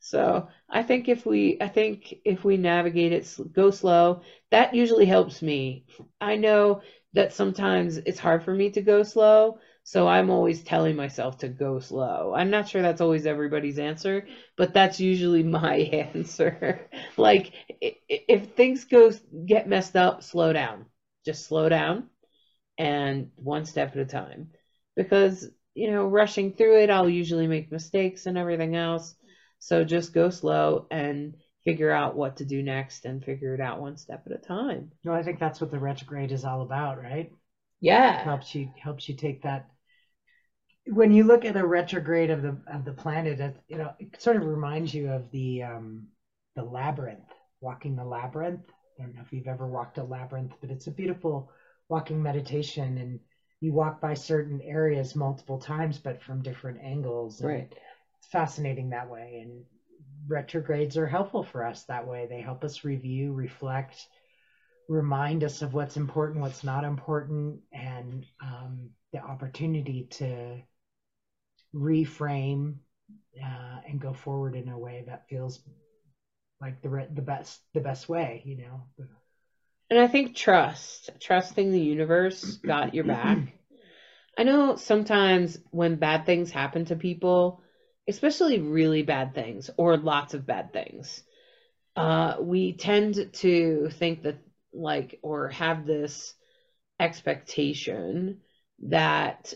so 0.00 0.48
i 0.68 0.82
think 0.82 1.08
if 1.08 1.26
we 1.26 1.58
i 1.60 1.68
think 1.68 2.14
if 2.24 2.44
we 2.44 2.56
navigate 2.56 3.12
it 3.12 3.36
go 3.52 3.70
slow 3.70 4.22
that 4.50 4.74
usually 4.74 5.06
helps 5.06 5.42
me 5.42 5.84
i 6.20 6.36
know 6.36 6.82
that 7.12 7.32
sometimes 7.32 7.98
it's 7.98 8.18
hard 8.18 8.42
for 8.42 8.54
me 8.54 8.70
to 8.70 8.82
go 8.82 9.02
slow 9.02 9.58
so 9.86 10.08
I'm 10.08 10.30
always 10.30 10.62
telling 10.62 10.96
myself 10.96 11.36
to 11.40 11.48
go 11.48 11.78
slow. 11.78 12.32
I'm 12.34 12.48
not 12.48 12.66
sure 12.66 12.80
that's 12.80 13.02
always 13.02 13.26
everybody's 13.26 13.78
answer, 13.78 14.26
but 14.56 14.72
that's 14.72 14.98
usually 14.98 15.42
my 15.42 15.76
answer. 15.76 16.88
like 17.18 17.52
if 18.08 18.54
things 18.54 18.86
go 18.86 19.12
get 19.46 19.68
messed 19.68 19.94
up, 19.94 20.22
slow 20.22 20.54
down. 20.54 20.86
Just 21.26 21.46
slow 21.46 21.68
down 21.68 22.08
and 22.78 23.30
one 23.36 23.64
step 23.64 23.92
at 23.92 24.02
a 24.02 24.04
time. 24.06 24.50
Because, 24.96 25.50
you 25.74 25.90
know, 25.90 26.06
rushing 26.06 26.52
through 26.52 26.80
it, 26.82 26.90
I'll 26.90 27.08
usually 27.08 27.46
make 27.46 27.72
mistakes 27.72 28.26
and 28.26 28.38
everything 28.38 28.76
else. 28.76 29.14
So 29.58 29.84
just 29.84 30.14
go 30.14 30.30
slow 30.30 30.86
and 30.90 31.34
figure 31.64 31.90
out 31.90 32.16
what 32.16 32.36
to 32.36 32.44
do 32.44 32.62
next 32.62 33.06
and 33.06 33.24
figure 33.24 33.54
it 33.54 33.60
out 33.60 33.80
one 33.80 33.96
step 33.96 34.22
at 34.26 34.32
a 34.32 34.38
time. 34.38 34.92
No, 35.04 35.12
I 35.12 35.22
think 35.22 35.38
that's 35.38 35.60
what 35.60 35.70
the 35.70 35.78
retrograde 35.78 36.32
is 36.32 36.44
all 36.44 36.62
about, 36.62 37.02
right? 37.02 37.32
Yeah. 37.80 38.22
Helps 38.22 38.54
you 38.54 38.70
helps 38.82 39.08
you 39.08 39.16
take 39.16 39.42
that 39.42 39.68
when 40.86 41.12
you 41.12 41.24
look 41.24 41.44
at 41.44 41.56
a 41.56 41.66
retrograde 41.66 42.30
of 42.30 42.42
the 42.42 42.56
of 42.66 42.84
the 42.84 42.92
planet, 42.92 43.40
it, 43.40 43.56
you 43.68 43.78
know, 43.78 43.92
it 43.98 44.20
sort 44.20 44.36
of 44.36 44.44
reminds 44.44 44.92
you 44.92 45.10
of 45.10 45.30
the 45.30 45.62
um, 45.62 46.08
the 46.56 46.62
labyrinth, 46.62 47.32
walking 47.60 47.96
the 47.96 48.04
labyrinth. 48.04 48.64
I 48.98 49.02
don't 49.02 49.14
know 49.14 49.22
if 49.22 49.32
you've 49.32 49.48
ever 49.48 49.66
walked 49.66 49.98
a 49.98 50.04
labyrinth, 50.04 50.52
but 50.60 50.70
it's 50.70 50.86
a 50.86 50.92
beautiful 50.92 51.50
walking 51.88 52.22
meditation, 52.22 52.98
and 52.98 53.20
you 53.64 53.72
walk 53.72 53.98
by 53.98 54.12
certain 54.12 54.60
areas 54.60 55.16
multiple 55.16 55.56
times, 55.56 55.98
but 55.98 56.22
from 56.22 56.42
different 56.42 56.78
angles. 56.82 57.40
Right. 57.40 57.72
It's 58.18 58.26
fascinating 58.30 58.90
that 58.90 59.08
way, 59.08 59.40
and 59.42 59.64
retrogrades 60.28 60.98
are 60.98 61.06
helpful 61.06 61.42
for 61.42 61.64
us 61.64 61.84
that 61.84 62.06
way. 62.06 62.26
They 62.26 62.42
help 62.42 62.62
us 62.62 62.84
review, 62.84 63.32
reflect, 63.32 64.06
remind 64.86 65.44
us 65.44 65.62
of 65.62 65.72
what's 65.72 65.96
important, 65.96 66.40
what's 66.40 66.62
not 66.62 66.84
important, 66.84 67.60
and 67.72 68.26
um, 68.42 68.90
the 69.14 69.20
opportunity 69.20 70.08
to 70.10 70.60
reframe 71.74 72.74
uh, 73.42 73.78
and 73.88 73.98
go 73.98 74.12
forward 74.12 74.54
in 74.54 74.68
a 74.68 74.78
way 74.78 75.04
that 75.06 75.26
feels 75.26 75.58
like 76.60 76.82
the 76.82 77.08
the 77.14 77.22
best 77.22 77.60
the 77.72 77.80
best 77.80 78.10
way, 78.10 78.42
you 78.44 78.56
know. 78.58 78.82
And 79.90 79.98
I 79.98 80.08
think 80.08 80.34
trust, 80.34 81.10
trusting 81.20 81.70
the 81.70 81.80
universe 81.80 82.56
got 82.56 82.94
your 82.94 83.04
back. 83.04 83.38
I 84.36 84.42
know 84.42 84.76
sometimes 84.76 85.58
when 85.70 85.96
bad 85.96 86.26
things 86.26 86.50
happen 86.50 86.86
to 86.86 86.96
people, 86.96 87.62
especially 88.08 88.58
really 88.58 89.02
bad 89.02 89.34
things 89.34 89.70
or 89.76 89.96
lots 89.96 90.34
of 90.34 90.46
bad 90.46 90.72
things, 90.72 91.22
uh, 91.96 92.36
we 92.40 92.72
tend 92.72 93.32
to 93.34 93.88
think 93.90 94.22
that 94.22 94.38
like 94.72 95.20
or 95.22 95.48
have 95.48 95.86
this 95.86 96.34
expectation 96.98 98.40
that 98.80 99.54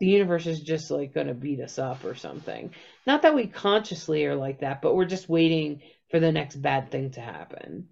the 0.00 0.06
universe 0.06 0.46
is 0.46 0.60
just 0.60 0.90
like 0.90 1.14
going 1.14 1.26
to 1.26 1.34
beat 1.34 1.60
us 1.60 1.78
up 1.78 2.04
or 2.04 2.14
something. 2.14 2.72
Not 3.06 3.22
that 3.22 3.34
we 3.34 3.46
consciously 3.46 4.24
are 4.26 4.36
like 4.36 4.60
that, 4.60 4.80
but 4.82 4.94
we're 4.94 5.04
just 5.04 5.28
waiting 5.28 5.82
for 6.10 6.20
the 6.20 6.32
next 6.32 6.56
bad 6.56 6.90
thing 6.90 7.10
to 7.12 7.20
happen. 7.20 7.88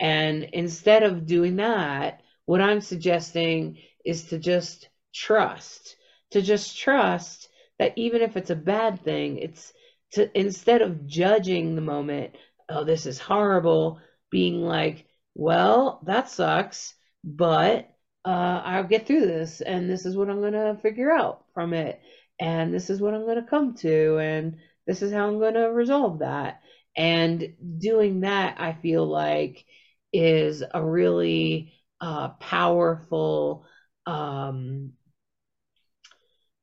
And 0.00 0.44
instead 0.44 1.02
of 1.02 1.26
doing 1.26 1.56
that, 1.56 2.22
what 2.46 2.62
I'm 2.62 2.80
suggesting 2.80 3.78
is 4.04 4.24
to 4.24 4.38
just 4.38 4.88
trust, 5.14 5.96
to 6.30 6.40
just 6.40 6.78
trust 6.78 7.48
that 7.78 7.92
even 7.96 8.22
if 8.22 8.36
it's 8.36 8.50
a 8.50 8.56
bad 8.56 9.04
thing, 9.04 9.38
it's 9.38 9.72
to 10.12 10.30
instead 10.38 10.82
of 10.82 11.06
judging 11.06 11.74
the 11.74 11.82
moment, 11.82 12.34
oh, 12.68 12.84
this 12.84 13.06
is 13.06 13.18
horrible, 13.18 14.00
being 14.30 14.62
like, 14.62 15.06
well, 15.34 16.00
that 16.06 16.30
sucks, 16.30 16.94
but 17.22 17.90
uh, 18.24 18.62
I'll 18.64 18.84
get 18.84 19.06
through 19.06 19.26
this, 19.26 19.60
and 19.60 19.88
this 19.88 20.06
is 20.06 20.16
what 20.16 20.28
I'm 20.30 20.40
going 20.40 20.52
to 20.54 20.78
figure 20.82 21.10
out 21.10 21.44
from 21.54 21.74
it, 21.74 22.00
and 22.40 22.72
this 22.72 22.90
is 22.90 23.00
what 23.00 23.14
I'm 23.14 23.24
going 23.24 23.42
to 23.42 23.50
come 23.50 23.74
to, 23.76 24.18
and 24.18 24.56
this 24.86 25.02
is 25.02 25.12
how 25.12 25.26
I'm 25.26 25.38
going 25.38 25.54
to 25.54 25.70
resolve 25.72 26.20
that. 26.20 26.60
And 26.96 27.54
doing 27.78 28.20
that, 28.20 28.60
I 28.60 28.72
feel 28.72 29.06
like, 29.06 29.64
is 30.12 30.62
a 30.74 30.84
really 30.84 31.72
uh, 32.00 32.28
powerful. 32.40 33.64
Um, 34.06 34.92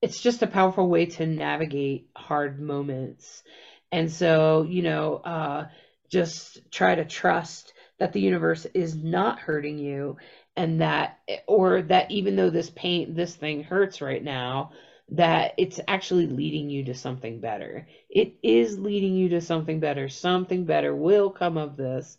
it's 0.02 0.22
just 0.22 0.41
a 0.41 0.48
powerful 0.48 0.88
way 0.89 1.08
to 1.08 1.26
navigate 1.26 2.10
hard 2.16 2.60
moments, 2.60 3.43
and 3.91 4.12
so 4.12 4.64
you 4.64 4.82
know, 4.82 5.16
uh, 5.18 5.68
just 6.10 6.72
try 6.72 6.95
to 6.95 7.06
trust 7.06 7.74
that 8.00 8.14
the 8.14 8.22
universe 8.22 8.66
is 8.74 8.95
not 8.95 9.39
hurting 9.39 9.78
you 9.80 10.18
and 10.56 10.82
that 10.82 11.20
or 11.48 11.82
that 11.84 12.12
even 12.12 12.36
though 12.36 12.50
this 12.50 12.70
pain 12.70 13.14
this 13.16 13.36
thing 13.36 13.64
hurts 13.64 14.02
right 14.02 14.24
now 14.24 14.72
that 15.10 15.54
it's 15.58 15.80
actually 15.88 16.28
leading 16.28 16.70
you 16.70 16.84
to 16.86 16.93
something 16.93 17.39
better. 17.39 17.88
It 18.10 18.36
is 18.43 18.78
leading 18.78 19.16
you 19.16 19.30
to 19.30 19.41
something 19.41 19.80
better. 19.80 20.10
Something 20.10 20.66
better 20.66 20.93
will 20.93 21.30
come 21.30 21.58
of 21.58 21.78
this 21.78 22.18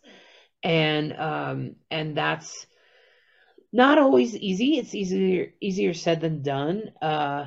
and 0.63 1.13
um 1.13 1.75
and 1.89 2.15
that's 2.17 2.65
not 3.71 3.97
always 3.97 4.35
easy 4.35 4.77
it's 4.77 4.95
easier 4.95 5.53
easier 5.61 5.93
said 5.93 6.21
than 6.21 6.41
done 6.41 6.91
uh 7.01 7.45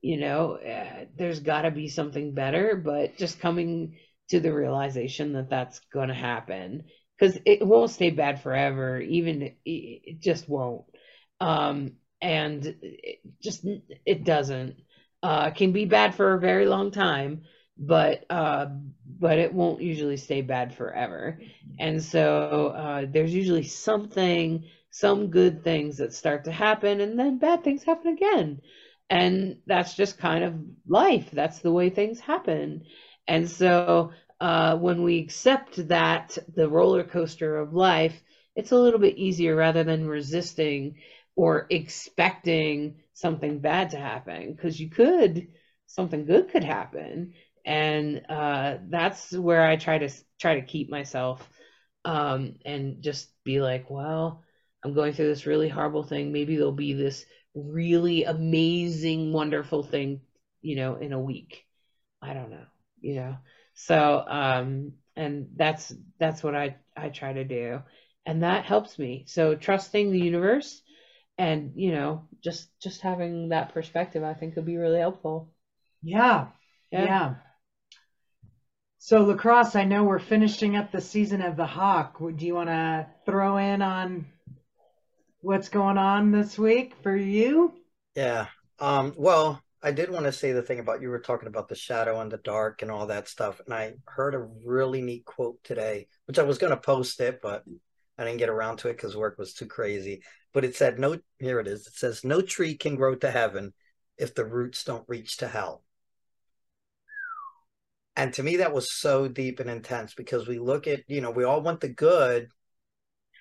you 0.00 0.16
know 0.18 0.52
uh, 0.54 1.04
there's 1.16 1.40
got 1.40 1.62
to 1.62 1.70
be 1.70 1.88
something 1.88 2.34
better 2.34 2.76
but 2.76 3.16
just 3.16 3.40
coming 3.40 3.96
to 4.28 4.40
the 4.40 4.52
realization 4.52 5.32
that 5.34 5.50
that's 5.50 5.80
going 5.92 6.08
to 6.08 6.14
happen 6.14 6.84
because 7.18 7.38
it 7.44 7.66
won't 7.66 7.90
stay 7.90 8.10
bad 8.10 8.42
forever. 8.42 9.00
Even 9.00 9.54
it, 9.64 10.20
just 10.20 10.48
won't. 10.48 10.84
Um, 11.40 11.92
and 12.20 12.64
it 12.82 13.20
just 13.42 13.66
it 14.06 14.24
doesn't. 14.24 14.76
Uh, 15.22 15.50
can 15.50 15.72
be 15.72 15.86
bad 15.86 16.14
for 16.14 16.34
a 16.34 16.40
very 16.40 16.66
long 16.66 16.90
time, 16.90 17.42
but 17.78 18.24
uh, 18.28 18.66
but 19.18 19.38
it 19.38 19.52
won't 19.54 19.82
usually 19.82 20.16
stay 20.16 20.42
bad 20.42 20.74
forever. 20.74 21.38
And 21.78 22.02
so 22.02 22.68
uh, 22.68 23.06
there's 23.10 23.34
usually 23.34 23.64
something, 23.64 24.64
some 24.90 25.28
good 25.30 25.62
things 25.62 25.98
that 25.98 26.12
start 26.12 26.44
to 26.44 26.52
happen, 26.52 27.00
and 27.00 27.18
then 27.18 27.38
bad 27.38 27.64
things 27.64 27.82
happen 27.84 28.12
again. 28.12 28.60
And 29.10 29.56
that's 29.66 29.94
just 29.94 30.18
kind 30.18 30.44
of 30.44 30.54
life. 30.86 31.30
That's 31.32 31.60
the 31.60 31.72
way 31.72 31.90
things 31.90 32.20
happen. 32.20 32.84
And 33.26 33.48
so 33.48 34.12
uh, 34.40 34.76
when 34.76 35.02
we 35.02 35.18
accept 35.20 35.88
that 35.88 36.36
the 36.54 36.68
roller 36.68 37.04
coaster 37.04 37.56
of 37.56 37.72
life, 37.74 38.22
it's 38.56 38.72
a 38.72 38.76
little 38.78 39.00
bit 39.00 39.16
easier 39.16 39.54
rather 39.54 39.84
than 39.84 40.06
resisting 40.08 40.96
or 41.36 41.66
expecting 41.70 42.96
something 43.12 43.58
bad 43.58 43.90
to 43.90 43.96
happen 43.98 44.52
because 44.52 44.78
you 44.80 44.88
could 44.90 45.48
something 45.86 46.24
good 46.24 46.48
could 46.50 46.64
happen 46.64 47.32
and 47.64 48.22
uh, 48.28 48.76
that's 48.88 49.32
where 49.32 49.64
i 49.66 49.76
try 49.76 49.98
to 49.98 50.08
try 50.40 50.56
to 50.56 50.66
keep 50.66 50.90
myself 50.90 51.48
um, 52.04 52.56
and 52.64 53.02
just 53.02 53.30
be 53.44 53.60
like 53.60 53.88
well 53.90 54.42
i'm 54.84 54.94
going 54.94 55.12
through 55.12 55.28
this 55.28 55.46
really 55.46 55.68
horrible 55.68 56.02
thing 56.02 56.32
maybe 56.32 56.56
there'll 56.56 56.72
be 56.72 56.92
this 56.92 57.24
really 57.54 58.24
amazing 58.24 59.32
wonderful 59.32 59.82
thing 59.82 60.20
you 60.60 60.76
know 60.76 60.96
in 60.96 61.12
a 61.12 61.20
week 61.20 61.64
i 62.20 62.34
don't 62.34 62.50
know 62.50 62.66
you 63.00 63.14
know 63.14 63.36
so, 63.74 64.24
um, 64.26 64.92
and 65.16 65.48
that's 65.56 65.92
that's 66.18 66.42
what 66.42 66.54
I 66.54 66.76
I 66.96 67.08
try 67.08 67.32
to 67.32 67.44
do, 67.44 67.82
and 68.24 68.42
that 68.42 68.64
helps 68.64 68.98
me. 68.98 69.24
So 69.26 69.56
trusting 69.56 70.10
the 70.10 70.20
universe, 70.20 70.80
and 71.36 71.72
you 71.74 71.92
know, 71.92 72.28
just 72.42 72.68
just 72.80 73.00
having 73.02 73.48
that 73.48 73.74
perspective, 73.74 74.22
I 74.22 74.34
think 74.34 74.56
would 74.56 74.64
be 74.64 74.76
really 74.76 75.00
helpful. 75.00 75.50
Yeah, 76.02 76.48
yeah. 76.92 77.04
yeah. 77.04 77.34
So 79.06 79.22
LeKross, 79.22 79.76
I 79.76 79.84
know 79.84 80.02
we're 80.02 80.18
finishing 80.18 80.76
up 80.76 80.90
the 80.90 81.02
season 81.02 81.42
of 81.42 81.58
the 81.58 81.66
Hawk. 81.66 82.16
Do 82.18 82.46
you 82.46 82.54
want 82.54 82.70
to 82.70 83.06
throw 83.26 83.58
in 83.58 83.82
on 83.82 84.24
what's 85.42 85.68
going 85.68 85.98
on 85.98 86.30
this 86.30 86.56
week 86.56 86.94
for 87.02 87.14
you? 87.14 87.74
Yeah. 88.16 88.46
Um, 88.78 89.12
well, 89.18 89.60
I 89.82 89.92
did 89.92 90.08
want 90.08 90.24
to 90.24 90.32
say 90.32 90.52
the 90.52 90.62
thing 90.62 90.78
about 90.78 91.02
you 91.02 91.10
were 91.10 91.18
talking 91.18 91.48
about 91.48 91.68
the 91.68 91.74
shadow 91.74 92.18
and 92.22 92.32
the 92.32 92.38
dark 92.38 92.80
and 92.80 92.90
all 92.90 93.08
that 93.08 93.28
stuff. 93.28 93.60
And 93.66 93.74
I 93.74 93.92
heard 94.06 94.34
a 94.34 94.48
really 94.64 95.02
neat 95.02 95.26
quote 95.26 95.62
today, 95.64 96.08
which 96.24 96.38
I 96.38 96.44
was 96.44 96.56
going 96.56 96.70
to 96.70 96.78
post 96.78 97.20
it, 97.20 97.40
but 97.42 97.62
I 98.16 98.24
didn't 98.24 98.38
get 98.38 98.48
around 98.48 98.78
to 98.78 98.88
it 98.88 98.96
because 98.96 99.14
work 99.14 99.36
was 99.36 99.52
too 99.52 99.66
crazy. 99.66 100.22
But 100.54 100.64
it 100.64 100.76
said, 100.76 100.98
no, 100.98 101.18
here 101.38 101.60
it 101.60 101.68
is. 101.68 101.86
It 101.86 101.92
says, 101.92 102.24
no 102.24 102.40
tree 102.40 102.74
can 102.74 102.96
grow 102.96 103.16
to 103.16 103.30
heaven 103.30 103.74
if 104.16 104.34
the 104.34 104.46
roots 104.46 104.82
don't 104.82 105.04
reach 105.08 105.36
to 105.36 105.48
hell. 105.48 105.84
And 108.16 108.32
to 108.34 108.42
me, 108.42 108.56
that 108.56 108.72
was 108.72 108.92
so 108.92 109.26
deep 109.26 109.58
and 109.60 109.68
intense 109.68 110.14
because 110.14 110.46
we 110.46 110.58
look 110.58 110.86
at, 110.86 111.00
you 111.08 111.20
know, 111.20 111.30
we 111.30 111.44
all 111.44 111.60
want 111.60 111.80
the 111.80 111.88
good 111.88 112.48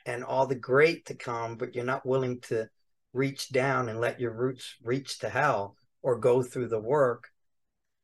and 0.06 0.24
all 0.24 0.48
the 0.48 0.56
great 0.56 1.06
to 1.06 1.16
come, 1.16 1.58
but 1.58 1.76
you're 1.76 1.86
not 1.86 2.06
willing 2.06 2.40
to 2.42 2.68
reach 3.14 3.50
down 3.50 3.88
and 3.90 4.02
let 4.02 4.20
your 4.20 4.34
roots 4.34 4.76
reach 4.84 5.20
to 5.20 5.30
hell 5.30 5.76
or 6.02 6.18
go 6.18 6.42
through 6.42 6.68
the 6.68 6.80
work. 6.80 7.30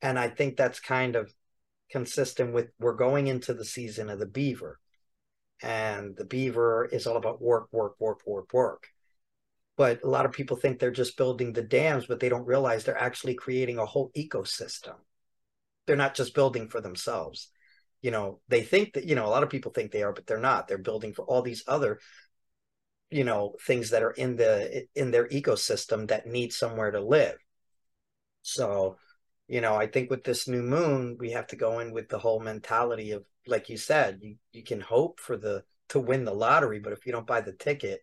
And 0.01 0.17
I 0.17 0.29
think 0.29 0.55
that's 0.55 0.79
kind 0.79 1.15
of 1.15 1.33
consistent 1.89 2.53
with 2.53 2.69
we're 2.79 2.93
going 2.93 3.27
into 3.27 3.53
the 3.53 3.65
season 3.65 4.09
of 4.09 4.19
the 4.19 4.27
beaver. 4.27 4.79
And 5.61 6.15
the 6.15 6.25
beaver 6.25 6.85
is 6.85 7.07
all 7.07 7.17
about 7.17 7.41
work, 7.41 7.67
work, 7.71 7.95
work, 7.99 8.19
work, 8.25 8.53
work. 8.53 8.87
But 9.75 10.03
a 10.03 10.09
lot 10.09 10.25
of 10.25 10.31
people 10.31 10.55
think 10.55 10.77
they're 10.77 10.91
just 10.91 11.17
building 11.17 11.51
the 11.51 11.63
dams, 11.63 12.05
but 12.05 12.19
they 12.19 12.29
don't 12.29 12.45
realize 12.45 12.83
they're 12.83 13.01
actually 13.01 13.33
creating 13.33 13.77
a 13.77 13.85
whole 13.85 14.11
ecosystem. 14.15 14.95
They're 15.89 15.97
not 15.97 16.15
just 16.15 16.35
building 16.35 16.69
for 16.69 16.79
themselves. 16.79 17.49
You 18.01 18.11
know, 18.11 18.39
they 18.47 18.61
think 18.61 18.93
that, 18.93 19.05
you 19.05 19.15
know, 19.15 19.25
a 19.25 19.33
lot 19.33 19.43
of 19.43 19.49
people 19.49 19.73
think 19.73 19.91
they 19.91 20.03
are, 20.03 20.13
but 20.13 20.27
they're 20.27 20.39
not. 20.39 20.67
They're 20.67 20.77
building 20.77 21.13
for 21.13 21.25
all 21.25 21.41
these 21.41 21.63
other 21.67 21.99
you 23.11 23.23
know 23.23 23.55
things 23.65 23.89
that 23.89 24.03
are 24.03 24.11
in 24.11 24.35
the 24.35 24.85
in 24.93 25.09
their 25.09 25.27
ecosystem 25.29 26.07
that 26.09 26.27
need 26.27 26.53
somewhere 26.53 26.91
to 26.91 27.01
live 27.01 27.39
so, 28.41 28.97
you 29.47 29.61
know, 29.61 29.75
I 29.75 29.87
think 29.87 30.09
with 30.09 30.23
this 30.23 30.47
new 30.47 30.61
moon, 30.61 31.17
we 31.19 31.31
have 31.31 31.47
to 31.47 31.55
go 31.55 31.79
in 31.79 31.91
with 31.91 32.09
the 32.09 32.19
whole 32.19 32.39
mentality 32.39 33.11
of, 33.11 33.23
like 33.47 33.69
you 33.69 33.77
said, 33.77 34.19
you, 34.21 34.35
you 34.51 34.63
can 34.63 34.81
hope 34.81 35.19
for 35.19 35.37
the 35.37 35.63
to 35.89 35.99
win 35.99 36.23
the 36.23 36.33
lottery, 36.33 36.79
but 36.79 36.93
if 36.93 37.05
you 37.05 37.11
don't 37.11 37.25
buy 37.25 37.41
the 37.41 37.53
ticket, 37.53 38.01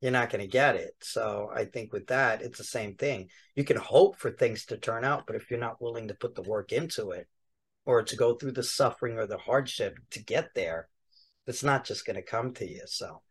you're 0.00 0.12
not 0.12 0.30
going 0.30 0.40
to 0.40 0.50
get 0.50 0.76
it. 0.76 0.94
So 1.00 1.50
I 1.52 1.64
think 1.64 1.92
with 1.92 2.06
that, 2.08 2.42
it's 2.42 2.58
the 2.58 2.64
same 2.64 2.94
thing. 2.94 3.30
You 3.56 3.64
can 3.64 3.76
hope 3.76 4.16
for 4.16 4.30
things 4.30 4.66
to 4.66 4.76
turn 4.76 5.04
out, 5.04 5.26
but 5.26 5.36
if 5.36 5.50
you're 5.50 5.58
not 5.58 5.82
willing 5.82 6.08
to 6.08 6.14
put 6.14 6.34
the 6.34 6.42
work 6.42 6.72
into 6.72 7.10
it 7.10 7.26
or 7.84 8.02
to 8.02 8.16
go 8.16 8.34
through 8.34 8.52
the 8.52 8.62
suffering 8.62 9.18
or 9.18 9.26
the 9.26 9.38
hardship 9.38 9.98
to 10.12 10.22
get 10.22 10.50
there, 10.54 10.88
it's 11.46 11.64
not 11.64 11.84
just 11.84 12.06
going 12.06 12.16
to 12.16 12.22
come 12.22 12.52
to 12.54 12.68
you. 12.68 12.82
So 12.86 13.22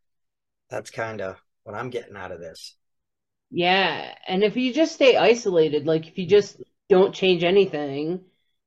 that's 0.70 0.90
kind 0.90 1.22
of 1.22 1.42
what 1.64 1.76
I'm 1.76 1.90
getting 1.90 2.18
out 2.18 2.32
of 2.32 2.40
this. 2.40 2.76
Yeah, 3.50 4.14
and 4.28 4.44
if 4.44 4.58
you 4.58 4.74
just 4.74 4.94
stay 4.94 5.16
isolated, 5.16 5.86
like 5.86 6.08
if 6.08 6.18
you 6.18 6.26
just 6.26 6.62
don't 6.90 7.16
change 7.16 7.44
anything, 7.44 8.22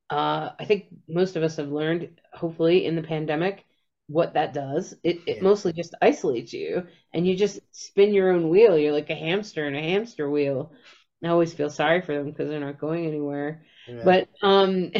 uh, 0.09 0.51
I 0.59 0.65
think 0.65 0.87
most 1.07 1.37
of 1.37 1.43
us 1.43 1.57
have 1.57 1.71
learned, 1.71 2.21
hopefully, 2.33 2.87
in 2.87 2.97
the 2.97 3.03
pandemic, 3.03 3.65
what 4.11 4.35
that 4.35 4.53
does. 4.53 4.93
It 5.05 5.21
it 5.27 5.37
yeah. 5.37 5.43
mostly 5.43 5.73
just 5.73 5.95
isolates 6.03 6.53
you, 6.53 6.87
and 7.13 7.27
you 7.27 7.37
just 7.37 7.61
spin 7.73 8.13
your 8.13 8.33
own 8.33 8.49
wheel. 8.49 8.77
You're 8.77 8.93
like 8.93 9.11
a 9.11 9.15
hamster 9.15 9.67
in 9.67 9.75
a 9.75 9.83
hamster 9.83 10.29
wheel. 10.31 10.73
I 11.25 11.29
always 11.29 11.53
feel 11.53 11.71
sorry 11.71 12.01
for 12.01 12.15
them 12.15 12.31
because 12.31 12.49
they're 12.49 12.61
not 12.61 12.81
going 12.81 13.07
anywhere. 13.07 13.65
Yeah. 13.87 14.05
But 14.05 14.29
um, 14.43 14.91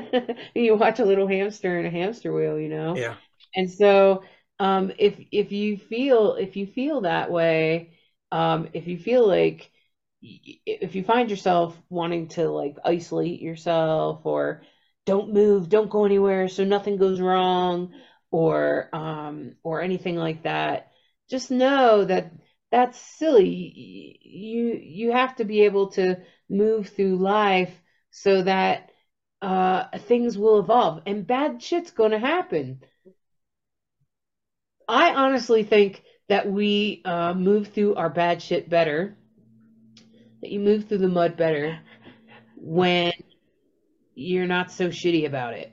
you 0.54 0.74
watch 0.76 1.00
a 1.00 1.04
little 1.04 1.26
hamster 1.26 1.78
in 1.78 1.86
a 1.86 1.90
hamster 1.90 2.32
wheel, 2.32 2.58
you 2.58 2.68
know. 2.68 2.96
Yeah. 2.96 3.16
And 3.54 3.70
so, 3.70 4.24
um, 4.58 4.92
if 4.98 5.18
if 5.30 5.52
you 5.52 5.76
feel 5.76 6.34
if 6.34 6.56
you 6.56 6.66
feel 6.66 7.02
that 7.02 7.30
way 7.30 7.92
um, 8.32 8.68
if 8.72 8.86
you 8.86 8.98
feel 8.98 9.26
like 9.26 9.70
if 10.22 10.94
you 10.94 11.04
find 11.04 11.30
yourself 11.30 11.80
wanting 11.88 12.28
to 12.28 12.48
like 12.48 12.76
isolate 12.84 13.40
yourself 13.40 14.24
or 14.24 14.62
don't 15.04 15.32
move, 15.32 15.68
don't 15.68 15.90
go 15.90 16.04
anywhere 16.04 16.48
so 16.48 16.64
nothing 16.64 16.96
goes 16.96 17.20
wrong 17.20 17.92
or 18.30 18.88
um 18.92 19.56
or 19.62 19.80
anything 19.80 20.16
like 20.16 20.42
that, 20.44 20.90
just 21.30 21.50
know 21.50 22.04
that 22.04 22.32
that's 22.70 22.98
silly. 22.98 24.18
You 24.22 24.80
you 24.82 25.12
have 25.12 25.36
to 25.36 25.44
be 25.44 25.62
able 25.62 25.90
to 25.92 26.16
move 26.48 26.88
through 26.88 27.16
life 27.16 27.72
so 28.10 28.42
that 28.42 28.90
uh 29.42 29.98
things 29.98 30.38
will 30.38 30.58
evolve 30.58 31.02
and 31.06 31.26
bad 31.26 31.62
shit's 31.62 31.90
going 31.90 32.12
to 32.12 32.18
happen. 32.18 32.80
I 34.88 35.14
honestly 35.14 35.64
think 35.64 36.02
that 36.28 36.50
we 36.50 37.02
uh, 37.04 37.34
move 37.34 37.68
through 37.68 37.94
our 37.96 38.10
bad 38.10 38.42
shit 38.42 38.68
better, 38.68 39.16
that 40.40 40.50
you 40.50 40.60
move 40.60 40.84
through 40.84 40.98
the 40.98 41.08
mud 41.08 41.36
better 41.36 41.78
when 42.56 43.12
you're 44.14 44.46
not 44.46 44.70
so 44.70 44.88
shitty 44.88 45.26
about 45.26 45.54
it. 45.54 45.72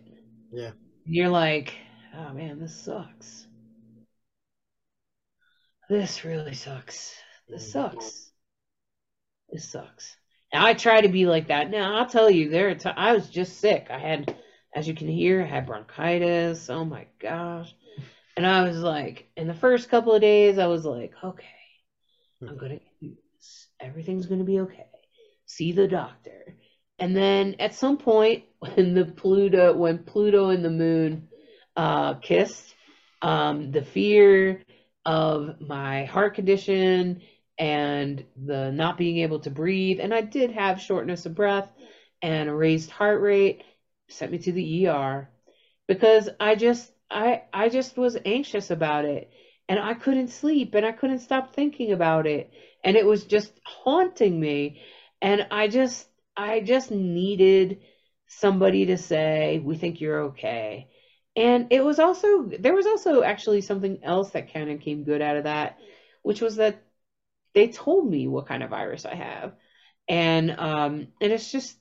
Yeah. 0.51 0.71
You're 1.05 1.29
like, 1.29 1.75
oh 2.15 2.33
man, 2.33 2.59
this 2.59 2.75
sucks. 2.75 3.47
This 5.89 6.23
really 6.23 6.53
sucks. 6.53 7.13
This 7.47 7.63
mm-hmm. 7.63 7.97
sucks. 7.97 8.31
This 9.51 9.69
sucks. 9.69 10.15
Now 10.53 10.65
I 10.65 10.73
try 10.73 11.01
to 11.01 11.09
be 11.09 11.25
like 11.25 11.47
that. 11.47 11.69
Now 11.69 11.97
I'll 11.97 12.05
tell 12.05 12.29
you, 12.29 12.49
there. 12.49 12.73
T- 12.75 12.89
I 12.89 13.13
was 13.13 13.29
just 13.29 13.59
sick. 13.59 13.87
I 13.89 13.99
had, 13.99 14.35
as 14.75 14.87
you 14.87 14.93
can 14.93 15.07
hear, 15.07 15.41
I 15.41 15.47
had 15.47 15.65
bronchitis. 15.65 16.69
Oh 16.69 16.85
my 16.85 17.07
gosh. 17.19 17.73
And 18.35 18.47
I 18.47 18.63
was 18.63 18.77
like, 18.79 19.27
in 19.37 19.47
the 19.47 19.53
first 19.53 19.89
couple 19.89 20.13
of 20.13 20.21
days, 20.21 20.57
I 20.57 20.67
was 20.67 20.85
like, 20.85 21.13
okay, 21.23 21.45
I'm 22.41 22.57
going 22.57 22.79
to 22.79 22.79
do 23.01 23.15
this. 23.35 23.67
Everything's 23.79 24.25
going 24.25 24.39
to 24.39 24.45
be 24.45 24.59
okay. 24.61 24.87
See 25.45 25.71
the 25.71 25.87
doctor. 25.87 26.55
And 26.97 27.15
then 27.15 27.55
at 27.59 27.75
some 27.75 27.97
point, 27.97 28.45
when 28.59 28.93
the 28.93 29.05
Pluto, 29.05 29.75
when 29.75 29.99
Pluto 29.99 30.49
and 30.49 30.63
the 30.63 30.71
moon 30.71 31.27
uh, 31.75 32.15
kissed, 32.15 32.75
um, 33.21 33.71
the 33.71 33.83
fear 33.83 34.61
of 35.05 35.59
my 35.61 36.05
heart 36.05 36.35
condition 36.35 37.21
and 37.57 38.23
the 38.35 38.71
not 38.71 38.97
being 38.97 39.17
able 39.19 39.39
to 39.39 39.49
breathe. 39.51 39.99
And 39.99 40.13
I 40.13 40.21
did 40.21 40.51
have 40.51 40.81
shortness 40.81 41.25
of 41.25 41.35
breath 41.35 41.69
and 42.21 42.49
a 42.49 42.53
raised 42.53 42.89
heart 42.89 43.21
rate. 43.21 43.63
Sent 44.09 44.31
me 44.31 44.37
to 44.39 44.51
the 44.51 44.87
ER 44.87 45.29
because 45.87 46.29
I 46.39 46.55
just 46.55 46.91
I 47.09 47.43
I 47.53 47.69
just 47.69 47.97
was 47.97 48.17
anxious 48.25 48.69
about 48.71 49.05
it. 49.05 49.31
And 49.69 49.79
I 49.79 49.93
couldn't 49.93 50.27
sleep 50.27 50.75
and 50.75 50.85
I 50.85 50.91
couldn't 50.91 51.19
stop 51.19 51.53
thinking 51.53 51.91
about 51.93 52.27
it. 52.27 52.51
And 52.83 52.97
it 52.97 53.05
was 53.05 53.23
just 53.23 53.51
haunting 53.65 54.39
me. 54.39 54.81
And 55.21 55.47
I 55.51 55.67
just 55.69 56.07
I 56.35 56.59
just 56.59 56.91
needed 56.91 57.79
somebody 58.27 58.87
to 58.87 58.97
say 58.97 59.59
we 59.63 59.77
think 59.77 60.01
you're 60.01 60.23
okay 60.25 60.87
and 61.35 61.67
it 61.71 61.83
was 61.83 61.99
also 61.99 62.43
there 62.43 62.73
was 62.73 62.85
also 62.85 63.23
actually 63.23 63.61
something 63.61 63.99
else 64.03 64.31
that 64.31 64.53
kind 64.53 64.69
of 64.69 64.79
came 64.79 65.03
good 65.03 65.21
out 65.21 65.37
of 65.37 65.43
that 65.45 65.77
which 66.21 66.41
was 66.41 66.57
that 66.57 66.83
they 67.53 67.67
told 67.67 68.09
me 68.09 68.27
what 68.27 68.47
kind 68.47 68.63
of 68.63 68.69
virus 68.69 69.05
I 69.05 69.15
have 69.15 69.53
and 70.07 70.51
um 70.51 71.07
and 71.21 71.33
it's 71.33 71.51
just 71.51 71.77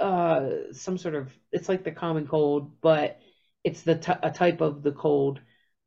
uh 0.00 0.72
some 0.72 0.96
sort 0.98 1.14
of 1.14 1.28
it's 1.52 1.68
like 1.68 1.84
the 1.84 1.90
common 1.90 2.26
cold 2.26 2.80
but 2.80 3.18
it's 3.64 3.82
the 3.82 3.96
t- 3.96 4.12
a 4.22 4.30
type 4.30 4.60
of 4.60 4.82
the 4.82 4.92
cold 4.92 5.40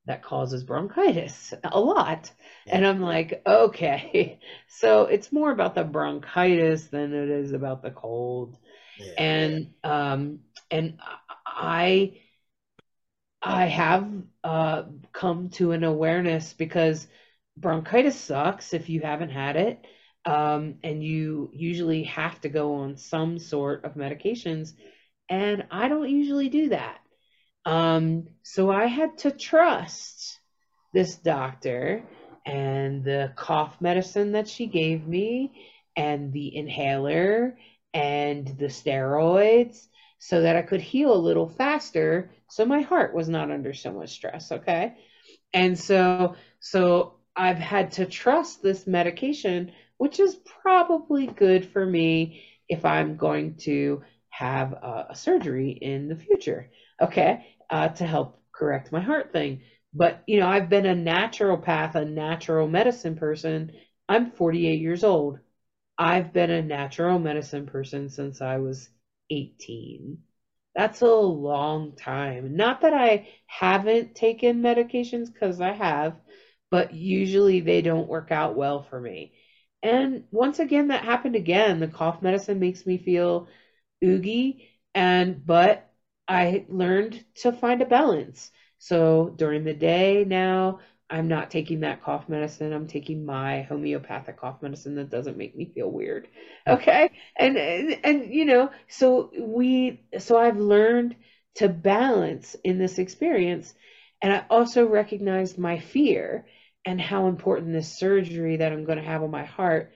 that 0.05 0.23
causes 0.23 0.63
bronchitis 0.63 1.53
a 1.63 1.79
lot. 1.79 2.31
And 2.67 2.85
I'm 2.85 3.01
like, 3.01 3.41
okay, 3.45 4.39
so 4.67 5.03
it's 5.03 5.31
more 5.31 5.51
about 5.51 5.75
the 5.75 5.83
bronchitis 5.83 6.85
than 6.85 7.13
it 7.13 7.29
is 7.29 7.51
about 7.51 7.81
the 7.83 7.91
cold. 7.91 8.57
Yeah. 8.97 9.13
And 9.23 9.67
um 9.83 10.39
and 10.69 10.99
I 11.45 12.13
I 13.41 13.65
have 13.65 14.09
uh 14.43 14.83
come 15.13 15.49
to 15.51 15.71
an 15.71 15.83
awareness 15.83 16.53
because 16.53 17.07
bronchitis 17.57 18.15
sucks 18.19 18.73
if 18.73 18.89
you 18.89 19.01
haven't 19.01 19.29
had 19.29 19.55
it. 19.55 19.85
Um, 20.23 20.75
and 20.83 21.03
you 21.03 21.49
usually 21.51 22.03
have 22.03 22.39
to 22.41 22.49
go 22.49 22.75
on 22.75 22.97
some 22.97 23.39
sort 23.39 23.85
of 23.85 23.95
medications. 23.95 24.73
And 25.29 25.65
I 25.71 25.87
don't 25.87 26.09
usually 26.09 26.49
do 26.49 26.69
that. 26.69 26.99
Um, 27.65 28.27
so 28.43 28.69
I 28.69 28.85
had 28.85 29.17
to 29.19 29.31
trust 29.31 30.39
this 30.93 31.15
doctor 31.15 32.03
and 32.45 33.03
the 33.03 33.33
cough 33.35 33.79
medicine 33.81 34.33
that 34.33 34.47
she 34.47 34.67
gave 34.67 35.07
me 35.07 35.53
and 35.95 36.33
the 36.33 36.55
inhaler 36.55 37.57
and 37.93 38.47
the 38.47 38.65
steroids 38.65 39.87
so 40.19 40.41
that 40.41 40.55
I 40.55 40.61
could 40.61 40.81
heal 40.81 41.13
a 41.13 41.15
little 41.15 41.47
faster 41.47 42.31
so 42.51 42.65
my 42.65 42.81
heart 42.81 43.13
was 43.13 43.29
not 43.29 43.51
under 43.51 43.73
so 43.73 43.91
much 43.91 44.11
stress, 44.11 44.51
okay? 44.51 44.95
And 45.53 45.77
so 45.77 46.35
so 46.59 47.15
I've 47.35 47.57
had 47.59 47.93
to 47.93 48.05
trust 48.05 48.61
this 48.61 48.87
medication 48.87 49.71
which 49.97 50.19
is 50.19 50.35
probably 50.63 51.27
good 51.27 51.63
for 51.63 51.85
me 51.85 52.43
if 52.67 52.85
I'm 52.85 53.17
going 53.17 53.55
to 53.57 54.01
have 54.29 54.73
a, 54.73 55.07
a 55.11 55.15
surgery 55.15 55.71
in 55.71 56.07
the 56.07 56.15
future 56.15 56.71
okay, 57.01 57.45
uh, 57.69 57.89
to 57.89 58.05
help 58.05 58.41
correct 58.51 58.91
my 58.91 58.99
heart 59.01 59.31
thing. 59.31 59.61
But, 59.93 60.23
you 60.27 60.39
know, 60.39 60.47
I've 60.47 60.69
been 60.69 60.85
a 60.85 60.95
naturopath, 60.95 61.95
a 61.95 62.05
natural 62.05 62.67
medicine 62.67 63.15
person. 63.15 63.71
I'm 64.07 64.31
48 64.31 64.79
years 64.79 65.03
old. 65.03 65.39
I've 65.97 66.33
been 66.33 66.51
a 66.51 66.61
natural 66.61 67.19
medicine 67.19 67.65
person 67.65 68.09
since 68.09 68.41
I 68.41 68.57
was 68.57 68.89
18. 69.31 70.19
That's 70.75 71.01
a 71.01 71.07
long 71.07 71.95
time. 71.95 72.55
Not 72.55 72.81
that 72.81 72.93
I 72.93 73.27
haven't 73.45 74.15
taken 74.15 74.61
medications, 74.61 75.31
because 75.31 75.59
I 75.59 75.71
have, 75.73 76.15
but 76.69 76.93
usually 76.93 77.59
they 77.59 77.81
don't 77.81 78.07
work 78.07 78.31
out 78.31 78.55
well 78.55 78.83
for 78.83 78.99
me. 78.99 79.33
And 79.83 80.25
once 80.31 80.59
again, 80.59 80.87
that 80.89 81.03
happened 81.03 81.35
again. 81.35 81.79
The 81.79 81.87
cough 81.87 82.21
medicine 82.21 82.59
makes 82.59 82.85
me 82.85 82.97
feel 82.97 83.47
oogie, 84.03 84.69
and 84.95 85.45
but 85.45 85.89
I 86.27 86.65
learned 86.69 87.23
to 87.37 87.51
find 87.51 87.81
a 87.81 87.85
balance. 87.85 88.51
So 88.79 89.33
during 89.37 89.63
the 89.65 89.73
day 89.73 90.25
now, 90.25 90.79
I'm 91.11 91.27
not 91.27 91.51
taking 91.51 91.81
that 91.81 92.03
cough 92.03 92.29
medicine. 92.29 92.73
I'm 92.73 92.87
taking 92.87 93.25
my 93.25 93.63
homeopathic 93.63 94.37
cough 94.37 94.61
medicine 94.61 94.95
that 94.95 95.09
doesn't 95.09 95.37
make 95.37 95.55
me 95.55 95.71
feel 95.73 95.91
weird. 95.91 96.27
Hmm. 96.65 96.73
Okay? 96.73 97.11
And 97.37 97.57
and, 97.57 97.99
and 98.03 98.33
you 98.33 98.45
know, 98.45 98.71
so 98.87 99.31
we 99.37 100.01
so 100.19 100.37
I've 100.37 100.59
learned 100.59 101.15
to 101.55 101.67
balance 101.67 102.55
in 102.63 102.77
this 102.77 102.97
experience 102.97 103.73
and 104.21 104.31
I 104.31 104.45
also 104.49 104.85
recognized 104.85 105.57
my 105.57 105.79
fear 105.79 106.45
and 106.85 106.99
how 106.99 107.27
important 107.27 107.73
this 107.73 107.97
surgery 107.97 108.57
that 108.57 108.71
I'm 108.71 108.85
going 108.85 108.97
to 108.97 109.03
have 109.03 109.21
on 109.21 109.31
my 109.31 109.43
heart 109.43 109.91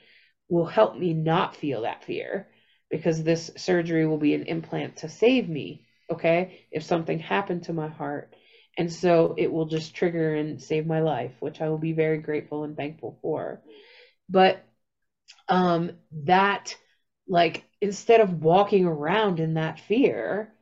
will 0.49 0.65
help 0.65 0.97
me 0.97 1.13
not 1.13 1.55
feel 1.55 1.83
that 1.83 2.03
fear 2.03 2.47
because 2.91 3.23
this 3.23 3.51
surgery 3.55 4.05
will 4.05 4.17
be 4.17 4.33
an 4.33 4.43
implant 4.43 4.97
to 4.97 5.09
save 5.09 5.47
me 5.47 5.85
okay, 6.11 6.65
if 6.71 6.83
something 6.83 7.19
happened 7.19 7.63
to 7.63 7.73
my 7.73 7.87
heart. 7.87 8.35
And 8.77 8.91
so 8.91 9.35
it 9.37 9.51
will 9.51 9.65
just 9.65 9.95
trigger 9.95 10.35
and 10.35 10.61
save 10.61 10.85
my 10.85 10.99
life, 11.01 11.31
which 11.39 11.61
I 11.61 11.69
will 11.69 11.77
be 11.77 11.93
very 11.93 12.17
grateful 12.17 12.63
and 12.63 12.75
thankful 12.75 13.17
for. 13.21 13.61
But 14.29 14.63
um 15.47 15.91
that 16.11 16.75
like 17.27 17.63
instead 17.81 18.21
of 18.21 18.43
walking 18.43 18.85
around 18.85 19.39
in 19.39 19.55
that 19.55 19.79
fear, 19.79 20.53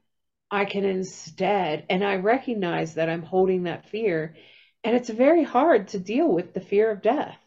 I 0.51 0.65
can 0.65 0.85
instead 0.85 1.85
and 1.89 2.03
I 2.03 2.15
recognize 2.17 2.95
that 2.95 3.09
I'm 3.09 3.23
holding 3.23 3.63
that 3.63 3.89
fear 3.89 4.35
and 4.83 4.95
it's 4.95 5.09
very 5.09 5.43
hard 5.43 5.89
to 5.89 5.99
deal 5.99 6.27
with 6.27 6.53
the 6.53 6.61
fear 6.61 6.91
of 6.91 7.01
death. 7.01 7.37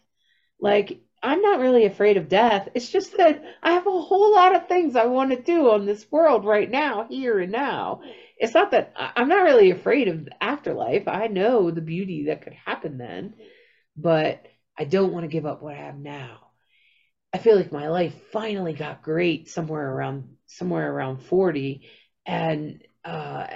Like 0.61 1.01
I'm 1.23 1.41
not 1.43 1.61
really 1.61 1.87
afraid 1.87 2.17
of 2.17 2.29
death. 2.29 2.69
It's 2.75 2.91
just 2.91 3.17
that 3.17 3.43
I 3.63 3.73
have 3.73 3.87
a 3.87 3.91
whole 3.91 4.33
lot 4.33 4.55
of 4.55 4.69
things 4.69 4.97
I 4.97 5.07
want 5.07 5.31
to 5.31 5.41
do 5.43 5.71
on 5.71 5.87
this 5.87 6.11
world 6.11 6.45
right 6.45 6.71
now, 6.71 7.07
here 7.09 7.39
and 7.39 7.53
now. 7.53 8.03
It's 8.37 8.55
not 8.55 8.73
that 8.73 8.93
I'm 8.97 9.29
not 9.29 9.45
really 9.45 9.71
afraid 9.71 10.09
of 10.09 10.29
afterlife. 10.41 11.09
I 11.09 11.27
know 11.29 11.71
the 11.71 11.81
beauty 11.81 12.27
that 12.27 12.43
could 12.43 12.53
happen 12.53 12.99
then, 12.99 13.35
but 13.97 14.45
I 14.79 14.85
don't 14.85 15.13
want 15.13 15.25
to 15.25 15.29
give 15.29 15.47
up 15.47 15.63
what 15.63 15.75
I 15.75 15.79
have 15.79 15.97
now. 15.99 16.41
I 17.33 17.39
feel 17.39 17.57
like 17.57 17.73
my 17.73 17.89
life 17.89 18.15
finally 18.33 18.73
got 18.73 19.03
great 19.03 19.49
somewhere 19.49 19.91
around 19.93 20.37
somewhere 20.47 20.91
around 20.93 21.19
40 21.23 21.83
and 22.25 22.83
uh 23.05 23.47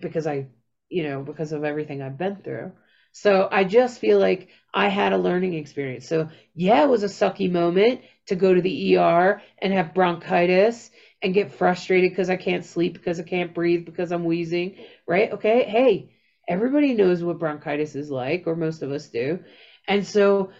because 0.00 0.26
I, 0.26 0.48
you 0.88 1.04
know, 1.04 1.22
because 1.22 1.52
of 1.52 1.64
everything 1.64 2.02
I've 2.02 2.18
been 2.18 2.36
through. 2.36 2.72
So 3.12 3.48
I 3.50 3.64
just 3.64 4.00
feel 4.00 4.18
like 4.18 4.48
I 4.72 4.88
had 4.88 5.12
a 5.12 5.18
learning 5.18 5.54
experience. 5.54 6.08
So 6.08 6.28
yeah, 6.54 6.82
it 6.82 6.88
was 6.88 7.04
a 7.04 7.06
sucky 7.06 7.50
moment 7.50 8.00
to 8.26 8.36
go 8.36 8.52
to 8.52 8.60
the 8.60 8.96
ER 8.96 9.40
and 9.58 9.72
have 9.72 9.94
bronchitis 9.94 10.90
and 11.24 11.32
get 11.32 11.52
frustrated 11.52 12.10
because 12.10 12.28
I 12.28 12.36
can't 12.36 12.64
sleep, 12.64 12.92
because 12.92 13.18
I 13.18 13.22
can't 13.22 13.54
breathe, 13.54 13.86
because 13.86 14.12
I'm 14.12 14.24
wheezing, 14.24 14.76
right? 15.08 15.32
Okay, 15.32 15.64
hey, 15.64 16.10
everybody 16.46 16.92
knows 16.92 17.24
what 17.24 17.38
bronchitis 17.38 17.96
is 17.96 18.10
like, 18.10 18.44
or 18.46 18.54
most 18.54 18.82
of 18.82 18.92
us 18.92 19.08
do. 19.08 19.40
And 19.88 20.06
so 20.06 20.50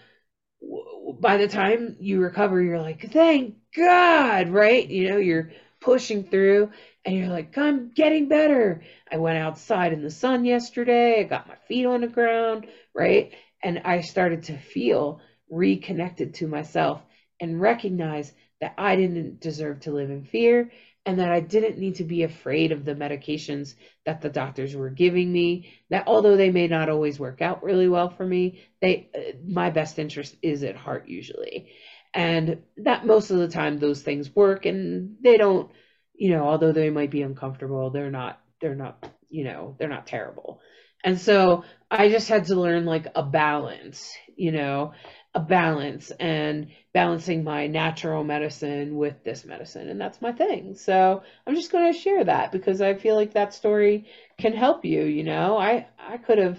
by 1.19 1.37
the 1.37 1.47
time 1.47 1.97
you 1.99 2.19
recover, 2.19 2.59
you're 2.59 2.81
like, 2.81 3.11
thank 3.11 3.55
God, 3.75 4.49
right? 4.49 4.89
You 4.89 5.09
know, 5.09 5.17
you're 5.17 5.51
pushing 5.81 6.23
through 6.23 6.71
and 7.05 7.15
you're 7.15 7.27
like, 7.27 7.55
I'm 7.59 7.91
getting 7.91 8.27
better. 8.27 8.81
I 9.11 9.17
went 9.17 9.37
outside 9.37 9.93
in 9.93 10.01
the 10.01 10.09
sun 10.09 10.45
yesterday. 10.45 11.19
I 11.19 11.23
got 11.23 11.47
my 11.47 11.57
feet 11.67 11.85
on 11.85 12.01
the 12.01 12.07
ground, 12.07 12.65
right? 12.95 13.31
And 13.63 13.81
I 13.85 14.01
started 14.01 14.43
to 14.43 14.57
feel 14.57 15.19
reconnected 15.47 16.33
to 16.35 16.47
myself 16.47 17.03
and 17.39 17.61
recognize 17.61 18.33
that 18.61 18.73
I 18.77 18.95
didn't 18.95 19.39
deserve 19.39 19.81
to 19.81 19.91
live 19.91 20.09
in 20.09 20.23
fear 20.23 20.71
and 21.05 21.19
that 21.19 21.31
I 21.31 21.39
didn't 21.39 21.77
need 21.77 21.95
to 21.95 22.03
be 22.03 22.23
afraid 22.23 22.71
of 22.71 22.83
the 22.83 22.95
medications 22.95 23.75
that 24.05 24.21
the 24.21 24.29
doctors 24.29 24.75
were 24.75 24.89
giving 24.89 25.31
me. 25.31 25.73
That 25.89 26.07
although 26.07 26.35
they 26.35 26.49
may 26.49 26.67
not 26.67 26.89
always 26.89 27.19
work 27.19 27.41
out 27.41 27.63
really 27.63 27.87
well 27.87 28.09
for 28.09 28.25
me, 28.25 28.63
they 28.81 29.09
uh, 29.15 29.37
my 29.45 29.69
best 29.69 29.99
interest 29.99 30.35
is 30.41 30.63
at 30.63 30.75
heart 30.75 31.07
usually. 31.07 31.69
And 32.13 32.63
that 32.77 33.05
most 33.05 33.29
of 33.29 33.37
the 33.37 33.49
time 33.49 33.77
those 33.77 34.01
things 34.01 34.33
work 34.33 34.65
and 34.65 35.17
they 35.21 35.37
don't 35.37 35.69
you 36.17 36.31
know, 36.31 36.43
although 36.43 36.71
they 36.71 36.89
might 36.89 37.11
be 37.11 37.21
uncomfortable, 37.21 37.89
they're 37.89 38.11
not, 38.11 38.41
they're 38.61 38.75
not, 38.75 39.11
you 39.29 39.43
know, 39.43 39.75
they're 39.77 39.89
not 39.89 40.07
terrible. 40.07 40.61
And 41.03 41.19
so 41.19 41.63
I 41.91 42.09
just 42.09 42.29
had 42.29 42.45
to 42.45 42.55
learn 42.55 42.85
like 42.85 43.07
a 43.15 43.23
balance, 43.23 44.11
you 44.35 44.51
know, 44.51 44.93
a 45.35 45.39
balance 45.41 46.11
and 46.11 46.69
balancing 46.93 47.43
my 47.43 47.67
natural 47.67 48.23
medicine 48.23 48.95
with 48.95 49.21
this 49.25 49.43
medicine. 49.43 49.89
And 49.89 49.99
that's 49.99 50.21
my 50.21 50.31
thing. 50.31 50.75
So 50.75 51.23
I'm 51.45 51.55
just 51.55 51.73
going 51.73 51.91
to 51.91 51.99
share 51.99 52.23
that 52.23 52.53
because 52.53 52.79
I 52.81 52.93
feel 52.93 53.15
like 53.15 53.33
that 53.33 53.53
story 53.53 54.07
can 54.39 54.53
help 54.53 54.85
you, 54.85 55.03
you 55.03 55.23
know. 55.23 55.57
I 55.57 55.87
I 55.99 56.17
could 56.17 56.37
have 56.37 56.57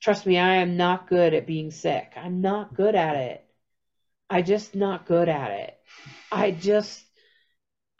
trust 0.00 0.24
me, 0.24 0.38
I 0.38 0.56
am 0.56 0.76
not 0.76 1.08
good 1.08 1.34
at 1.34 1.46
being 1.48 1.72
sick. 1.72 2.12
I'm 2.16 2.40
not 2.40 2.74
good 2.74 2.94
at 2.94 3.16
it. 3.16 3.44
I 4.30 4.42
just 4.42 4.76
not 4.76 5.04
good 5.04 5.28
at 5.28 5.50
it. 5.50 5.76
I 6.30 6.52
just 6.52 7.04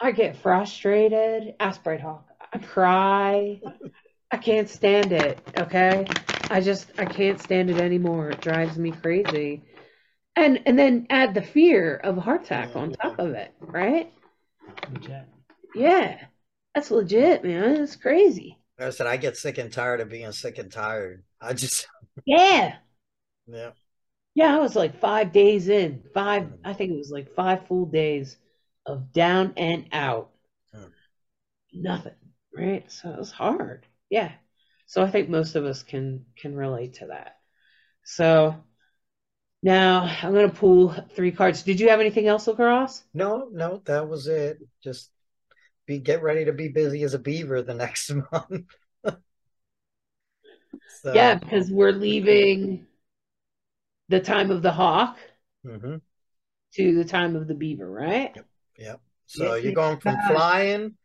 I 0.00 0.12
get 0.12 0.36
frustrated. 0.36 1.54
Bright 1.82 2.00
Hawk. 2.00 2.28
I 2.52 2.58
cry. 2.58 3.60
I 4.30 4.36
can't 4.36 4.68
stand 4.68 5.12
it. 5.12 5.40
Okay. 5.58 6.06
I 6.48 6.60
just 6.60 6.92
I 6.98 7.06
can't 7.06 7.40
stand 7.40 7.70
it 7.70 7.78
anymore. 7.78 8.30
It 8.30 8.40
drives 8.40 8.78
me 8.78 8.92
crazy. 8.92 9.62
And 10.34 10.60
and 10.66 10.78
then 10.78 11.06
add 11.10 11.34
the 11.34 11.42
fear 11.42 11.96
of 11.96 12.16
a 12.16 12.20
heart 12.20 12.44
attack 12.44 12.74
on 12.74 12.92
top 12.92 13.18
of 13.18 13.30
it, 13.34 13.52
right? 13.60 14.10
Legit. 14.92 15.26
Yeah. 15.74 16.18
That's 16.74 16.90
legit, 16.90 17.44
man. 17.44 17.82
It's 17.82 17.96
crazy. 17.96 18.58
I 18.78 18.90
said 18.90 19.06
I 19.06 19.16
get 19.16 19.36
sick 19.36 19.58
and 19.58 19.72
tired 19.72 20.00
of 20.00 20.08
being 20.08 20.32
sick 20.32 20.58
and 20.58 20.72
tired. 20.72 21.22
I 21.40 21.52
just 21.52 21.86
Yeah. 22.24 22.76
yeah. 23.46 23.70
Yeah, 24.34 24.56
I 24.56 24.60
was 24.60 24.74
like 24.74 24.98
five 24.98 25.32
days 25.32 25.68
in. 25.68 26.02
Five 26.14 26.48
I 26.64 26.72
think 26.72 26.92
it 26.92 26.96
was 26.96 27.10
like 27.10 27.34
five 27.34 27.66
full 27.66 27.86
days 27.86 28.38
of 28.86 29.12
down 29.12 29.52
and 29.56 29.86
out. 29.92 30.30
Hmm. 30.74 30.84
Nothing. 31.74 32.14
Right? 32.56 32.90
So 32.90 33.10
it 33.10 33.18
was 33.18 33.30
hard. 33.30 33.86
Yeah. 34.08 34.32
So 34.86 35.02
I 35.02 35.10
think 35.10 35.28
most 35.28 35.54
of 35.54 35.64
us 35.64 35.82
can 35.82 36.24
can 36.36 36.54
relate 36.56 36.94
to 36.94 37.06
that. 37.08 37.36
So 38.04 38.56
now 39.62 40.02
I'm 40.22 40.34
gonna 40.34 40.48
pull 40.48 40.94
three 41.14 41.32
cards. 41.32 41.62
Did 41.62 41.80
you 41.80 41.88
have 41.88 42.00
anything 42.00 42.26
else, 42.26 42.46
LeKross? 42.46 43.02
No, 43.14 43.48
no, 43.52 43.82
that 43.84 44.08
was 44.08 44.26
it. 44.26 44.58
Just 44.82 45.10
be 45.86 45.98
get 45.98 46.22
ready 46.22 46.46
to 46.46 46.52
be 46.52 46.68
busy 46.68 47.02
as 47.02 47.14
a 47.14 47.18
beaver 47.18 47.62
the 47.62 47.74
next 47.74 48.10
month. 48.32 48.66
so, 51.02 51.14
Yeah, 51.14 51.36
because 51.36 51.70
we're 51.70 51.92
leaving 51.92 52.86
the 54.08 54.20
time 54.20 54.50
of 54.50 54.62
the 54.62 54.72
hawk 54.72 55.18
mhm. 55.64 56.00
to 56.74 56.94
the 56.94 57.04
time 57.04 57.36
of 57.36 57.46
the 57.46 57.54
beaver, 57.54 57.90
right? 57.90 58.32
Yep. 58.34 58.46
yep. 58.78 59.00
So 59.26 59.54
Yes, 59.54 59.64
you're 59.64 59.74
going 59.74 60.00
from 60.00 60.16
flying 60.28 60.96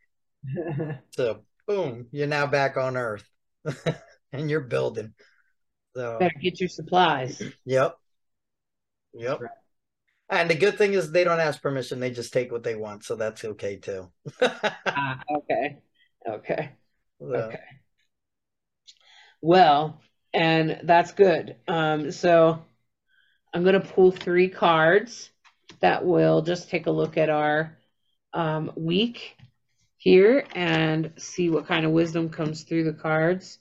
to 1.12 1.40
boom, 1.66 2.06
you're 2.10 2.26
now 2.26 2.46
back 2.46 2.76
on 2.76 2.96
Earth. 2.96 3.28
and 4.32 4.50
you're 4.50 4.60
building. 4.60 5.14
So 5.94 6.18
Better 6.18 6.34
get 6.40 6.60
your 6.60 6.68
supplies. 6.68 7.42
Yep. 7.64 7.96
Yep. 9.14 9.40
Right. 9.40 9.50
And 10.30 10.50
the 10.50 10.54
good 10.54 10.76
thing 10.76 10.92
is 10.92 11.10
they 11.10 11.24
don't 11.24 11.40
ask 11.40 11.62
permission, 11.62 12.00
they 12.00 12.10
just 12.10 12.32
take 12.32 12.52
what 12.52 12.62
they 12.62 12.74
want, 12.74 13.04
so 13.04 13.16
that's 13.16 13.44
okay 13.44 13.76
too. 13.76 14.10
Ah, 14.42 15.22
okay. 15.36 15.78
Okay. 16.28 16.70
So, 17.18 17.26
Okay. 17.26 17.60
Well, 19.40 20.00
and 20.34 20.80
that's 20.84 21.12
good. 21.12 21.56
Um, 21.66 22.10
so 22.10 22.62
I'm 23.54 23.62
going 23.62 23.80
to 23.80 23.88
pull 23.88 24.10
three 24.10 24.48
cards 24.48 25.30
that 25.80 26.04
will 26.04 26.42
just 26.42 26.68
take 26.68 26.86
a 26.86 26.90
look 26.90 27.16
at 27.16 27.30
our 27.30 27.76
um, 28.34 28.72
week 28.76 29.36
here 29.96 30.44
and 30.54 31.12
see 31.16 31.50
what 31.50 31.66
kind 31.66 31.86
of 31.86 31.92
wisdom 31.92 32.28
comes 32.30 32.62
through 32.62 32.84
the 32.84 32.92
cards. 32.92 33.58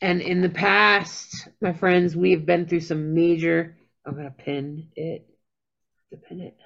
And 0.00 0.20
in 0.20 0.42
the 0.42 0.48
past, 0.50 1.48
my 1.60 1.72
friends, 1.72 2.16
we 2.16 2.32
have 2.32 2.46
been 2.46 2.66
through 2.66 2.80
some 2.80 3.14
major. 3.14 3.76
I'm 4.06 4.14
going 4.14 4.26
to 4.26 4.30
pin 4.30 4.88
it. 4.96 5.26
To 6.10 6.16
pin 6.16 6.40
it. 6.40 6.56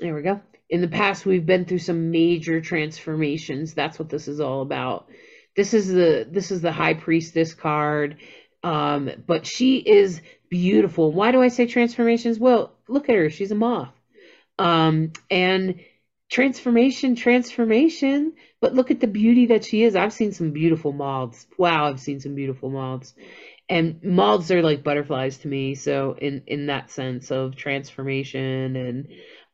There 0.00 0.14
we 0.14 0.22
go. 0.22 0.40
In 0.68 0.80
the 0.80 0.88
past, 0.88 1.24
we've 1.24 1.46
been 1.46 1.66
through 1.66 1.78
some 1.78 2.10
major 2.10 2.60
transformations. 2.60 3.74
That's 3.74 3.98
what 3.98 4.08
this 4.08 4.28
is 4.28 4.40
all 4.40 4.62
about. 4.62 5.08
This 5.56 5.72
is 5.72 5.88
the 5.88 6.26
this 6.28 6.50
is 6.50 6.62
the 6.62 6.72
high 6.72 6.94
priestess 6.94 7.54
card. 7.54 8.16
Um, 8.64 9.10
but 9.26 9.46
she 9.46 9.76
is 9.76 10.20
beautiful. 10.48 11.12
Why 11.12 11.32
do 11.32 11.42
I 11.42 11.48
say 11.48 11.66
transformations? 11.66 12.38
Well, 12.38 12.72
look 12.88 13.08
at 13.08 13.14
her. 13.14 13.30
She's 13.30 13.50
a 13.50 13.54
moth. 13.54 13.92
Um, 14.58 15.12
and 15.30 15.80
transformation, 16.30 17.14
transformation. 17.14 18.32
But 18.60 18.74
look 18.74 18.90
at 18.90 19.00
the 19.00 19.06
beauty 19.06 19.46
that 19.46 19.64
she 19.64 19.82
is. 19.84 19.94
I've 19.94 20.14
seen 20.14 20.32
some 20.32 20.52
beautiful 20.52 20.92
moths. 20.92 21.46
Wow, 21.58 21.88
I've 21.88 22.00
seen 22.00 22.20
some 22.20 22.34
beautiful 22.34 22.70
moths. 22.70 23.14
And 23.68 24.02
moths 24.02 24.50
are 24.50 24.62
like 24.62 24.84
butterflies 24.84 25.38
to 25.38 25.48
me. 25.48 25.74
So 25.74 26.16
in 26.20 26.42
in 26.46 26.66
that 26.66 26.90
sense 26.90 27.30
of 27.30 27.56
transformation 27.56 28.76
and 28.76 29.08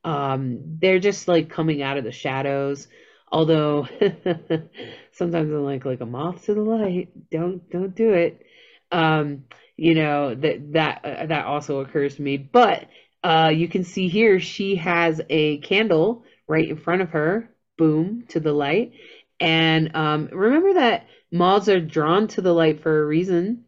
um, 0.04 0.78
they're 0.80 0.98
just 0.98 1.28
like 1.28 1.50
coming 1.50 1.82
out 1.82 1.98
of 1.98 2.04
the 2.04 2.12
shadows. 2.12 2.88
Although 3.30 3.86
sometimes 5.12 5.52
I'm 5.52 5.64
like 5.64 5.84
like 5.84 6.00
a 6.00 6.06
moth 6.06 6.46
to 6.46 6.54
the 6.54 6.62
light. 6.62 7.11
Don't 7.30 7.68
don't 7.70 7.94
do 7.94 8.12
it. 8.12 8.44
Um, 8.90 9.44
you 9.76 9.94
know 9.94 10.34
that 10.34 10.72
that 10.72 11.04
uh, 11.04 11.26
that 11.26 11.46
also 11.46 11.80
occurs 11.80 12.16
to 12.16 12.22
me. 12.22 12.36
But 12.36 12.88
uh, 13.22 13.52
you 13.54 13.68
can 13.68 13.84
see 13.84 14.08
here 14.08 14.40
she 14.40 14.76
has 14.76 15.20
a 15.28 15.58
candle 15.58 16.24
right 16.48 16.68
in 16.68 16.76
front 16.76 17.02
of 17.02 17.11
her. 17.11 17.50
Boom 17.78 18.24
to 18.28 18.40
the 18.40 18.52
light. 18.52 18.92
And 19.38 19.94
um, 19.96 20.28
remember 20.32 20.74
that 20.74 21.06
moths 21.32 21.68
are 21.68 21.80
drawn 21.80 22.28
to 22.28 22.42
the 22.42 22.52
light 22.52 22.82
for 22.82 23.02
a 23.02 23.06
reason. 23.06 23.64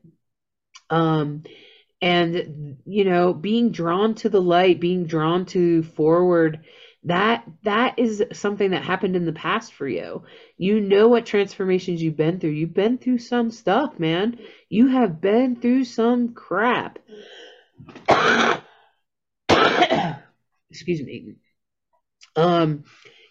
Um, 0.92 1.44
and 2.02 2.76
you 2.84 3.04
know 3.04 3.32
being 3.32 3.70
drawn 3.70 4.14
to 4.16 4.28
the 4.28 4.42
light 4.42 4.80
being 4.80 5.06
drawn 5.06 5.46
to 5.46 5.84
forward 5.84 6.60
that 7.04 7.44
that 7.62 7.98
is 7.98 8.22
something 8.32 8.72
that 8.72 8.82
happened 8.82 9.16
in 9.16 9.24
the 9.24 9.32
past 9.32 9.72
for 9.72 9.88
you. 9.88 10.22
You 10.56 10.80
know 10.80 11.08
what 11.08 11.26
transformations 11.26 12.00
you've 12.00 12.16
been 12.16 12.38
through. 12.38 12.50
You've 12.50 12.74
been 12.74 12.98
through 12.98 13.18
some 13.18 13.50
stuff 13.50 13.98
man. 13.98 14.38
You 14.68 14.88
have 14.88 15.20
been 15.20 15.56
through 15.56 15.84
some 15.84 16.34
crap. 16.34 17.00
Excuse 20.70 21.02
me. 21.02 21.34
Um 22.36 22.84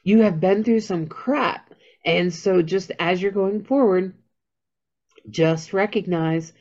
you 0.03 0.24
have 0.24 0.39
been 0.39 0.64
through 0.64 0.82
some 0.82 1.07
crap. 1.07 1.74
And 2.03 2.34
so 2.34 2.62
just 2.62 2.91
as 2.99 3.22
you're 3.22 3.32
going 3.32 3.64
forward 3.64 4.16
just 5.30 5.72
recognize 5.72 6.51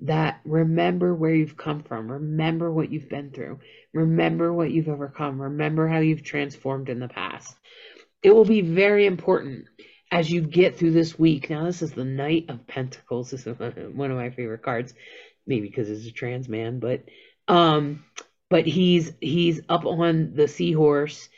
that 0.00 0.40
remember 0.44 1.14
where 1.14 1.34
you've 1.34 1.56
come 1.56 1.82
from, 1.82 2.10
remember 2.10 2.70
what 2.70 2.90
you've 2.90 3.08
been 3.08 3.30
through, 3.30 3.60
remember 3.94 4.52
what 4.52 4.70
you've 4.70 4.88
overcome, 4.88 5.40
remember 5.40 5.88
how 5.88 5.98
you've 5.98 6.22
transformed 6.22 6.88
in 6.88 7.00
the 7.00 7.08
past. 7.08 7.56
It 8.22 8.34
will 8.34 8.44
be 8.44 8.60
very 8.60 9.06
important 9.06 9.66
as 10.10 10.30
you 10.30 10.40
get 10.40 10.76
through 10.76 10.92
this 10.92 11.18
week. 11.18 11.50
Now, 11.50 11.64
this 11.64 11.82
is 11.82 11.92
the 11.92 12.04
Knight 12.04 12.46
of 12.48 12.66
Pentacles. 12.66 13.30
This 13.30 13.46
is 13.46 13.58
one 13.94 14.10
of 14.10 14.16
my 14.16 14.30
favorite 14.30 14.62
cards, 14.62 14.94
maybe 15.46 15.68
because 15.68 15.88
it's 15.88 16.06
a 16.06 16.12
trans 16.12 16.48
man, 16.48 16.78
but 16.78 17.04
um, 17.48 18.04
but 18.50 18.66
he's 18.66 19.12
he's 19.20 19.60
up 19.68 19.86
on 19.86 20.34
the 20.34 20.48
seahorse, 20.48 21.28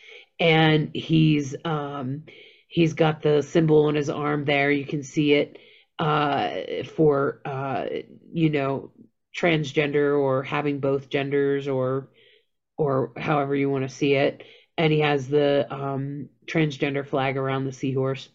and 0.40 0.90
he's 0.94 1.54
um, 1.64 2.24
he's 2.66 2.94
got 2.94 3.22
the 3.22 3.42
symbol 3.42 3.86
on 3.86 3.94
his 3.94 4.11
arm 4.11 4.44
there. 4.44 4.70
You 4.70 4.84
can 4.84 5.02
see 5.02 5.34
it 5.34 5.59
uh, 5.99 6.84
for 6.94 7.40
uh, 7.44 7.86
you 8.32 8.51
know 8.51 8.90
transgender 9.36 10.18
or 10.18 10.42
having 10.42 10.80
both 10.80 11.09
genders 11.09 11.68
or 11.68 12.09
or 12.76 13.12
however 13.16 13.55
you 13.55 13.70
want 13.70 13.84
to 13.84 13.94
see 13.94 14.14
it 14.14 14.42
and 14.76 14.92
he 14.92 15.01
has 15.01 15.28
the 15.28 15.66
um, 15.70 16.28
transgender 16.46 17.07
flag 17.07 17.36
around 17.36 17.64
the 17.64 17.72
seahorse 17.72 18.28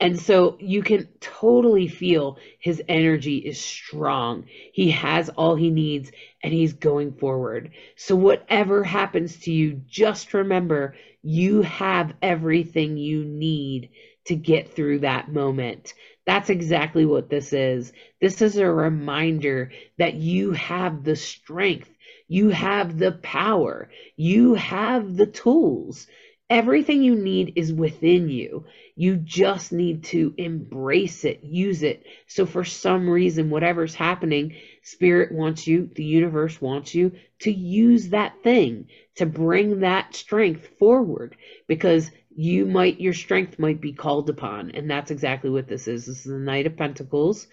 and 0.00 0.18
so 0.18 0.56
you 0.60 0.82
can 0.82 1.08
totally 1.20 1.88
feel 1.88 2.38
his 2.60 2.82
energy 2.88 3.38
is 3.38 3.60
strong. 3.60 4.44
He 4.72 4.90
has 4.92 5.28
all 5.30 5.56
he 5.56 5.70
needs 5.70 6.12
and 6.42 6.52
he's 6.52 6.72
going 6.72 7.12
forward. 7.14 7.72
So, 7.96 8.14
whatever 8.14 8.84
happens 8.84 9.36
to 9.40 9.52
you, 9.52 9.80
just 9.88 10.34
remember 10.34 10.94
you 11.22 11.62
have 11.62 12.14
everything 12.22 12.96
you 12.96 13.24
need 13.24 13.90
to 14.26 14.36
get 14.36 14.70
through 14.74 15.00
that 15.00 15.32
moment. 15.32 15.94
That's 16.28 16.50
exactly 16.50 17.06
what 17.06 17.30
this 17.30 17.52
is. 17.54 17.92
This 18.22 18.42
is 18.42 18.56
a 18.58 18.70
reminder 18.70 19.72
that 19.98 20.14
you 20.14 20.52
have 20.52 21.04
the 21.04 21.16
strength, 21.16 21.90
you 22.28 22.50
have 22.50 22.98
the 22.98 23.12
power, 23.12 23.90
you 24.16 24.54
have 24.54 25.16
the 25.16 25.26
tools. 25.26 26.06
Everything 26.50 27.02
you 27.02 27.16
need 27.16 27.54
is 27.56 27.72
within 27.74 28.30
you. 28.30 28.66
You 28.96 29.16
just 29.16 29.72
need 29.72 30.04
to 30.06 30.34
embrace 30.38 31.24
it, 31.24 31.44
use 31.44 31.82
it. 31.82 32.04
So, 32.28 32.46
for 32.46 32.64
some 32.64 33.10
reason, 33.10 33.50
whatever's 33.50 33.96
happening, 33.96 34.54
Spirit 34.90 35.32
wants 35.32 35.66
you, 35.66 35.90
the 35.94 36.04
universe 36.04 36.62
wants 36.62 36.94
you 36.94 37.12
to 37.40 37.52
use 37.52 38.08
that 38.08 38.42
thing 38.42 38.88
to 39.16 39.26
bring 39.26 39.80
that 39.80 40.14
strength 40.14 40.66
forward 40.78 41.36
because 41.66 42.10
you 42.34 42.64
might, 42.64 42.98
your 42.98 43.12
strength 43.12 43.58
might 43.58 43.82
be 43.82 43.92
called 43.92 44.30
upon. 44.30 44.70
And 44.70 44.90
that's 44.90 45.10
exactly 45.10 45.50
what 45.50 45.68
this 45.68 45.88
is. 45.88 46.06
This 46.06 46.18
is 46.18 46.24
the 46.24 46.38
Knight 46.38 46.66
of 46.66 46.78
Pentacles. 46.78 47.48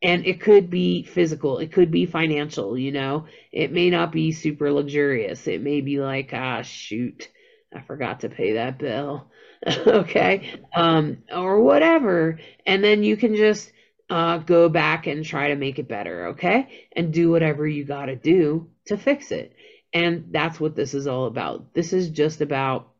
And 0.00 0.24
it 0.24 0.40
could 0.40 0.70
be 0.70 1.02
physical, 1.02 1.58
it 1.58 1.72
could 1.72 1.90
be 1.90 2.06
financial, 2.06 2.78
you 2.78 2.92
know, 2.92 3.26
it 3.52 3.70
may 3.70 3.90
not 3.90 4.10
be 4.10 4.32
super 4.32 4.72
luxurious. 4.72 5.46
It 5.46 5.60
may 5.60 5.82
be 5.82 6.00
like, 6.00 6.30
ah, 6.32 6.62
shoot. 6.62 7.28
I 7.74 7.82
forgot 7.82 8.20
to 8.20 8.30
pay 8.30 8.54
that 8.54 8.78
bill. 8.78 9.30
okay. 9.86 10.58
Um, 10.74 11.18
or 11.30 11.60
whatever. 11.60 12.38
And 12.64 12.82
then 12.82 13.02
you 13.02 13.16
can 13.18 13.34
just 13.34 13.72
uh, 14.10 14.38
go 14.38 14.68
back 14.68 15.06
and 15.06 15.24
try 15.24 15.48
to 15.48 15.56
make 15.56 15.78
it 15.78 15.88
better. 15.88 16.28
Okay. 16.28 16.68
And 16.94 17.12
do 17.12 17.30
whatever 17.30 17.66
you 17.66 17.84
got 17.84 18.06
to 18.06 18.16
do 18.16 18.70
to 18.86 18.96
fix 18.96 19.30
it. 19.32 19.54
And 19.92 20.26
that's 20.32 20.60
what 20.60 20.76
this 20.76 20.94
is 20.94 21.06
all 21.06 21.26
about. 21.26 21.74
This 21.74 21.92
is 21.92 22.10
just 22.10 22.40
about, 22.40 22.90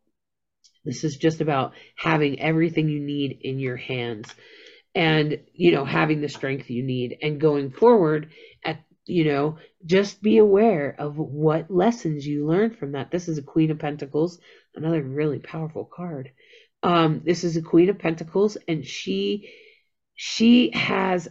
this 0.85 1.05
is 1.05 1.17
just 1.17 1.41
about 1.41 1.73
having 1.97 2.41
everything 2.41 2.89
you 2.89 3.01
need 3.01 3.41
in 3.43 3.59
your 3.59 3.77
hands. 3.77 4.29
and 4.95 5.41
you 5.55 5.73
know 5.73 5.85
having 5.85 6.21
the 6.21 6.29
strength 6.29 6.71
you 6.71 6.83
need 6.83 7.17
and 7.23 7.41
going 7.41 7.71
forward 7.71 8.31
at 8.65 8.81
you 9.07 9.25
know 9.25 9.59
just 9.85 10.23
be 10.23 10.39
aware 10.39 10.95
of 10.99 11.17
what 11.19 11.71
lessons 11.71 12.27
you 12.27 12.47
learned 12.47 12.77
from 12.77 12.93
that 12.93 13.11
this 13.11 13.29
is 13.29 13.39
a 13.39 13.43
queen 13.43 13.71
of 13.71 13.79
pentacles 13.79 14.41
another 14.75 15.03
really 15.03 15.39
powerful 15.39 15.85
card 15.85 16.31
um 16.83 17.23
this 17.25 17.45
is 17.45 17.57
a 17.57 17.63
queen 17.63 17.89
of 17.89 17.99
pentacles 17.99 18.57
and 18.67 18.85
she 18.85 19.51
she 20.21 20.73
has 20.75 21.29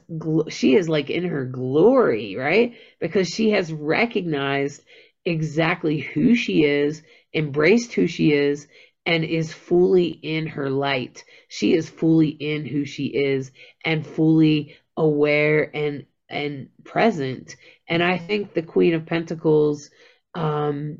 she 0.47 0.75
is 0.75 0.87
like 0.87 1.09
in 1.09 1.25
her 1.25 1.43
glory 1.45 2.37
right? 2.37 2.75
Because 3.01 3.27
she 3.27 3.49
has 3.51 3.71
recognized 3.73 4.81
exactly 5.25 5.99
who 5.99 6.35
she 6.35 6.63
is 6.63 7.03
embraced 7.33 7.91
who 7.91 8.07
she 8.07 8.31
is 8.31 8.65
and 9.05 9.25
is 9.25 9.51
fully 9.51 10.07
in 10.07 10.47
her 10.47 10.69
light. 10.69 11.25
She 11.49 11.73
is 11.73 11.89
fully 11.89 12.29
in 12.29 12.65
who 12.65 12.85
she 12.85 13.07
is 13.07 13.51
and 13.83 14.07
fully 14.07 14.77
aware 14.95 15.69
and 15.75 16.05
and 16.29 16.69
present. 16.85 17.57
And 17.89 18.01
i 18.01 18.17
think 18.17 18.53
the 18.53 18.61
queen 18.61 18.93
of 18.93 19.05
pentacles 19.05 19.89
um 20.33 20.99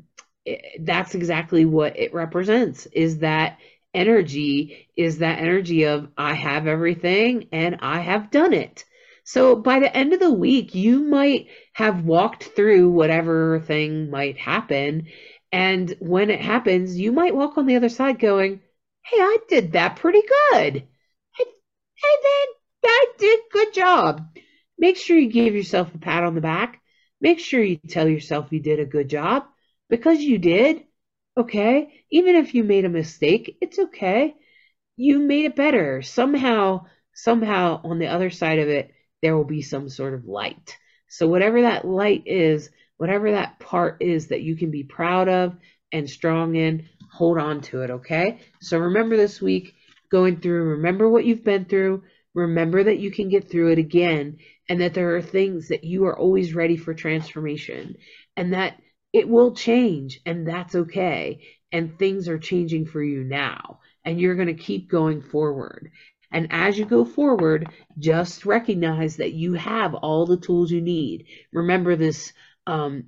that's 0.80 1.14
exactly 1.14 1.64
what 1.64 1.98
it 1.98 2.12
represents 2.12 2.84
is 2.86 3.20
that 3.20 3.58
energy 3.94 4.88
is 4.96 5.18
that 5.18 5.38
energy 5.38 5.84
of 5.84 6.08
I 6.16 6.34
have 6.34 6.66
everything 6.66 7.48
and 7.52 7.78
I 7.80 8.00
have 8.00 8.30
done 8.30 8.52
it. 8.52 8.84
So 9.24 9.56
by 9.56 9.80
the 9.80 9.94
end 9.94 10.12
of 10.14 10.20
the 10.20 10.32
week, 10.32 10.74
you 10.74 11.00
might 11.00 11.48
have 11.74 12.04
walked 12.04 12.44
through 12.44 12.90
whatever 12.90 13.60
thing 13.60 14.10
might 14.10 14.38
happen. 14.38 15.08
And 15.52 15.94
when 16.00 16.30
it 16.30 16.40
happens, 16.40 16.98
you 16.98 17.12
might 17.12 17.34
walk 17.34 17.58
on 17.58 17.66
the 17.66 17.76
other 17.76 17.88
side 17.90 18.18
going, 18.18 18.60
Hey, 19.04 19.16
I 19.20 19.38
did 19.48 19.72
that 19.72 19.96
pretty 19.96 20.22
good. 20.22 20.86
Hey, 21.36 21.44
then 22.22 22.46
I 22.84 23.06
did 23.18 23.40
good 23.52 23.74
job. 23.74 24.28
Make 24.78 24.96
sure 24.96 25.18
you 25.18 25.30
give 25.30 25.54
yourself 25.54 25.94
a 25.94 25.98
pat 25.98 26.24
on 26.24 26.34
the 26.34 26.40
back. 26.40 26.80
Make 27.20 27.40
sure 27.40 27.62
you 27.62 27.76
tell 27.76 28.08
yourself 28.08 28.52
you 28.52 28.60
did 28.60 28.78
a 28.78 28.86
good 28.86 29.08
job 29.08 29.44
because 29.90 30.20
you 30.20 30.38
did. 30.38 30.84
Okay. 31.38 32.02
Even 32.10 32.34
if 32.34 32.54
you 32.54 32.64
made 32.64 32.84
a 32.84 32.90
mistake, 32.90 33.56
it's 33.60 33.78
okay. 33.78 34.34
You 34.96 35.20
made 35.20 35.44
it 35.44 35.54
better. 35.54 36.02
Somehow, 36.02 36.86
somehow 37.14 37.80
on 37.84 38.00
the 38.00 38.08
other 38.08 38.30
side 38.30 38.58
of 38.58 38.68
it, 38.68 38.92
there 39.22 39.36
will 39.36 39.44
be 39.44 39.62
some 39.62 39.88
sort 39.88 40.14
of 40.14 40.26
light. 40.26 40.76
So, 41.08 41.28
whatever 41.28 41.62
that 41.62 41.86
light 41.86 42.24
is, 42.26 42.70
whatever 42.96 43.30
that 43.30 43.60
part 43.60 44.02
is 44.02 44.28
that 44.28 44.42
you 44.42 44.56
can 44.56 44.72
be 44.72 44.82
proud 44.82 45.28
of 45.28 45.56
and 45.92 46.10
strong 46.10 46.56
in, 46.56 46.88
hold 47.12 47.38
on 47.38 47.60
to 47.62 47.82
it. 47.82 47.90
Okay. 47.90 48.40
So, 48.60 48.78
remember 48.78 49.16
this 49.16 49.40
week 49.40 49.74
going 50.10 50.40
through, 50.40 50.70
remember 50.70 51.08
what 51.08 51.24
you've 51.24 51.44
been 51.44 51.66
through. 51.66 52.02
Remember 52.34 52.82
that 52.82 52.98
you 52.98 53.12
can 53.12 53.28
get 53.28 53.48
through 53.48 53.72
it 53.72 53.78
again 53.78 54.38
and 54.68 54.80
that 54.80 54.94
there 54.94 55.14
are 55.16 55.22
things 55.22 55.68
that 55.68 55.84
you 55.84 56.06
are 56.06 56.18
always 56.18 56.54
ready 56.54 56.76
for 56.76 56.94
transformation 56.94 57.96
and 58.36 58.52
that 58.52 58.80
it 59.12 59.28
will 59.28 59.54
change 59.54 60.20
and 60.26 60.46
that's 60.46 60.74
okay. 60.74 61.40
And 61.72 61.98
things 61.98 62.28
are 62.28 62.38
changing 62.38 62.86
for 62.86 63.02
you 63.02 63.24
now 63.24 63.80
and 64.04 64.20
you're 64.20 64.34
going 64.34 64.48
to 64.48 64.54
keep 64.54 64.90
going 64.90 65.22
forward. 65.22 65.90
And 66.30 66.48
as 66.50 66.78
you 66.78 66.84
go 66.84 67.04
forward, 67.04 67.68
just 67.98 68.44
recognize 68.44 69.16
that 69.16 69.32
you 69.32 69.54
have 69.54 69.94
all 69.94 70.26
the 70.26 70.36
tools 70.36 70.70
you 70.70 70.80
need. 70.80 71.26
Remember 71.52 71.96
this 71.96 72.32
um, 72.66 73.04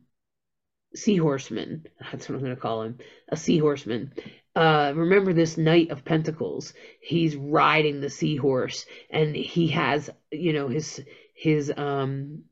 seahorseman. 0.97 1.85
That's 2.01 2.29
what 2.29 2.37
I'm 2.37 2.43
going 2.43 2.55
to 2.55 2.61
call 2.61 2.83
him 2.83 2.99
a 3.29 3.37
seahorseman. 3.37 4.13
Uh, 4.57 4.93
remember 4.97 5.33
this 5.33 5.57
Knight 5.57 5.91
of 5.91 6.05
Pentacles. 6.05 6.73
He's 7.01 7.37
riding 7.37 8.01
the 8.01 8.11
seahorse 8.11 8.87
and 9.11 9.37
he 9.37 9.69
has, 9.69 10.11
you 10.31 10.53
know, 10.53 10.69
his, 10.69 11.01
his, 11.35 11.73
um, 11.77 12.45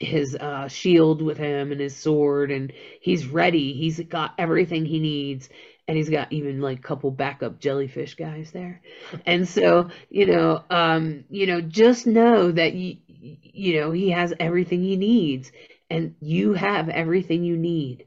his 0.00 0.34
uh, 0.34 0.66
shield 0.66 1.20
with 1.20 1.36
him 1.36 1.72
and 1.72 1.80
his 1.80 1.94
sword 1.94 2.50
and 2.50 2.72
he's 3.00 3.26
ready. 3.26 3.74
He's 3.74 4.00
got 4.00 4.34
everything 4.38 4.86
he 4.86 4.98
needs 4.98 5.50
and 5.86 5.96
he's 5.96 6.08
got 6.08 6.32
even 6.32 6.60
like 6.60 6.78
a 6.78 6.82
couple 6.82 7.10
backup 7.10 7.60
jellyfish 7.60 8.14
guys 8.14 8.50
there. 8.50 8.80
And 9.26 9.46
so 9.46 9.90
you 10.08 10.26
know 10.26 10.64
um 10.70 11.24
you 11.30 11.46
know 11.46 11.60
just 11.60 12.06
know 12.06 12.50
that 12.52 12.74
you 12.74 12.96
you 13.08 13.80
know 13.80 13.90
he 13.90 14.10
has 14.10 14.32
everything 14.40 14.82
he 14.82 14.96
needs 14.96 15.52
and 15.90 16.14
you 16.20 16.54
have 16.54 16.88
everything 16.88 17.44
you 17.44 17.56
need. 17.56 18.06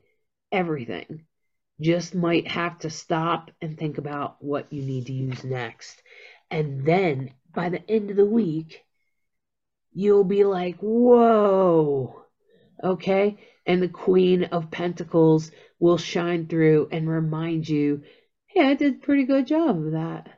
Everything. 0.51 1.25
Just 1.81 2.15
might 2.15 2.47
have 2.47 2.79
to 2.79 2.89
stop 2.89 3.51
and 3.61 3.77
think 3.77 3.97
about 3.97 4.43
what 4.43 4.71
you 4.71 4.81
need 4.81 5.07
to 5.07 5.13
use 5.13 5.43
next. 5.43 6.01
And 6.49 6.85
then 6.85 7.33
by 7.53 7.69
the 7.69 7.83
end 7.91 8.09
of 8.09 8.15
the 8.15 8.25
week 8.25 8.83
you'll 9.93 10.23
be 10.23 10.43
like, 10.43 10.77
whoa, 10.79 12.23
okay? 12.83 13.37
And 13.65 13.81
the 13.81 13.89
Queen 13.89 14.45
of 14.45 14.71
Pentacles 14.71 15.51
will 15.79 15.97
shine 15.97 16.47
through 16.47 16.89
and 16.91 17.09
remind 17.09 17.67
you, 17.67 18.03
hey, 18.47 18.65
I 18.65 18.73
did 18.73 18.95
a 18.95 19.05
pretty 19.05 19.23
good 19.23 19.47
job 19.47 19.77
of 19.77 19.91
that. 19.93 20.29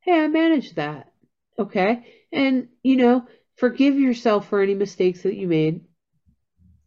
Hey, 0.00 0.12
I 0.12 0.28
managed 0.28 0.76
that, 0.76 1.12
okay? 1.58 2.06
And, 2.32 2.68
you 2.82 2.96
know, 2.96 3.26
forgive 3.56 3.98
yourself 3.98 4.48
for 4.48 4.62
any 4.62 4.74
mistakes 4.74 5.22
that 5.22 5.36
you 5.36 5.48
made. 5.48 5.84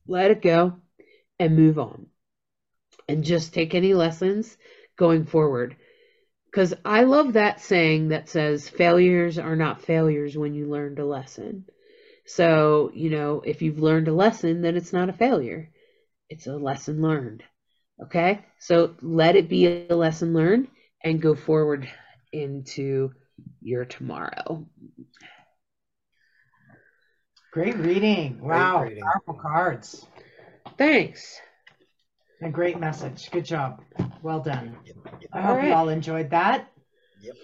Let 0.07 0.31
it 0.31 0.41
go 0.41 0.77
and 1.39 1.55
move 1.55 1.77
on. 1.77 2.07
And 3.07 3.23
just 3.23 3.53
take 3.53 3.75
any 3.75 3.93
lessons 3.93 4.57
going 4.95 5.25
forward. 5.25 5.75
Because 6.45 6.73
I 6.83 7.03
love 7.03 7.33
that 7.33 7.61
saying 7.61 8.09
that 8.09 8.29
says 8.29 8.67
failures 8.67 9.37
are 9.37 9.55
not 9.55 9.83
failures 9.83 10.37
when 10.37 10.53
you 10.53 10.67
learned 10.67 10.99
a 10.99 11.05
lesson. 11.05 11.65
So, 12.35 12.91
you 12.93 13.09
know, 13.09 13.41
if 13.45 13.61
you've 13.61 13.79
learned 13.79 14.07
a 14.07 14.13
lesson, 14.13 14.61
then 14.61 14.77
it's 14.77 14.93
not 14.93 15.09
a 15.09 15.13
failure. 15.13 15.69
It's 16.29 16.47
a 16.47 16.55
lesson 16.55 17.01
learned. 17.01 17.43
Okay? 18.01 18.45
So 18.57 18.95
let 19.01 19.35
it 19.35 19.49
be 19.49 19.87
a 19.89 19.95
lesson 19.95 20.33
learned 20.33 20.67
and 21.03 21.21
go 21.21 21.35
forward 21.35 21.89
into 22.31 23.11
your 23.61 23.83
tomorrow. 23.83 24.65
Great 27.51 27.75
reading. 27.75 28.39
Wow. 28.41 28.79
Great 28.79 28.89
reading. 28.91 29.03
Powerful 29.03 29.33
cards. 29.33 30.07
Thanks. 30.77 31.37
A 32.41 32.49
great 32.49 32.79
message. 32.79 33.29
Good 33.29 33.45
job. 33.45 33.83
Well 34.23 34.39
done. 34.39 34.77
Yep, 34.85 34.95
yep. 35.19 35.29
I 35.33 35.41
hope 35.41 35.57
right. 35.57 35.67
you 35.67 35.73
all 35.73 35.89
enjoyed 35.89 36.29
that. 36.29 36.71
Yep. 37.21 37.35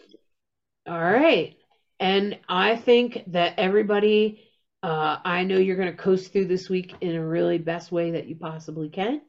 All 0.88 1.02
right. 1.02 1.58
And 2.00 2.40
I 2.48 2.78
think 2.78 3.24
that 3.28 3.56
everybody 3.58 4.47
uh, 4.84 5.18
I 5.24 5.44
know 5.44 5.58
you're 5.58 5.76
going 5.76 5.92
to 5.92 5.98
coast 5.98 6.32
through 6.32 6.46
this 6.46 6.70
week 6.70 6.94
in 7.02 7.16
a 7.16 7.26
really 7.26 7.58
best 7.58 7.92
way 7.92 8.12
that 8.12 8.28
you 8.28 8.36
possibly 8.36 8.90
can. 8.90 9.22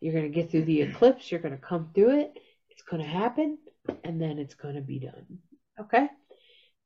You're 0.00 0.14
going 0.14 0.30
to 0.30 0.34
get 0.34 0.50
through 0.50 0.64
the 0.64 0.82
eclipse. 0.82 1.30
You're 1.30 1.40
going 1.40 1.56
to 1.56 1.60
come 1.60 1.90
through 1.94 2.20
it. 2.20 2.32
It's 2.70 2.82
going 2.82 3.02
to 3.02 3.08
happen, 3.08 3.58
and 4.04 4.20
then 4.20 4.38
it's 4.38 4.54
going 4.54 4.76
to 4.76 4.80
be 4.80 5.00
done. 5.00 5.38
Okay? 5.80 6.08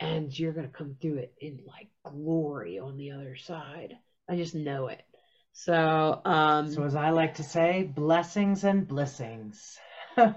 And 0.01 0.37
you're 0.37 0.53
going 0.53 0.67
to 0.67 0.73
come 0.73 0.97
through 1.01 1.17
it 1.17 1.35
in 1.41 1.61
like 1.67 1.89
glory 2.05 2.79
on 2.79 2.97
the 2.97 3.13
other 3.13 3.37
side. 3.37 3.95
I 4.29 4.37
just 4.37 4.55
know 4.55 4.89
it. 4.89 5.03
So, 5.53 6.21
um, 6.25 6.71
so 6.71 6.83
as 6.85 6.97
I 6.97 7.11
like 7.11 7.35
to 7.37 7.43
say, 7.43 7.83
blessings 7.83 8.65
and 8.65 8.87
blessings. 8.87 9.79
All 10.19 10.35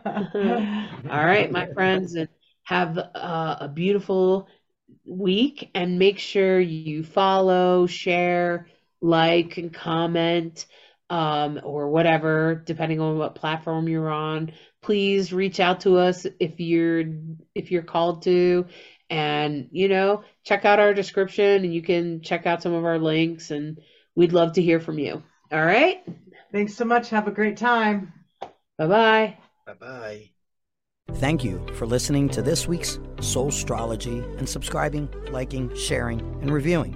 right, 1.03 1.51
my 1.51 1.67
friends, 1.73 2.15
and 2.15 2.30
have 2.63 2.97
uh, 2.97 3.55
a 3.61 3.67
beautiful 3.67 4.47
week 5.05 5.69
and 5.73 5.99
make 5.99 6.19
sure 6.19 6.59
you 6.59 7.03
follow, 7.03 7.87
share, 7.87 8.67
like, 9.01 9.57
and 9.57 9.73
comment, 9.73 10.65
um, 11.09 11.59
or 11.63 11.89
whatever, 11.89 12.61
depending 12.65 12.99
on 12.99 13.17
what 13.17 13.35
platform 13.35 13.87
you're 13.87 14.09
on. 14.09 14.51
Please 14.81 15.33
reach 15.33 15.59
out 15.59 15.81
to 15.81 15.97
us 15.97 16.25
if 16.39 16.59
you're 16.59 17.03
if 17.55 17.71
you're 17.71 17.83
called 17.83 18.23
to, 18.23 18.65
and 19.09 19.69
you 19.71 19.87
know, 19.87 20.23
check 20.45 20.65
out 20.65 20.79
our 20.79 20.93
description, 20.93 21.63
and 21.63 21.73
you 21.73 21.81
can 21.81 22.21
check 22.21 22.45
out 22.45 22.61
some 22.61 22.73
of 22.73 22.85
our 22.85 22.99
links, 22.99 23.51
and 23.51 23.79
we'd 24.15 24.33
love 24.33 24.53
to 24.53 24.61
hear 24.61 24.79
from 24.79 24.99
you. 24.99 25.21
All 25.51 25.65
right. 25.65 26.03
Thanks 26.51 26.75
so 26.75 26.85
much. 26.85 27.09
Have 27.09 27.27
a 27.27 27.31
great 27.31 27.57
time. 27.57 28.13
Bye 28.77 28.87
bye. 28.87 29.37
Bye 29.65 29.73
bye. 29.73 30.29
Thank 31.16 31.43
you 31.43 31.66
for 31.76 31.86
listening 31.86 32.30
to 32.30 32.41
this 32.41 32.68
week's 32.68 32.97
Soulstrology 33.18 34.24
and 34.38 34.47
subscribing, 34.47 35.10
liking, 35.32 35.76
sharing, 35.76 36.22
and 36.41 36.51
reviewing. 36.51 36.95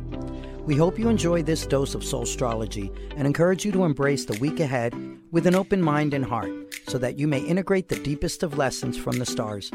We 0.65 0.77
hope 0.77 0.97
you 0.97 1.09
enjoy 1.09 1.43
this 1.43 1.65
dose 1.65 1.93
of 1.93 2.03
Soulstrology 2.03 2.95
and 3.17 3.27
encourage 3.27 3.65
you 3.65 3.73
to 3.73 3.83
embrace 3.83 4.23
the 4.23 4.39
week 4.39 4.61
ahead 4.61 4.95
with 5.31 5.45
an 5.45 5.55
open 5.55 5.81
mind 5.81 6.13
and 6.13 6.23
heart 6.23 6.49
so 6.87 6.97
that 6.99 7.19
you 7.19 7.27
may 7.27 7.41
integrate 7.41 7.89
the 7.89 7.99
deepest 7.99 8.43
of 8.43 8.57
lessons 8.57 8.97
from 8.97 9.19
the 9.19 9.25
stars. 9.25 9.71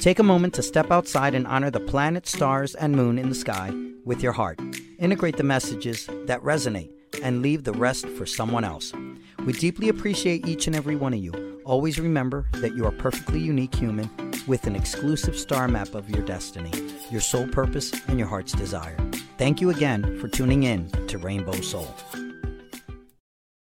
Take 0.00 0.18
a 0.18 0.22
moment 0.22 0.54
to 0.54 0.62
step 0.62 0.90
outside 0.90 1.34
and 1.34 1.46
honor 1.46 1.70
the 1.70 1.80
planets, 1.80 2.32
stars, 2.32 2.74
and 2.74 2.96
moon 2.96 3.18
in 3.18 3.28
the 3.28 3.34
sky 3.34 3.70
with 4.04 4.22
your 4.22 4.32
heart. 4.32 4.60
Integrate 4.98 5.36
the 5.36 5.42
messages 5.42 6.08
that 6.26 6.42
resonate 6.42 6.90
and 7.22 7.42
leave 7.42 7.64
the 7.64 7.72
rest 7.72 8.06
for 8.08 8.24
someone 8.24 8.64
else. 8.64 8.92
We 9.44 9.52
deeply 9.52 9.90
appreciate 9.90 10.48
each 10.48 10.66
and 10.66 10.74
every 10.74 10.96
one 10.96 11.12
of 11.12 11.20
you. 11.20 11.53
Always 11.64 11.98
remember 11.98 12.46
that 12.56 12.76
you 12.76 12.84
are 12.84 12.88
a 12.88 12.92
perfectly 12.92 13.40
unique 13.40 13.74
human 13.74 14.10
with 14.46 14.66
an 14.66 14.76
exclusive 14.76 15.36
star 15.38 15.66
map 15.66 15.94
of 15.94 16.10
your 16.10 16.22
destiny, 16.22 16.70
your 17.10 17.22
soul 17.22 17.46
purpose, 17.46 17.92
and 18.06 18.18
your 18.18 18.28
heart's 18.28 18.52
desire. 18.52 18.96
Thank 19.38 19.62
you 19.62 19.70
again 19.70 20.18
for 20.20 20.28
tuning 20.28 20.64
in 20.64 20.90
to 21.08 21.16
Rainbow 21.16 21.58
Soul. 21.62 21.88